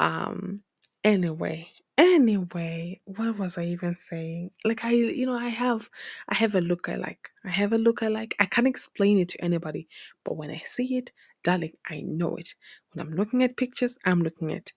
Um 0.00 0.62
anyway. 1.04 1.68
Anyway, 1.98 3.00
what 3.06 3.38
was 3.38 3.58
I 3.58 3.64
even 3.66 3.96
saying? 3.96 4.52
Like 4.64 4.84
I 4.84 4.92
you 4.92 5.26
know, 5.26 5.38
I 5.38 5.48
have 5.48 5.90
I 6.28 6.36
have 6.36 6.56
a 6.56 6.62
look 6.62 6.90
I 6.90 6.96
like. 6.96 7.30
I 7.46 7.50
have 7.50 7.74
a 7.74 7.78
look 7.78 8.02
I 8.04 8.08
like. 8.08 8.36
I 8.40 8.46
can't 8.46 8.68
explain 8.68 9.18
it 9.20 9.30
to 9.30 9.44
anybody. 9.44 9.88
But 10.24 10.38
when 10.38 10.50
I 10.50 10.58
see 10.66 10.98
it, 10.98 11.12
darling, 11.44 11.74
I 11.90 12.02
know 12.02 12.36
it. 12.36 12.54
When 12.92 13.06
I'm 13.06 13.14
looking 13.14 13.44
at 13.44 13.58
pictures, 13.58 13.98
I'm 14.06 14.22
looking 14.22 14.52
at 14.52 14.72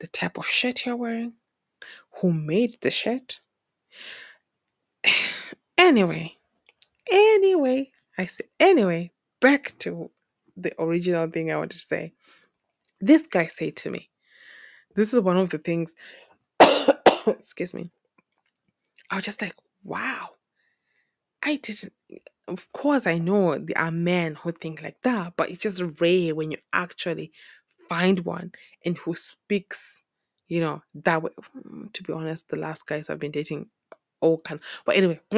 the 0.00 0.08
type 0.08 0.38
of 0.38 0.46
shirt 0.46 0.86
you're 0.86 0.96
wearing, 0.96 1.34
who 2.20 2.32
made 2.34 2.76
the 2.82 2.90
shirt. 2.92 3.40
anyway, 5.78 6.36
anyway, 7.10 7.90
I 8.18 8.26
said, 8.26 8.46
anyway, 8.60 9.12
back 9.40 9.74
to 9.80 10.10
the 10.56 10.72
original 10.80 11.28
thing 11.28 11.52
I 11.52 11.56
wanted 11.56 11.72
to 11.72 11.80
say. 11.80 12.12
This 13.00 13.26
guy 13.26 13.46
said 13.46 13.76
to 13.78 13.90
me, 13.90 14.10
this 14.96 15.14
is 15.14 15.20
one 15.20 15.38
of 15.38 15.50
the 15.50 15.58
things, 15.58 15.94
excuse 17.26 17.74
me, 17.74 17.90
I 19.10 19.16
was 19.16 19.24
just 19.24 19.42
like, 19.42 19.54
wow, 19.84 20.30
I 21.42 21.56
didn't, 21.56 21.92
of 22.48 22.72
course, 22.72 23.06
I 23.06 23.18
know 23.18 23.58
there 23.58 23.78
are 23.78 23.90
men 23.90 24.34
who 24.34 24.52
think 24.52 24.82
like 24.82 25.00
that, 25.02 25.34
but 25.36 25.50
it's 25.50 25.62
just 25.62 25.82
rare 26.00 26.34
when 26.34 26.50
you 26.50 26.58
actually 26.72 27.32
find 27.88 28.20
one 28.20 28.52
and 28.84 28.96
who 28.96 29.14
speaks, 29.14 30.02
you 30.48 30.60
know, 30.60 30.82
that 30.94 31.22
way. 31.22 31.30
To 31.92 32.02
be 32.02 32.12
honest, 32.12 32.48
the 32.48 32.56
last 32.56 32.86
guys 32.86 33.10
I've 33.10 33.18
been 33.18 33.32
dating 33.32 33.68
all 34.20 34.38
can, 34.38 34.60
but 34.84 34.96
anyway, 34.96 35.20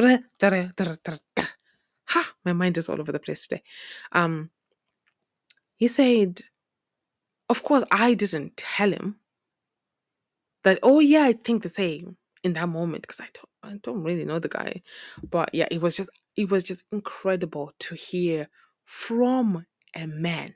ha, 2.07 2.33
my 2.43 2.53
mind 2.53 2.77
is 2.77 2.87
all 2.87 2.99
over 2.99 3.11
the 3.11 3.19
place 3.19 3.47
today. 3.47 3.63
Um, 4.11 4.51
he 5.75 5.87
said, 5.87 6.39
of 7.49 7.63
course, 7.63 7.83
I 7.91 8.13
didn't 8.13 8.57
tell 8.57 8.91
him 8.91 9.17
that. 10.65 10.79
Oh 10.83 11.01
yeah, 11.01 11.23
I 11.23 11.33
think 11.33 11.63
the 11.63 11.71
same 11.71 12.17
in 12.43 12.53
that 12.55 12.69
moment 12.69 13.03
because 13.03 13.21
I 13.21 13.29
don't, 13.33 13.73
I 13.75 13.79
don't 13.83 14.03
really 14.03 14.25
know 14.25 14.39
the 14.39 14.49
guy, 14.49 14.83
but 15.31 15.51
yeah, 15.53 15.67
it 15.71 15.81
was 15.81 15.97
just, 15.97 16.11
it 16.37 16.51
was 16.51 16.65
just 16.65 16.85
incredible 16.93 17.73
to 17.81 17.95
hear 17.95 18.49
from 18.85 19.65
a 19.95 20.07
man, 20.07 20.55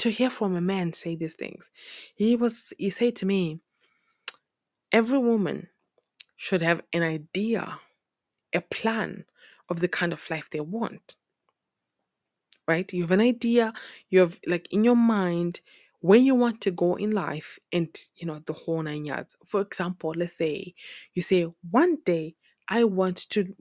to 0.00 0.10
hear 0.10 0.30
from 0.30 0.56
a 0.56 0.62
man 0.62 0.92
say 0.94 1.16
these 1.16 1.36
things. 1.36 1.70
He 2.16 2.36
was, 2.36 2.72
he 2.78 2.90
said 2.90 3.16
to 3.18 3.26
me, 3.26 3.60
every 4.92 5.18
woman 5.18 5.68
should 6.36 6.62
have 6.62 6.82
an 6.92 7.02
idea, 7.04 7.78
a 8.54 8.62
plan 8.62 9.24
of 9.70 9.80
the 9.80 9.88
kind 9.88 10.12
of 10.12 10.28
life 10.30 10.50
they 10.50 10.60
want. 10.60 11.02
right? 12.68 12.92
You 12.92 13.02
have 13.04 13.12
an 13.12 13.22
idea, 13.22 13.74
you 14.10 14.20
have 14.20 14.40
like 14.48 14.68
in 14.72 14.84
your 14.84 14.96
mind 14.96 15.60
where 16.00 16.18
you 16.18 16.34
want 16.34 16.60
to 16.62 16.70
go 16.70 16.96
in 16.96 17.10
life 17.10 17.58
and 17.72 17.88
you 18.16 18.26
know 18.26 18.40
the 18.46 18.52
whole 18.52 18.82
nine 18.82 19.04
yards. 19.04 19.36
For 19.46 19.60
example, 19.60 20.14
let's 20.16 20.36
say 20.36 20.74
you 21.14 21.22
say 21.22 21.46
one 21.70 21.98
day 22.04 22.36
I 22.68 22.84
want 22.84 23.28
to 23.30 23.54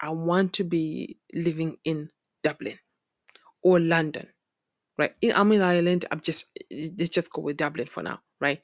I 0.00 0.10
want 0.10 0.54
to 0.54 0.64
be 0.64 1.18
living 1.34 1.76
in 1.84 2.10
Dublin 2.42 2.78
or 3.62 3.80
London, 3.80 4.28
right? 4.98 5.12
I'm 5.34 5.52
in 5.52 5.62
Ireland. 5.62 6.06
I'm 6.10 6.20
just 6.20 6.46
let's 6.98 7.10
just 7.10 7.32
go 7.32 7.42
with 7.42 7.56
Dublin 7.58 7.86
for 7.86 8.02
now, 8.02 8.20
right? 8.40 8.60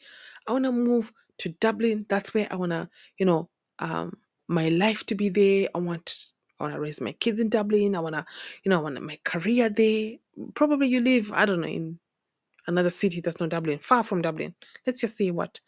I 0.49 0.53
want 0.53 0.65
to 0.65 0.73
move 0.73 1.13
to 1.39 1.51
Dublin. 1.51 2.07
That's 2.09 2.35
where 2.35 2.49
I 2.51 2.57
want 2.57 2.73
to, 2.73 2.89
you 3.19 3.27
know, 3.27 3.51
um, 3.79 4.19
my 4.49 4.71
life 4.71 5.05
to 5.07 5.15
be 5.15 5.29
there. 5.31 5.69
I 5.75 5.79
want 5.79 6.17
I 6.61 6.65
want 6.65 6.75
to 6.75 6.81
raise 6.81 7.01
my 7.01 7.13
kids 7.13 7.41
in 7.41 7.51
Dublin. 7.51 7.97
I 7.97 8.01
want 8.01 8.15
to, 8.17 8.25
you 8.65 8.71
know, 8.71 8.79
I 8.79 8.83
want 8.83 9.03
my 9.03 9.19
career 9.25 9.69
there. 9.69 10.15
Probably 10.55 10.89
you 10.89 11.01
live, 11.01 11.33
I 11.33 11.47
don't 11.47 11.61
know, 11.61 11.69
in 11.69 11.99
another 12.67 12.91
city 12.91 13.21
that's 13.21 13.41
not 13.41 13.51
Dublin, 13.51 13.79
far 13.79 14.03
from 14.03 14.23
Dublin. 14.23 14.55
Let's 14.87 15.01
just 15.01 15.17
say 15.17 15.31
what, 15.31 15.61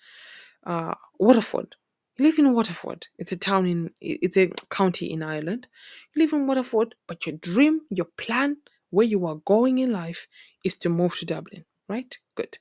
uh, 0.65 0.95
Waterford. 1.19 1.75
You 2.17 2.25
live 2.27 2.39
in 2.39 2.53
Waterford. 2.53 3.07
It's 3.19 3.33
a 3.33 3.39
town 3.39 3.67
in, 3.67 3.91
it's 4.01 4.37
a 4.37 4.51
county 4.71 5.13
in 5.13 5.23
Ireland. 5.23 5.69
You 6.15 6.23
live 6.23 6.33
in 6.33 6.47
Waterford, 6.47 6.95
but 7.07 7.27
your 7.27 7.37
dream, 7.37 7.81
your 7.91 8.09
plan, 8.17 8.57
where 8.91 9.07
you 9.07 9.27
are 9.27 9.37
going 9.45 9.79
in 9.79 9.93
life 9.93 10.27
is 10.65 10.77
to 10.77 10.89
move 10.89 11.17
to 11.19 11.27
Dublin, 11.27 11.65
right? 11.89 12.19
Good. 12.35 12.59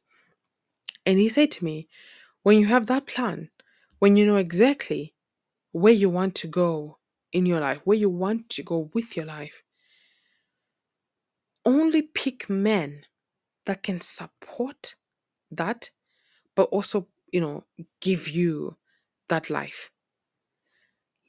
And 1.05 1.17
he 1.17 1.29
said 1.29 1.51
to 1.51 1.65
me, 1.65 1.87
when 2.43 2.59
you 2.59 2.65
have 2.67 2.87
that 2.87 3.07
plan, 3.07 3.49
when 3.99 4.15
you 4.15 4.25
know 4.25 4.35
exactly 4.35 5.13
where 5.71 5.93
you 5.93 6.09
want 6.09 6.35
to 6.35 6.47
go 6.47 6.97
in 7.31 7.45
your 7.45 7.61
life, 7.61 7.79
where 7.83 7.97
you 7.97 8.09
want 8.09 8.49
to 8.49 8.63
go 8.63 8.89
with 8.93 9.15
your 9.15 9.25
life, 9.25 9.63
only 11.65 12.01
pick 12.01 12.49
men 12.49 13.03
that 13.67 13.83
can 13.83 14.01
support 14.01 14.95
that, 15.51 15.89
but 16.55 16.63
also, 16.69 17.07
you 17.31 17.41
know, 17.41 17.63
give 18.01 18.27
you 18.27 18.75
that 19.29 19.49
life. 19.49 19.91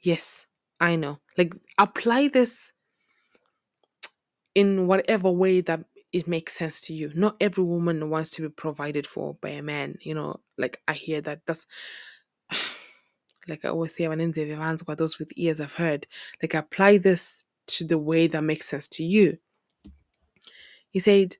Yes, 0.01 0.45
I 0.79 0.95
know. 0.95 1.19
Like, 1.37 1.53
apply 1.77 2.29
this 2.29 2.71
in 4.55 4.87
whatever 4.87 5.29
way 5.29 5.61
that 5.61 5.85
it 6.11 6.27
makes 6.27 6.53
sense 6.53 6.81
to 6.81 6.93
you. 6.93 7.11
Not 7.13 7.35
every 7.39 7.63
woman 7.63 8.09
wants 8.09 8.31
to 8.31 8.41
be 8.41 8.49
provided 8.49 9.05
for 9.05 9.35
by 9.35 9.49
a 9.49 9.61
man, 9.61 9.97
you 10.01 10.13
know, 10.15 10.39
like 10.57 10.81
I 10.87 10.93
hear 10.93 11.21
that 11.21 11.45
that's 11.45 11.67
like 13.47 13.63
I 13.65 13.69
always 13.69 13.95
say, 13.95 14.07
when 14.07 14.19
"Abanenze 14.19 14.57
hands 14.57 14.81
for 14.83 14.95
those 14.95 15.19
with 15.19 15.31
ears 15.35 15.59
have 15.59 15.73
heard. 15.73 16.07
Like 16.41 16.53
apply 16.55 16.97
this 16.97 17.45
to 17.67 17.85
the 17.85 17.97
way 17.97 18.27
that 18.27 18.43
makes 18.43 18.67
sense 18.67 18.87
to 18.87 19.03
you. 19.03 19.37
He 20.91 20.99
said, 20.99 21.35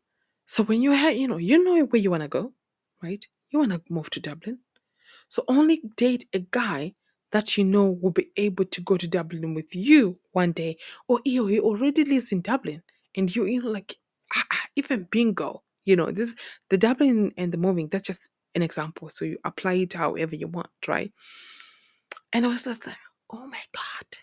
so 0.50 0.64
when 0.64 0.82
you 0.82 0.92
have, 0.94 1.16
you 1.16 1.28
know, 1.28 1.38
you 1.38 1.64
know 1.64 1.86
where 1.86 2.02
you 2.02 2.10
want 2.10 2.24
to 2.24 2.28
go, 2.28 2.52
right? 3.04 3.24
You 3.52 3.60
want 3.60 3.72
to 3.72 3.84
move 3.88 4.10
to 4.12 4.20
Dublin. 4.20 4.58
So 5.28 5.44
only 5.48 5.84
date 5.96 6.26
a 6.34 6.40
guy 6.40 6.96
that 7.32 7.56
you 7.56 7.66
know 7.66 7.92
will 8.02 8.14
be 8.14 8.32
able 8.36 8.66
to 8.66 8.82
go 8.82 8.98
to 8.98 9.08
Dublin 9.08 9.54
with 9.54 9.76
you 9.76 10.20
one 10.32 10.52
day. 10.54 10.78
Or 11.08 11.20
he, 11.24 11.34
he 11.34 11.60
already 11.60 12.04
lives 12.04 12.32
in 12.32 12.42
Dublin 12.42 12.82
and 13.16 13.34
you, 13.36 13.46
you 13.46 13.62
know, 13.62 13.70
like 13.70 13.96
ah, 14.36 14.44
ah, 14.52 14.66
even 14.76 15.08
bingo. 15.12 15.62
You 15.86 15.98
know, 15.98 16.12
this 16.12 16.36
the 16.72 16.80
Dublin 16.80 17.32
and 17.38 17.52
the 17.52 17.58
moving, 17.60 17.88
that's 17.88 18.08
just 18.08 18.28
an 18.56 18.64
example. 18.64 19.12
So 19.12 19.26
you 19.26 19.38
apply 19.46 19.74
it 19.74 19.94
however 19.94 20.36
you 20.36 20.48
want, 20.48 20.70
right? 20.88 21.12
And 22.34 22.44
I 22.44 22.50
was 22.50 22.64
just 22.64 22.88
like, 22.88 22.98
oh 23.32 23.48
my 23.48 23.62
God, 23.72 24.20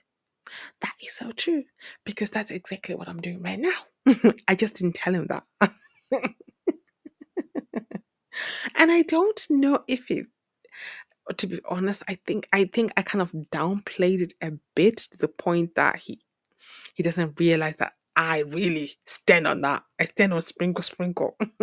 that 0.81 0.95
is 1.01 1.15
so 1.15 1.31
true. 1.31 1.63
Because 2.05 2.31
that's 2.31 2.51
exactly 2.51 2.97
what 2.97 3.09
I'm 3.09 3.21
doing 3.21 3.43
right 3.45 3.61
now. 3.61 4.33
I 4.49 4.57
just 4.57 4.77
didn't 4.77 4.97
tell 4.97 5.15
him 5.15 5.29
that. 5.29 5.45
and 6.13 6.35
I 8.93 9.03
don't 9.03 9.41
know 9.51 9.83
if 9.89 10.11
it 10.11 10.27
to 11.39 11.47
be 11.47 11.61
honest, 11.69 12.03
I 12.09 12.19
think 12.27 12.49
I 12.53 12.67
think 12.67 12.93
I 12.97 13.03
kind 13.03 13.23
of 13.23 13.33
downplayed 13.33 14.21
it 14.21 14.35
a 14.41 14.53
bit 14.75 14.99
to 14.99 15.19
the 15.19 15.29
point 15.29 15.75
that 15.75 15.97
he 15.97 16.21
he 16.95 17.03
doesn't 17.03 17.39
realize 17.39 17.75
that 17.79 17.95
I 18.15 18.41
really 18.41 18.93
stand 19.07 19.47
on 19.47 19.61
that. 19.63 19.83
I 20.01 20.05
stand 20.05 20.33
on 20.33 20.43
sprinkle 20.43 20.83
sprinkle. 20.83 21.37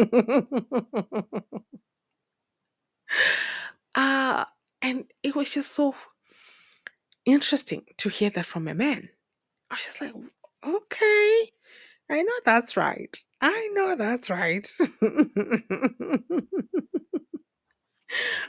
uh 3.96 4.46
and 4.82 5.06
it 5.24 5.36
was 5.36 5.54
just 5.54 5.72
so 5.72 5.96
interesting 7.26 7.86
to 7.98 8.10
hear 8.10 8.30
that 8.32 8.46
from 8.46 8.68
a 8.68 8.74
man. 8.74 9.08
I 9.72 9.76
was 9.76 9.86
just 9.86 10.02
like, 10.02 10.14
okay, 10.66 11.52
I 12.10 12.22
know 12.22 12.34
that's 12.46 12.76
right. 12.76 13.16
I 13.44 13.70
know 13.74 13.96
that's 13.98 14.30
right. 14.30 14.66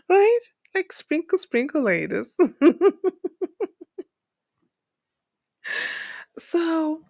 right? 0.09 0.41
Like 0.75 0.93
sprinkle, 0.93 1.39
sprinkle, 1.39 1.83
ladies. 1.83 2.37
So, 6.39 7.03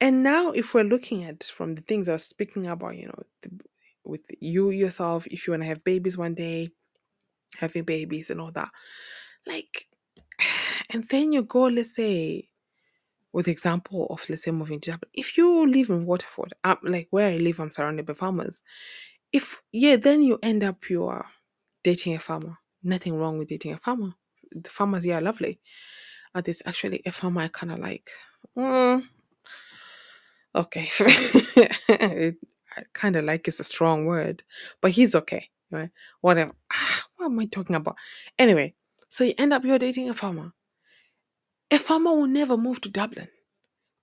and 0.00 0.22
now 0.22 0.50
if 0.50 0.74
we're 0.74 0.84
looking 0.84 1.24
at 1.24 1.44
from 1.44 1.74
the 1.74 1.80
things 1.82 2.08
I 2.08 2.12
was 2.12 2.24
speaking 2.24 2.66
about, 2.66 2.96
you 2.96 3.06
know, 3.06 3.22
the, 3.42 3.50
with 4.04 4.20
you 4.40 4.70
yourself, 4.70 5.26
if 5.26 5.46
you 5.46 5.52
want 5.52 5.62
to 5.62 5.68
have 5.68 5.82
babies 5.82 6.18
one 6.18 6.34
day, 6.34 6.70
having 7.56 7.84
babies 7.84 8.30
and 8.30 8.40
all 8.40 8.52
that, 8.52 8.68
like, 9.46 9.86
and 10.90 11.04
then 11.04 11.32
you 11.32 11.42
go, 11.42 11.64
let's 11.64 11.94
say, 11.94 12.48
with 13.34 13.48
example 13.48 14.06
of 14.10 14.24
let's 14.30 14.44
say 14.44 14.52
moving 14.52 14.80
to 14.80 14.92
Japan. 14.92 15.10
If 15.12 15.36
you 15.36 15.66
live 15.66 15.90
in 15.90 16.06
Waterford, 16.06 16.54
um, 16.62 16.78
like 16.84 17.08
where 17.10 17.30
I 17.30 17.36
live, 17.36 17.58
I'm 17.58 17.72
surrounded 17.72 18.06
by 18.06 18.14
farmers. 18.14 18.62
If 19.32 19.60
yeah, 19.72 19.96
then 19.96 20.22
you 20.22 20.38
end 20.40 20.62
up 20.62 20.88
you 20.88 21.06
are 21.06 21.26
dating 21.82 22.14
a 22.14 22.20
farmer. 22.20 22.56
Nothing 22.84 23.16
wrong 23.18 23.36
with 23.36 23.48
dating 23.48 23.72
a 23.72 23.78
farmer. 23.78 24.14
The 24.52 24.70
farmers 24.70 25.02
here 25.02 25.16
are 25.16 25.20
lovely. 25.20 25.58
Uh, 26.32 26.42
there's 26.42 26.62
actually 26.64 27.02
a 27.04 27.10
farmer 27.10 27.40
I 27.42 27.48
kind 27.48 27.72
of 27.72 27.80
like. 27.80 28.08
Mm, 28.56 29.02
okay, 30.54 30.88
I 31.88 32.34
kind 32.92 33.16
of 33.16 33.24
like 33.24 33.48
is 33.48 33.58
a 33.58 33.64
strong 33.64 34.06
word, 34.06 34.44
but 34.80 34.92
he's 34.92 35.16
okay, 35.16 35.50
right? 35.72 35.90
Whatever. 36.20 36.52
Ah, 36.72 37.02
what 37.16 37.26
am 37.26 37.40
I 37.40 37.46
talking 37.46 37.74
about? 37.74 37.96
Anyway, 38.38 38.74
so 39.08 39.24
you 39.24 39.34
end 39.38 39.52
up 39.52 39.64
you're 39.64 39.78
dating 39.78 40.08
a 40.08 40.14
farmer. 40.14 40.52
A 41.70 41.78
farmer 41.78 42.14
will 42.14 42.26
never 42.28 42.56
move 42.56 42.80
to 42.82 42.90
Dublin 42.90 43.28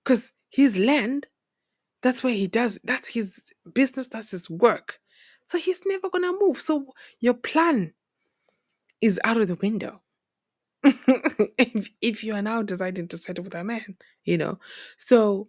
because 0.04 0.32
his 0.50 0.78
land, 0.78 1.28
that's 2.02 2.24
where 2.24 2.34
he 2.34 2.48
does, 2.48 2.80
that's 2.84 3.08
his 3.08 3.52
business, 3.74 4.08
that's 4.08 4.32
his 4.32 4.50
work. 4.50 5.00
So 5.46 5.58
he's 5.58 5.82
never 5.86 6.10
gonna 6.10 6.32
move. 6.40 6.60
So 6.60 6.86
your 7.20 7.34
plan 7.34 7.94
is 9.00 9.20
out 9.24 9.38
of 9.38 9.48
the 9.48 9.56
window. 9.56 10.02
if 10.84 11.90
if 12.02 12.24
you 12.24 12.34
are 12.34 12.42
now 12.42 12.62
deciding 12.62 13.08
to 13.08 13.18
settle 13.18 13.44
with 13.44 13.54
a 13.54 13.64
man, 13.64 13.96
you 14.24 14.38
know. 14.38 14.58
So 14.98 15.48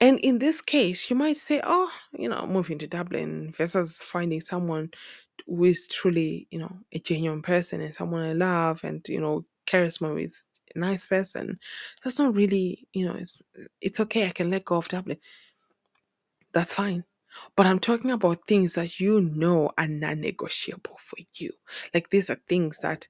and 0.00 0.20
in 0.20 0.38
this 0.38 0.62
case, 0.62 1.10
you 1.10 1.16
might 1.16 1.38
say, 1.38 1.60
oh, 1.64 1.90
you 2.18 2.28
know, 2.30 2.46
moving 2.46 2.78
to 2.80 2.88
Dublin 2.88 3.52
versus 3.52 4.00
finding 4.00 4.42
someone 4.42 4.92
who 5.46 5.64
is 5.64 5.88
truly, 5.88 6.48
you 6.52 6.60
know, 6.60 6.72
a 6.92 7.00
genuine 7.00 7.42
person 7.42 7.82
and 7.82 7.94
someone 7.96 8.22
I 8.22 8.34
love 8.34 8.82
and, 8.84 9.06
you 9.08 9.20
know, 9.20 9.46
charisma 9.66 10.22
is 10.22 10.46
a 10.74 10.78
nice 10.78 11.06
person. 11.06 11.58
That's 12.02 12.18
not 12.18 12.34
really, 12.34 12.86
you 12.92 13.06
know, 13.06 13.14
it's 13.14 13.42
it's 13.80 14.00
okay. 14.00 14.26
I 14.26 14.32
can 14.32 14.50
let 14.50 14.64
go 14.64 14.76
of 14.76 14.88
Dublin. 14.88 15.18
That's 16.52 16.74
fine. 16.74 17.04
But 17.56 17.66
I'm 17.66 17.80
talking 17.80 18.12
about 18.12 18.46
things 18.46 18.74
that 18.74 19.00
you 19.00 19.20
know 19.20 19.70
are 19.76 19.88
non 19.88 20.20
negotiable 20.20 20.96
for 20.98 21.16
you. 21.34 21.50
Like 21.92 22.10
these 22.10 22.30
are 22.30 22.38
things 22.48 22.78
that 22.80 23.08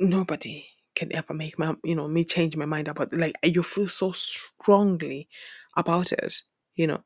nobody 0.00 0.66
can 0.94 1.14
ever 1.14 1.34
make 1.34 1.58
my 1.58 1.74
you 1.84 1.94
know 1.94 2.08
me 2.08 2.24
change 2.24 2.56
my 2.56 2.66
mind 2.66 2.88
about 2.88 3.12
like 3.12 3.34
you 3.42 3.62
feel 3.62 3.88
so 3.88 4.12
strongly 4.12 5.28
about 5.76 6.12
it 6.12 6.42
you 6.76 6.86
know 6.86 7.02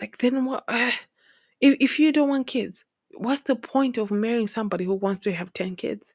like 0.00 0.18
then 0.18 0.44
what 0.44 0.64
uh, 0.68 0.90
if, 1.60 1.76
if 1.80 1.98
you 1.98 2.12
don't 2.12 2.28
want 2.28 2.46
kids 2.46 2.84
what's 3.14 3.42
the 3.42 3.56
point 3.56 3.98
of 3.98 4.10
marrying 4.10 4.48
somebody 4.48 4.84
who 4.84 4.94
wants 4.94 5.20
to 5.20 5.32
have 5.32 5.52
10 5.52 5.76
kids 5.76 6.14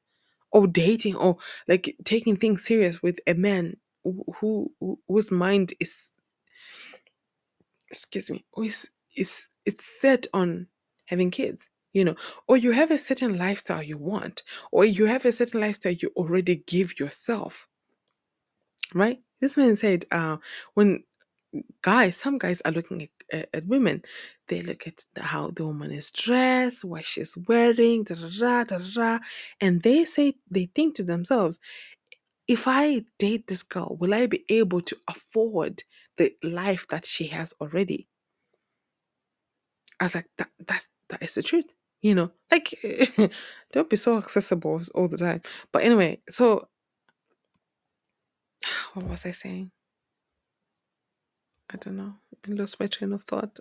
or 0.54 0.68
dating 0.68 1.16
or 1.16 1.38
like 1.68 1.96
taking 2.06 2.38
things 2.38 2.66
serious 2.66 3.04
with 3.04 3.20
a 3.28 3.34
man 3.34 3.76
who, 4.04 4.24
who 4.40 5.00
whose 5.08 5.32
mind 5.32 5.74
is 5.80 6.12
excuse 7.90 8.30
me 8.30 8.46
is 8.64 8.90
is 9.18 9.48
it's 9.66 9.86
set 9.86 10.28
on 10.34 10.68
having 11.06 11.32
kids 11.32 11.68
you 11.94 12.04
know? 12.04 12.16
Or 12.48 12.58
you 12.58 12.72
have 12.72 12.90
a 12.90 12.98
certain 12.98 13.38
lifestyle 13.38 13.84
you 13.84 14.00
want 14.00 14.44
or 14.72 14.84
you 14.84 15.06
have 15.06 15.26
a 15.26 15.32
certain 15.32 15.62
lifestyle 15.62 15.92
you 15.94 16.12
already 16.16 16.64
give 16.68 17.00
yourself 17.00 17.68
right? 18.96 19.20
This 19.42 19.58
man 19.58 19.76
said 19.76 20.06
uh 20.12 20.38
when 20.74 21.04
guys 21.82 22.18
some 22.18 22.38
guys 22.40 22.62
are 22.66 22.72
looking 22.72 23.04
at, 23.04 23.10
at, 23.34 23.50
at 23.54 23.68
women 23.68 24.04
they 24.50 24.62
look 24.62 24.88
at 24.88 25.06
how 25.20 25.50
the 25.50 25.66
woman 25.66 25.92
is 25.92 26.12
dressed 26.12 26.86
what 26.86 27.06
she's 27.06 27.38
wearing 27.48 28.06
da, 28.06 28.16
da, 28.16 28.64
da, 28.66 28.80
da, 28.96 29.20
and 29.62 29.84
they 29.84 30.06
say 30.06 30.34
they 30.52 30.68
think 30.76 30.96
to 30.96 31.04
themselves 31.04 31.60
if 32.48 32.68
i 32.68 33.02
date 33.20 33.48
this 33.48 33.64
girl 33.64 33.98
will 34.00 34.14
i 34.14 34.28
be 34.28 34.46
able 34.50 34.82
to 34.82 34.98
afford 35.10 35.84
the 36.18 36.32
life 36.44 36.88
that 36.90 37.06
she 37.06 37.28
has 37.28 37.54
already 37.62 38.08
I 40.00 40.06
was 40.06 40.16
like, 40.16 40.28
that 40.38 40.50
that's 40.68 40.88
that 41.10 41.24
is 41.24 41.36
the 41.36 41.44
truth. 41.44 41.66
You 42.02 42.16
know, 42.16 42.32
like 42.52 42.76
don't 43.74 43.90
be 43.90 43.96
so 43.96 44.18
accessible 44.18 44.82
all 44.96 45.10
the 45.10 45.18
time. 45.18 45.42
But 45.74 45.84
anyway, 45.86 46.22
so 46.30 46.68
what 48.94 49.08
was 49.08 49.26
I 49.26 49.32
saying? 49.32 49.72
I 51.74 51.78
don't 51.78 51.98
know. 51.98 52.14
I 52.48 52.52
lost 52.52 52.80
my 52.80 52.88
train 52.88 53.14
of 53.14 53.24
thought. 53.24 53.60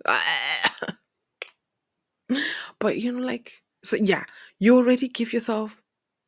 but 2.78 2.98
you 2.98 3.12
know, 3.12 3.24
like 3.24 3.62
so 3.84 3.96
yeah, 3.96 4.24
you 4.58 4.76
already 4.76 5.08
give 5.08 5.32
yourself 5.32 5.82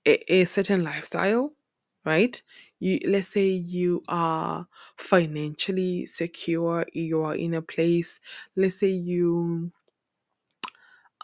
a, 0.07 0.33
a 0.33 0.45
certain 0.47 0.85
lifestyle, 0.85 1.53
right? 2.05 2.41
You 2.81 3.01
let's 3.07 3.29
say 3.29 3.49
you 3.49 4.03
are 4.09 4.67
financially 4.99 6.07
secure, 6.07 6.87
you 6.93 7.23
are 7.23 7.35
in 7.35 7.55
a 7.55 7.63
place, 7.63 8.21
let's 8.57 8.81
say 8.81 8.89
you 8.89 9.73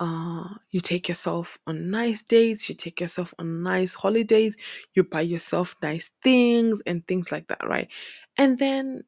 uh, 0.01 0.49
you 0.71 0.81
take 0.81 1.09
yourself 1.09 1.59
on 1.67 1.91
nice 1.91 2.23
dates, 2.23 2.69
you 2.69 2.75
take 2.75 3.01
yourself 3.01 3.35
on 3.39 3.63
nice 3.63 3.95
holidays, 3.95 4.57
you 4.95 5.05
buy 5.05 5.21
yourself 5.21 5.75
nice 5.83 6.11
things 6.25 6.83
and 6.87 7.07
things 7.07 7.31
like 7.31 7.49
that, 7.49 7.61
right? 7.67 7.89
And 8.39 8.59
then 8.59 9.05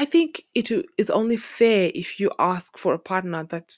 I 0.00 0.06
think 0.06 0.44
it's 0.54 1.10
only 1.10 1.38
fair 1.38 1.92
if 1.94 2.20
you 2.20 2.32
ask 2.40 2.78
for 2.78 2.94
a 2.94 3.00
partner 3.00 3.44
that 3.46 3.74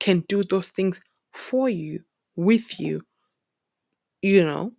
can 0.00 0.20
do 0.28 0.44
those 0.44 0.70
things 0.70 1.00
for 1.32 1.68
you, 1.68 2.00
with 2.36 2.80
you, 2.80 3.02
you 4.22 4.44
know. 4.44 4.72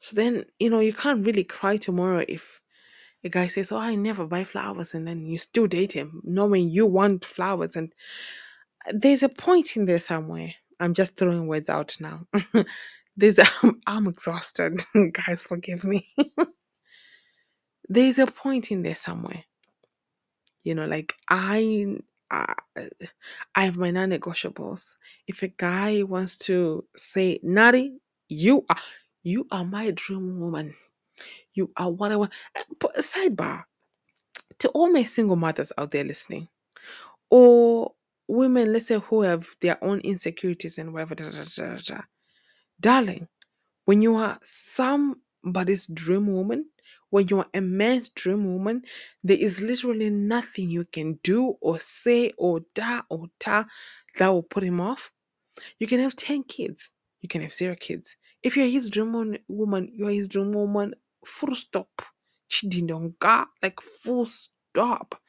So 0.00 0.16
then, 0.16 0.44
you 0.58 0.70
know, 0.70 0.80
you 0.80 0.92
can't 0.92 1.26
really 1.26 1.44
cry 1.44 1.76
tomorrow 1.78 2.24
if 2.28 2.60
a 3.24 3.28
guy 3.30 3.48
says, 3.48 3.72
Oh, 3.72 3.78
I 3.78 3.96
never 3.96 4.26
buy 4.26 4.44
flowers, 4.44 4.94
and 4.94 5.06
then 5.08 5.26
you 5.26 5.38
still 5.38 5.66
date 5.68 5.92
him, 5.92 6.22
knowing 6.24 6.70
you 6.70 6.86
want 6.86 7.24
flowers 7.24 7.76
and 7.76 7.92
uh, 8.88 8.92
there's 8.94 9.22
a 9.24 9.28
point 9.30 9.76
in 9.76 9.86
there 9.86 10.00
somewhere. 10.00 10.54
I'm 10.80 10.94
just 10.94 11.16
throwing 11.16 11.48
words 11.48 11.70
out 11.70 11.96
now. 12.00 12.26
there's 13.16 13.38
I'm, 13.62 13.80
I'm 13.86 14.08
exhausted. 14.08 14.80
Guys, 15.12 15.42
forgive 15.44 15.84
me. 15.84 16.08
There's 17.88 18.18
a 18.18 18.26
point 18.26 18.70
in 18.70 18.82
there 18.82 18.94
somewhere. 18.94 19.44
You 20.64 20.74
know, 20.74 20.86
like 20.86 21.14
I 21.30 21.98
I, 22.30 22.54
I 23.54 23.64
have 23.64 23.76
my 23.76 23.90
non-negotiables. 23.90 24.96
If 25.28 25.42
a 25.42 25.48
guy 25.48 26.02
wants 26.02 26.38
to 26.38 26.84
say, 26.96 27.38
Nari, 27.42 27.92
you 28.28 28.64
are 28.68 28.76
you 29.22 29.46
are 29.50 29.64
my 29.64 29.90
dream 29.92 30.40
woman. 30.40 30.74
You 31.54 31.72
are 31.76 31.90
what 31.90 32.12
I 32.12 32.16
want. 32.16 32.32
Eh, 32.56 32.62
but 32.80 32.96
sidebar 32.96 33.64
to 34.58 34.68
all 34.70 34.90
my 34.92 35.02
single 35.04 35.36
mothers 35.36 35.72
out 35.78 35.90
there 35.90 36.04
listening, 36.04 36.48
or 37.30 37.92
women, 38.28 38.72
let's 38.72 38.86
say, 38.88 38.98
who 38.98 39.22
have 39.22 39.48
their 39.60 39.82
own 39.84 40.00
insecurities 40.00 40.78
and 40.78 40.92
whatever. 40.92 41.14
Da, 41.14 41.30
da, 41.30 41.44
da, 41.44 41.78
da. 41.78 42.00
Darling, 42.80 43.28
when 43.84 44.02
you 44.02 44.16
are 44.16 44.38
somebody's 44.42 45.86
dream 45.88 46.26
woman, 46.26 46.66
when 47.10 47.28
you 47.28 47.38
are 47.38 47.46
a 47.54 47.60
man's 47.60 48.10
dream 48.10 48.44
woman, 48.44 48.82
there 49.22 49.36
is 49.36 49.62
literally 49.62 50.10
nothing 50.10 50.70
you 50.70 50.84
can 50.84 51.18
do 51.22 51.54
or 51.60 51.78
say 51.78 52.32
or 52.36 52.60
da 52.74 53.02
or 53.10 53.26
ta 53.38 53.66
that 54.18 54.28
will 54.28 54.42
put 54.42 54.64
him 54.64 54.80
off. 54.80 55.10
You 55.78 55.86
can 55.86 56.00
have 56.00 56.16
10 56.16 56.44
kids, 56.44 56.90
you 57.20 57.28
can 57.28 57.42
have 57.42 57.52
zero 57.52 57.76
kids. 57.78 58.16
If 58.42 58.56
you're 58.56 58.66
his 58.66 58.90
dream 58.90 59.36
woman, 59.48 59.90
you're 59.92 60.10
his 60.10 60.28
dream 60.28 60.52
woman, 60.52 60.94
full 61.24 61.54
stop. 61.54 62.02
Chidinonga, 62.50 63.46
like 63.62 63.80
full 63.80 64.26
stop. 64.26 65.20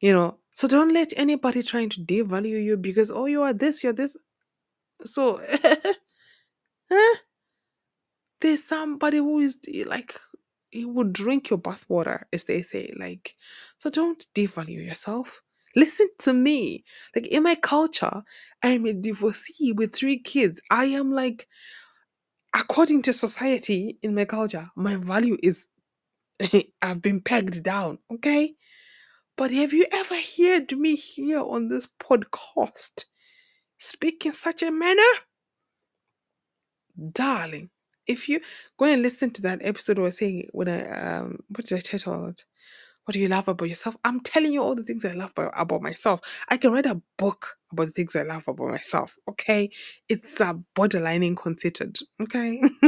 You 0.00 0.12
know, 0.12 0.38
so 0.54 0.68
don't 0.68 0.92
let 0.94 1.12
anybody 1.16 1.62
trying 1.62 1.90
to 1.90 2.00
devalue 2.00 2.62
you 2.64 2.76
because 2.76 3.10
oh 3.10 3.26
you 3.26 3.42
are 3.42 3.52
this, 3.52 3.82
you're 3.82 3.92
this. 3.92 4.16
So 5.04 5.36
eh, 6.90 7.14
there's 8.40 8.64
somebody 8.64 9.18
who 9.18 9.40
is 9.40 9.58
like 9.86 10.18
he 10.70 10.84
would 10.84 11.12
drink 11.12 11.50
your 11.50 11.58
bathwater, 11.58 12.24
as 12.32 12.44
they 12.44 12.62
say. 12.62 12.92
Like, 12.98 13.34
so 13.78 13.90
don't 13.90 14.24
devalue 14.34 14.84
yourself. 14.84 15.42
Listen 15.76 16.08
to 16.20 16.32
me. 16.32 16.84
Like 17.14 17.26
in 17.26 17.42
my 17.42 17.54
culture, 17.54 18.22
I'm 18.62 18.86
a 18.86 18.94
divorcee 18.94 19.72
with 19.72 19.94
three 19.94 20.18
kids. 20.18 20.60
I 20.70 20.86
am 20.86 21.12
like, 21.12 21.46
according 22.54 23.02
to 23.02 23.12
society 23.12 23.98
in 24.02 24.14
my 24.14 24.24
culture, 24.24 24.68
my 24.76 24.96
value 24.96 25.36
is 25.42 25.68
I've 26.82 27.02
been 27.02 27.20
pegged 27.20 27.62
down. 27.62 27.98
Okay. 28.12 28.54
But 29.36 29.52
have 29.52 29.72
you 29.72 29.86
ever 29.92 30.16
heard 30.36 30.72
me 30.76 30.96
here 30.96 31.40
on 31.40 31.68
this 31.68 31.86
podcast 32.00 33.04
speak 33.78 34.26
in 34.26 34.32
such 34.32 34.62
a 34.62 34.70
manner? 34.70 35.02
Darling, 37.12 37.70
if 38.08 38.28
you 38.28 38.40
go 38.78 38.86
and 38.86 39.02
listen 39.02 39.30
to 39.32 39.42
that 39.42 39.60
episode 39.62 39.98
where 39.98 40.08
I 40.08 40.10
say 40.10 40.48
when 40.52 40.68
I 40.68 41.18
um 41.18 41.38
what 41.48 41.66
did 41.66 41.78
I 41.78 41.80
title 41.80 42.26
it? 42.28 42.44
What 43.04 43.14
do 43.14 43.20
you 43.20 43.28
love 43.28 43.48
about 43.48 43.68
yourself? 43.68 43.96
I'm 44.04 44.20
telling 44.20 44.52
you 44.52 44.62
all 44.62 44.74
the 44.74 44.82
things 44.82 45.02
I 45.02 45.12
love 45.12 45.30
about, 45.30 45.52
about 45.56 45.80
myself. 45.80 46.20
I 46.50 46.58
can 46.58 46.72
write 46.72 46.84
a 46.84 47.00
book 47.16 47.56
about 47.72 47.86
the 47.86 47.92
things 47.92 48.14
I 48.14 48.22
love 48.22 48.46
about 48.48 48.68
myself. 48.68 49.16
Okay. 49.30 49.70
It's 50.10 50.38
a 50.40 50.48
uh, 50.48 50.54
borderline 50.74 51.22
inconsidered. 51.22 51.96
Okay. 52.22 52.60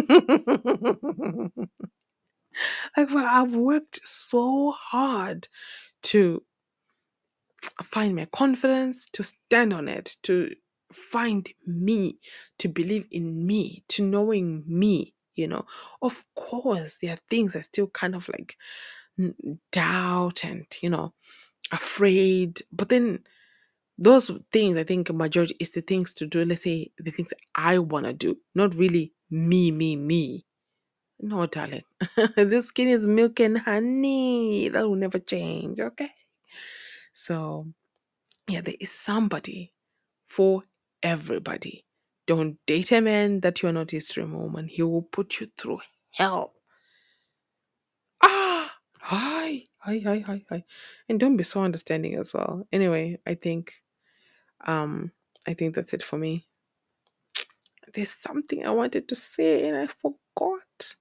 like 2.97 3.11
well, 3.11 3.27
I've 3.27 3.55
worked 3.55 4.01
so 4.05 4.73
hard 4.73 5.49
to 6.03 6.43
find 7.83 8.15
my 8.15 8.27
confidence, 8.27 9.07
to 9.13 9.23
stand 9.23 9.73
on 9.73 9.89
it, 9.89 10.17
to 10.25 10.51
find 10.93 11.49
me, 11.67 12.19
to 12.59 12.69
believe 12.69 13.07
in 13.11 13.47
me, 13.47 13.85
to 13.89 14.05
knowing 14.05 14.65
me, 14.67 15.15
you 15.35 15.49
know. 15.49 15.67
Of 16.03 16.25
course, 16.35 16.99
there 17.03 17.15
are 17.15 17.19
things 17.31 17.57
I 17.57 17.61
still 17.63 17.89
kind 17.89 18.15
of 18.15 18.29
like 18.29 18.57
doubt 19.73 20.45
and, 20.45 20.67
you 20.83 20.91
know, 20.91 21.13
afraid. 21.73 22.61
But 22.73 22.89
then 22.89 23.21
those 23.99 24.31
things, 24.53 24.79
I 24.79 24.85
think, 24.85 25.13
majority 25.13 25.57
is 25.61 25.71
the 25.71 25.83
things 25.83 26.15
to 26.15 26.27
do. 26.27 26.45
Let's 26.45 26.63
say 26.65 26.89
the 26.99 27.11
things 27.11 27.35
I 27.55 27.79
want 27.79 28.07
to 28.07 28.13
do, 28.13 28.37
not 28.55 28.75
really 28.75 29.13
me, 29.31 29.71
me, 29.71 29.97
me. 29.97 30.47
No, 31.21 31.47
darling. 31.47 31.85
this 32.37 32.69
skin 32.69 32.89
is 32.89 33.07
milk 33.07 33.41
and 33.41 33.59
honey. 33.59 34.69
That 34.71 34.89
will 34.89 34.97
never 34.97 35.19
change. 35.19 35.81
Okay. 35.81 36.11
So, 37.15 37.67
yeah, 38.49 38.63
there 38.63 38.75
is 38.81 38.93
somebody 38.93 39.73
for 40.27 40.65
everybody. 41.03 41.85
Don't 42.27 42.59
date 42.67 42.93
a 42.93 43.01
man 43.01 43.41
that 43.41 43.63
you're 43.63 43.73
not 43.73 43.91
his 43.91 44.09
dream 44.09 44.35
woman. 44.35 44.69
He 44.69 44.83
will 44.83 45.03
put 45.03 45.41
you 45.41 45.49
through 45.59 45.81
hell. 46.13 46.55
Ah, 48.23 48.73
hi, 49.01 49.63
hi, 49.79 50.01
hi, 50.05 50.19
hi, 50.21 50.45
hi. 50.51 50.65
And 51.09 51.21
don't 51.21 51.37
be 51.37 51.45
so 51.45 51.63
understanding 51.65 52.17
as 52.17 52.35
well. 52.35 52.65
Anyway, 52.73 53.19
I 53.27 53.35
think, 53.35 53.75
um, 54.67 55.13
I 55.47 55.55
think 55.55 55.75
that's 55.75 55.95
it 55.95 56.03
for 56.03 56.19
me. 56.19 56.47
There's 57.95 58.11
something 58.11 58.65
I 58.67 58.71
wanted 58.71 59.09
to 59.09 59.17
say 59.17 59.69
and 59.69 59.77
I 59.77 59.87
forgot. 59.87 60.97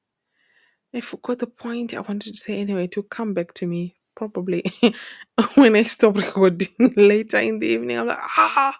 I 0.93 1.01
forgot 1.01 1.39
the 1.39 1.47
point 1.47 1.93
I 1.93 1.99
wanted 1.99 2.33
to 2.33 2.39
say 2.39 2.59
anyway. 2.59 2.87
To 2.87 3.03
come 3.03 3.33
back 3.33 3.53
to 3.55 3.67
me 3.67 3.95
probably 4.15 4.63
when 5.55 5.75
I 5.75 5.83
stop 5.83 6.15
recording 6.17 6.93
later 6.97 7.37
in 7.37 7.59
the 7.59 7.67
evening. 7.67 7.97
I'm 7.97 8.07
like, 8.07 8.17
ah, 8.19 8.77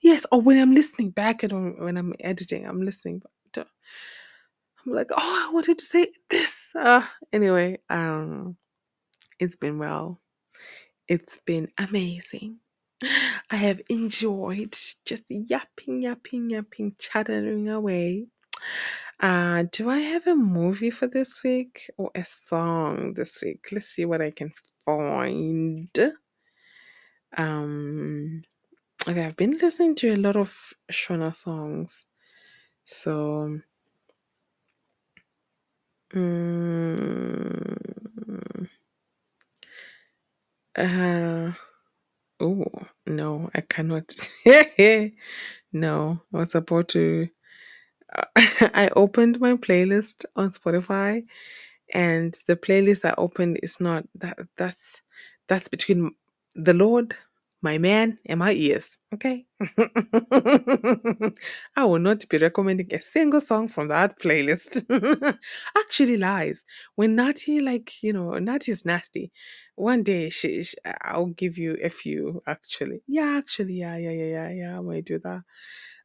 yes. 0.00 0.26
Or 0.32 0.40
when 0.40 0.58
I'm 0.58 0.72
listening 0.74 1.10
back 1.10 1.44
at 1.44 1.52
when 1.52 1.96
I'm 1.96 2.14
editing, 2.20 2.66
I'm 2.66 2.82
listening. 2.82 3.22
I'm 3.56 4.92
like, 4.92 5.10
oh, 5.10 5.46
I 5.48 5.52
wanted 5.52 5.78
to 5.78 5.84
say 5.84 6.06
this. 6.30 6.70
Uh, 6.74 7.04
anyway, 7.32 7.78
um, 7.90 8.56
it's 9.38 9.56
been 9.56 9.78
well. 9.78 10.18
It's 11.08 11.38
been 11.38 11.68
amazing. 11.78 12.58
I 13.50 13.56
have 13.56 13.80
enjoyed 13.88 14.76
just 15.04 15.24
yapping, 15.28 16.02
yapping, 16.02 16.50
yapping, 16.50 16.94
chattering 16.98 17.68
away. 17.68 18.26
Uh, 19.20 19.64
do 19.72 19.90
I 19.90 19.98
have 19.98 20.26
a 20.26 20.34
movie 20.34 20.90
for 20.90 21.06
this 21.06 21.42
week 21.42 21.90
or 21.96 22.10
a 22.14 22.24
song 22.24 23.14
this 23.14 23.40
week? 23.42 23.68
Let's 23.72 23.88
see 23.88 24.04
what 24.04 24.20
I 24.20 24.30
can 24.30 24.52
find. 24.84 25.90
Um, 27.36 28.42
okay, 29.08 29.26
I've 29.26 29.36
been 29.36 29.58
listening 29.58 29.94
to 29.96 30.14
a 30.14 30.16
lot 30.16 30.36
of 30.36 30.54
Shona 30.92 31.34
songs, 31.36 32.06
so. 32.86 33.58
Mm, 36.14 37.76
uh, 40.76 41.52
oh 42.40 42.66
no, 43.06 43.50
I 43.54 43.62
cannot. 43.62 44.12
no, 45.72 46.20
I 46.34 46.38
was 46.38 46.54
about 46.54 46.88
to. 46.90 47.28
I 48.36 48.90
opened 48.96 49.40
my 49.40 49.54
playlist 49.54 50.24
on 50.36 50.50
Spotify, 50.50 51.24
and 51.94 52.36
the 52.48 52.56
playlist 52.56 53.04
I 53.04 53.14
opened 53.18 53.60
is 53.62 53.80
not 53.80 54.04
that. 54.16 54.38
That's 54.58 55.02
that's 55.48 55.68
between 55.68 56.12
the 56.56 56.74
Lord, 56.74 57.14
my 57.62 57.78
man, 57.78 58.18
and 58.26 58.38
my 58.38 58.52
ears. 58.52 58.98
Okay. 59.14 59.46
I 61.76 61.84
will 61.84 61.98
not 61.98 62.28
be 62.28 62.38
recommending 62.38 62.92
a 62.94 63.02
single 63.02 63.40
song 63.40 63.68
from 63.68 63.88
that 63.88 64.18
playlist. 64.18 64.84
Actually, 65.78 66.16
lies. 66.16 66.62
When 66.94 67.16
Natty, 67.16 67.60
like 67.60 68.02
you 68.02 68.12
know, 68.12 68.38
Natty 68.38 68.72
is 68.72 68.84
nasty. 68.84 69.32
One 69.74 70.02
day, 70.02 70.30
she, 70.30 70.62
she, 70.62 70.76
I'll 71.02 71.26
give 71.26 71.58
you 71.58 71.76
a 71.82 71.90
few. 71.90 72.42
Actually, 72.46 73.02
yeah, 73.08 73.36
actually, 73.38 73.74
yeah, 73.74 73.96
yeah, 73.96 74.10
yeah, 74.10 74.24
yeah, 74.26 74.50
yeah. 74.50 74.78
I 74.78 74.80
might 74.80 75.04
do 75.04 75.18
that. 75.18 75.42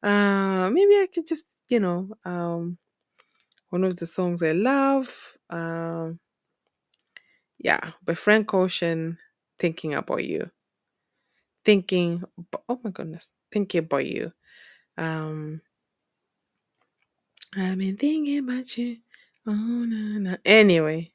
Uh, 0.04 0.70
maybe 0.70 0.95
I 0.95 1.08
could 1.14 1.28
just, 1.28 1.45
you 1.70 1.80
know, 1.80 2.10
um, 2.26 2.78
one 3.70 3.84
of 3.84 3.97
the 3.97 4.08
songs 4.08 4.43
I 4.43 4.54
love. 4.54 5.10
Um, 5.49 6.20
yeah, 7.60 7.91
by 8.04 8.14
Frank 8.16 8.54
Ocean, 8.54 9.18
"Thinking 9.60 9.93
About 9.95 10.24
You." 10.24 10.51
Thinking, 11.66 12.24
oh 12.70 12.80
my 12.84 12.91
goodness, 12.91 13.32
thinking 13.51 13.80
about 13.80 14.05
you. 14.05 14.32
Um, 14.97 15.61
I've 17.55 17.78
been 17.78 17.97
thinking 17.97 18.39
about 18.39 18.78
you. 18.78 18.97
Oh 19.47 19.53
no, 19.53 20.20
no. 20.20 20.38
Anyway, 20.45 21.11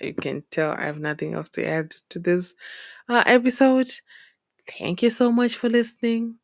you 0.00 0.14
can 0.14 0.44
tell 0.50 0.72
I 0.72 0.84
have 0.84 0.98
nothing 0.98 1.34
else 1.34 1.50
to 1.50 1.66
add 1.66 1.92
to 2.10 2.18
this 2.18 2.54
uh, 3.08 3.24
episode. 3.26 3.88
Thank 4.78 5.02
you 5.02 5.10
so 5.10 5.32
much 5.32 5.56
for 5.56 5.68
listening. 5.68 6.36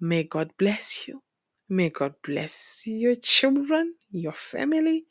May 0.00 0.24
God 0.24 0.52
bless 0.58 1.08
you. 1.08 1.22
May 1.68 1.90
God 1.90 2.14
bless 2.22 2.82
your 2.86 3.14
children, 3.16 3.94
your 4.10 4.32
family, 4.32 5.06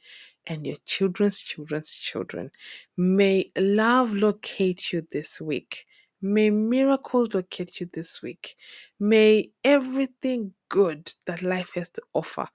and 0.48 0.66
your 0.68 0.78
children's 0.86 1.44
children's 1.44 1.98
children. 1.98 2.52
May 2.98 3.52
love 3.58 4.14
locate 4.14 4.94
you 4.94 5.08
this 5.12 5.42
week. 5.42 5.86
May 6.24 6.50
miracles 6.50 7.34
locate 7.34 7.80
you 7.80 7.90
this 7.94 8.22
week. 8.22 8.56
May 9.00 9.52
everything 9.64 10.54
good 10.70 11.12
that 11.28 11.44
life 11.44 11.74
has 11.76 11.90
to 11.90 12.02
offer 12.14 12.48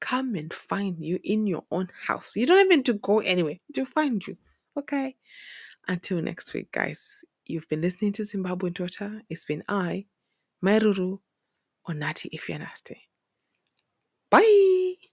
come 0.00 0.34
and 0.34 0.52
find 0.52 0.96
you 0.98 1.18
in 1.24 1.46
your 1.46 1.64
own 1.70 1.88
house. 2.06 2.36
You 2.36 2.46
don't 2.46 2.64
even 2.64 2.82
to 2.84 2.94
go 2.94 3.20
anywhere 3.20 3.58
to 3.74 3.84
find 3.84 4.26
you. 4.26 4.36
Okay? 4.78 5.16
Until 5.88 6.20
next 6.22 6.54
week, 6.54 6.70
guys. 6.72 7.24
You've 7.46 7.68
been 7.68 7.80
listening 7.80 8.12
to 8.12 8.22
Zimbabwean 8.22 8.74
Daughter. 8.74 9.22
It's 9.30 9.44
been 9.44 9.62
I, 9.68 10.06
Mai 10.62 10.80
Ruru, 10.80 11.18
or 11.86 11.94
Natty 11.94 12.28
if 12.32 12.48
you're 12.48 12.58
nasty. 12.58 13.00
Bye. 14.30 15.05